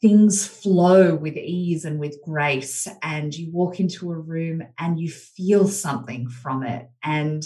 things 0.00 0.46
flow 0.46 1.14
with 1.14 1.36
ease 1.36 1.84
and 1.84 1.98
with 1.98 2.20
grace 2.24 2.88
and 3.02 3.32
you 3.34 3.50
walk 3.52 3.78
into 3.78 4.10
a 4.10 4.18
room 4.18 4.62
and 4.78 4.98
you 4.98 5.08
feel 5.08 5.68
something 5.68 6.28
from 6.28 6.64
it. 6.64 6.88
And 7.04 7.44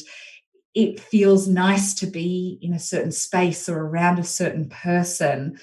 it 0.76 1.00
feels 1.00 1.48
nice 1.48 1.94
to 1.94 2.06
be 2.06 2.58
in 2.62 2.72
a 2.72 2.78
certain 2.78 3.10
space 3.10 3.68
or 3.68 3.80
around 3.80 4.20
a 4.20 4.24
certain 4.24 4.68
person 4.68 5.58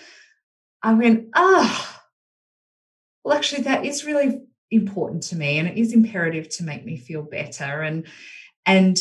I 0.83 0.93
went, 0.93 1.29
ah, 1.33 2.01
oh, 2.03 2.03
well, 3.23 3.37
actually, 3.37 3.63
that 3.63 3.85
is 3.85 4.03
really 4.03 4.41
important 4.69 5.23
to 5.23 5.37
me 5.37 5.57
and 5.57 5.67
it 5.67 5.77
is 5.77 5.93
imperative 5.93 6.49
to 6.49 6.63
make 6.63 6.85
me 6.85 6.97
feel 6.97 7.23
better. 7.23 7.81
And 7.81 8.05
and 8.65 8.99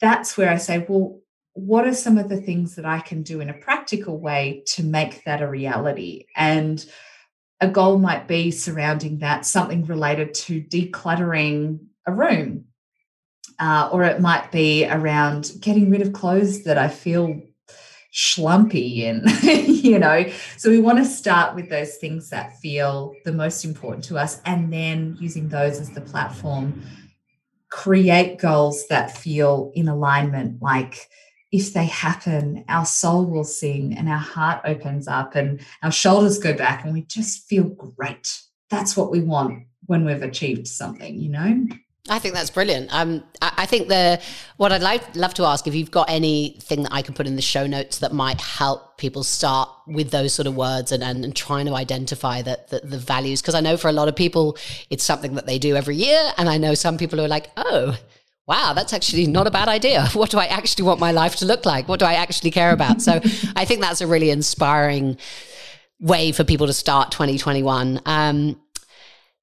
that's 0.00 0.36
where 0.36 0.50
I 0.50 0.56
say, 0.56 0.84
well, 0.88 1.20
what 1.52 1.86
are 1.86 1.94
some 1.94 2.18
of 2.18 2.28
the 2.28 2.40
things 2.40 2.76
that 2.76 2.84
I 2.84 3.00
can 3.00 3.22
do 3.22 3.40
in 3.40 3.48
a 3.48 3.54
practical 3.54 4.18
way 4.18 4.64
to 4.68 4.82
make 4.82 5.24
that 5.24 5.42
a 5.42 5.48
reality? 5.48 6.26
And 6.36 6.84
a 7.60 7.68
goal 7.68 7.98
might 7.98 8.26
be 8.26 8.50
surrounding 8.50 9.18
that, 9.18 9.46
something 9.46 9.84
related 9.84 10.34
to 10.34 10.62
decluttering 10.62 11.80
a 12.06 12.12
room. 12.12 12.66
Uh, 13.60 13.90
or 13.92 14.02
it 14.02 14.20
might 14.20 14.50
be 14.50 14.86
around 14.86 15.52
getting 15.60 15.90
rid 15.90 16.00
of 16.00 16.14
clothes 16.14 16.64
that 16.64 16.78
I 16.78 16.88
feel 16.88 17.40
schlumpy 18.12 18.98
in, 18.98 19.22
you 19.66 19.98
know? 19.98 20.24
So 20.56 20.70
we 20.70 20.80
want 20.80 20.98
to 20.98 21.04
start 21.04 21.54
with 21.54 21.68
those 21.68 21.96
things 21.96 22.30
that 22.30 22.58
feel 22.58 23.14
the 23.24 23.32
most 23.32 23.64
important 23.64 24.04
to 24.04 24.18
us 24.18 24.40
and 24.44 24.72
then 24.72 25.16
using 25.20 25.48
those 25.48 25.78
as 25.78 25.90
the 25.90 26.00
platform 26.00 26.82
create 27.70 28.38
goals 28.38 28.86
that 28.88 29.16
feel 29.16 29.70
in 29.74 29.86
alignment 29.86 30.60
like 30.60 31.08
if 31.52 31.72
they 31.72 31.86
happen 31.86 32.64
our 32.68 32.84
soul 32.84 33.24
will 33.24 33.44
sing 33.44 33.96
and 33.96 34.08
our 34.08 34.18
heart 34.18 34.60
opens 34.64 35.06
up 35.06 35.36
and 35.36 35.60
our 35.84 35.92
shoulders 35.92 36.38
go 36.38 36.52
back 36.52 36.84
and 36.84 36.92
we 36.92 37.02
just 37.02 37.46
feel 37.48 37.64
great. 37.64 38.42
That's 38.70 38.96
what 38.96 39.12
we 39.12 39.20
want 39.20 39.66
when 39.86 40.04
we've 40.04 40.22
achieved 40.22 40.66
something 40.66 41.16
you 41.16 41.28
know 41.28 41.66
I 42.10 42.18
think 42.18 42.34
that's 42.34 42.50
brilliant. 42.50 42.92
Um, 42.92 43.22
I, 43.40 43.52
I, 43.58 43.66
think 43.66 43.86
the 43.86 44.20
what 44.56 44.72
I'd 44.72 44.82
like 44.82 45.14
love 45.14 45.32
to 45.34 45.44
ask 45.44 45.68
if 45.68 45.76
you've 45.76 45.92
got 45.92 46.10
anything 46.10 46.82
that 46.82 46.92
I 46.92 47.02
can 47.02 47.14
put 47.14 47.28
in 47.28 47.36
the 47.36 47.42
show 47.42 47.68
notes 47.68 47.98
that 47.98 48.12
might 48.12 48.40
help 48.40 48.98
people 48.98 49.22
start 49.22 49.70
with 49.86 50.10
those 50.10 50.34
sort 50.34 50.48
of 50.48 50.56
words 50.56 50.90
and, 50.90 51.04
and, 51.04 51.24
and 51.24 51.36
trying 51.36 51.66
to 51.66 51.74
identify 51.74 52.42
that 52.42 52.68
the, 52.68 52.80
the 52.80 52.98
values 52.98 53.40
because 53.40 53.54
I 53.54 53.60
know 53.60 53.76
for 53.76 53.86
a 53.86 53.92
lot 53.92 54.08
of 54.08 54.16
people 54.16 54.58
it's 54.90 55.04
something 55.04 55.36
that 55.36 55.46
they 55.46 55.58
do 55.58 55.76
every 55.76 55.94
year, 55.94 56.32
and 56.36 56.48
I 56.48 56.58
know 56.58 56.74
some 56.74 56.98
people 56.98 57.18
who 57.18 57.24
are 57.24 57.28
like, 57.28 57.50
oh. 57.56 57.96
Wow, 58.46 58.72
that's 58.72 58.92
actually 58.92 59.28
not 59.28 59.46
a 59.46 59.50
bad 59.52 59.68
idea. 59.68 60.08
What 60.14 60.30
do 60.30 60.38
I 60.38 60.46
actually 60.46 60.82
want 60.82 60.98
my 60.98 61.12
life 61.12 61.36
to 61.36 61.44
look 61.44 61.64
like? 61.64 61.86
What 61.86 62.00
do 62.00 62.06
I 62.06 62.14
actually 62.14 62.50
care 62.50 62.72
about? 62.72 63.00
So 63.00 63.12
I 63.54 63.64
think 63.64 63.80
that's 63.80 64.00
a 64.00 64.08
really 64.08 64.30
inspiring 64.30 65.18
way 66.00 66.32
for 66.32 66.42
people 66.42 66.66
to 66.66 66.72
start 66.72 67.12
2021. 67.12 68.00
Um, 68.06 68.60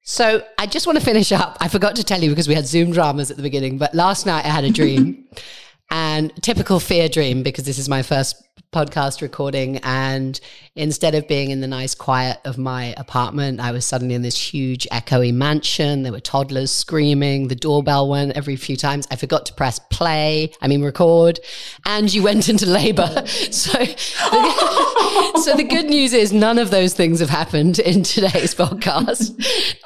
so 0.08 0.42
I 0.56 0.64
just 0.64 0.86
want 0.86 0.98
to 0.98 1.04
finish 1.04 1.32
up. 1.32 1.58
I 1.60 1.68
forgot 1.68 1.96
to 1.96 2.02
tell 2.02 2.22
you 2.22 2.30
because 2.30 2.48
we 2.48 2.54
had 2.54 2.66
Zoom 2.66 2.92
dramas 2.92 3.30
at 3.30 3.36
the 3.36 3.42
beginning, 3.42 3.76
but 3.76 3.94
last 3.94 4.24
night 4.24 4.46
I 4.46 4.48
had 4.48 4.64
a 4.64 4.70
dream 4.70 5.28
and 5.90 6.32
typical 6.42 6.80
fear 6.80 7.08
dream 7.08 7.42
because 7.42 7.64
this 7.64 7.78
is 7.78 7.88
my 7.88 8.02
first 8.02 8.42
podcast 8.72 9.22
recording. 9.22 9.78
And 9.78 10.38
instead 10.76 11.14
of 11.14 11.26
being 11.26 11.50
in 11.50 11.60
the 11.60 11.66
nice 11.66 11.94
quiet 11.94 12.38
of 12.44 12.58
my 12.58 12.94
apartment, 12.96 13.60
I 13.60 13.72
was 13.72 13.86
suddenly 13.86 14.14
in 14.14 14.22
this 14.22 14.36
huge 14.38 14.86
echoey 14.92 15.32
mansion. 15.32 16.02
There 16.02 16.12
were 16.12 16.20
toddlers 16.20 16.70
screaming. 16.70 17.48
The 17.48 17.54
doorbell 17.54 18.08
went 18.08 18.36
every 18.36 18.56
few 18.56 18.76
times. 18.76 19.08
I 19.10 19.16
forgot 19.16 19.46
to 19.46 19.54
press 19.54 19.78
play, 19.90 20.52
I 20.60 20.68
mean, 20.68 20.82
record. 20.82 21.40
And 21.86 22.12
you 22.12 22.22
went 22.22 22.48
into 22.48 22.66
labor. 22.66 23.24
So 23.50 23.72
the, 23.78 23.96
so 25.44 25.54
the 25.56 25.64
good 25.64 25.86
news 25.86 26.12
is 26.12 26.32
none 26.32 26.58
of 26.58 26.70
those 26.70 26.92
things 26.94 27.20
have 27.20 27.30
happened 27.30 27.78
in 27.78 28.02
today's 28.02 28.54
podcast. 28.54 29.30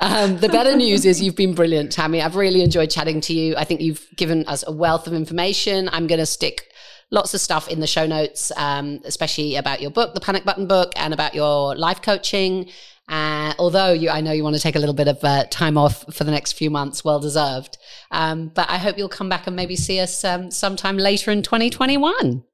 Um, 0.00 0.38
the 0.38 0.48
better 0.48 0.76
news 0.76 1.04
is 1.04 1.22
you've 1.22 1.36
been 1.36 1.54
brilliant, 1.54 1.92
Tammy. 1.92 2.20
I've 2.20 2.36
really 2.36 2.62
enjoyed 2.62 2.90
chatting 2.90 3.20
to 3.22 3.32
you. 3.32 3.54
I 3.56 3.64
think 3.64 3.80
you've 3.80 4.06
given 4.16 4.44
us 4.46 4.64
a 4.66 4.72
wealth 4.72 5.06
of 5.06 5.12
information. 5.12 5.88
I'm 5.92 6.06
going 6.06 6.18
to 6.18 6.26
stick 6.26 6.72
lots 7.10 7.34
of 7.34 7.40
stuff 7.40 7.68
in 7.68 7.80
the 7.80 7.86
show 7.86 8.06
notes, 8.06 8.50
um, 8.56 9.00
especially 9.04 9.56
about 9.56 9.80
your 9.80 9.90
book, 9.90 10.14
the 10.14 10.20
Panic 10.20 10.44
Button 10.44 10.66
book, 10.66 10.92
and 10.96 11.14
about 11.14 11.34
your 11.34 11.76
life 11.76 12.02
coaching. 12.02 12.68
Uh, 13.08 13.52
although 13.58 13.92
you, 13.92 14.08
I 14.08 14.20
know 14.20 14.32
you 14.32 14.42
want 14.42 14.56
to 14.56 14.62
take 14.62 14.76
a 14.76 14.78
little 14.78 14.94
bit 14.94 15.08
of 15.08 15.22
uh, 15.22 15.44
time 15.50 15.76
off 15.76 16.04
for 16.14 16.24
the 16.24 16.30
next 16.30 16.52
few 16.52 16.70
months, 16.70 17.04
well 17.04 17.20
deserved. 17.20 17.76
Um, 18.10 18.50
but 18.54 18.70
I 18.70 18.78
hope 18.78 18.96
you'll 18.96 19.08
come 19.08 19.28
back 19.28 19.46
and 19.46 19.54
maybe 19.54 19.76
see 19.76 20.00
us 20.00 20.24
um, 20.24 20.50
sometime 20.50 20.96
later 20.96 21.30
in 21.30 21.42
2021. 21.42 22.44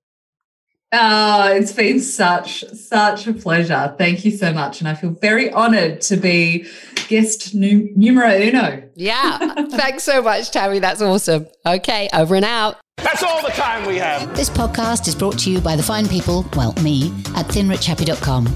Oh, 0.91 1.53
it's 1.53 1.73
been 1.73 2.01
such, 2.01 2.65
such 2.65 3.27
a 3.27 3.35
pleasure. 3.35 3.95
Thank 3.99 4.25
you 4.25 4.31
so 4.31 4.55
much. 4.55 4.81
And 4.81 4.89
I 4.89 4.95
feel 4.95 5.11
very 5.11 5.51
honored 5.53 6.01
to 6.03 6.17
be 6.17 6.67
guest 7.09 7.55
num- 7.55 7.91
numero 7.95 8.35
uno. 8.35 8.89
Yeah. 8.95 9.67
Thanks 9.71 10.03
so 10.03 10.23
much, 10.23 10.51
Tammy. 10.51 10.79
That's 10.79 11.03
awesome. 11.03 11.47
Okay, 11.67 12.09
over 12.15 12.35
and 12.35 12.45
out. 12.45 12.77
That's 13.03 13.23
all 13.23 13.43
the 13.43 13.49
time 13.51 13.87
we 13.87 13.97
have. 13.99 14.37
This 14.37 14.51
podcast 14.51 15.09
is 15.09 15.15
brought 15.15 15.39
to 15.41 15.51
you 15.51 15.61
by 15.61 15.77
the 15.77 15.83
fine 15.83 16.07
people, 16.09 16.47
well, 16.57 16.73
me, 16.83 17.09
at 17.37 17.47
thinrichhappy.com. 17.47 18.47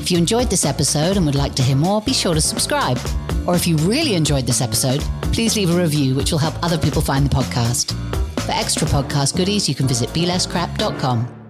If 0.00 0.10
you 0.10 0.18
enjoyed 0.18 0.50
this 0.50 0.66
episode 0.66 1.16
and 1.16 1.24
would 1.24 1.34
like 1.34 1.54
to 1.54 1.62
hear 1.62 1.76
more, 1.76 2.02
be 2.02 2.12
sure 2.12 2.34
to 2.34 2.40
subscribe. 2.40 2.98
Or 3.46 3.54
if 3.54 3.66
you 3.66 3.76
really 3.78 4.14
enjoyed 4.14 4.46
this 4.46 4.60
episode, 4.60 5.00
please 5.32 5.56
leave 5.56 5.70
a 5.70 5.76
review, 5.80 6.14
which 6.14 6.30
will 6.30 6.38
help 6.38 6.54
other 6.62 6.78
people 6.78 7.00
find 7.02 7.24
the 7.26 7.34
podcast. 7.34 7.92
For 8.42 8.52
extra 8.52 8.86
podcast 8.86 9.36
goodies, 9.36 9.68
you 9.68 9.74
can 9.74 9.86
visit 9.86 10.10
belesscrap.com. 10.10 11.43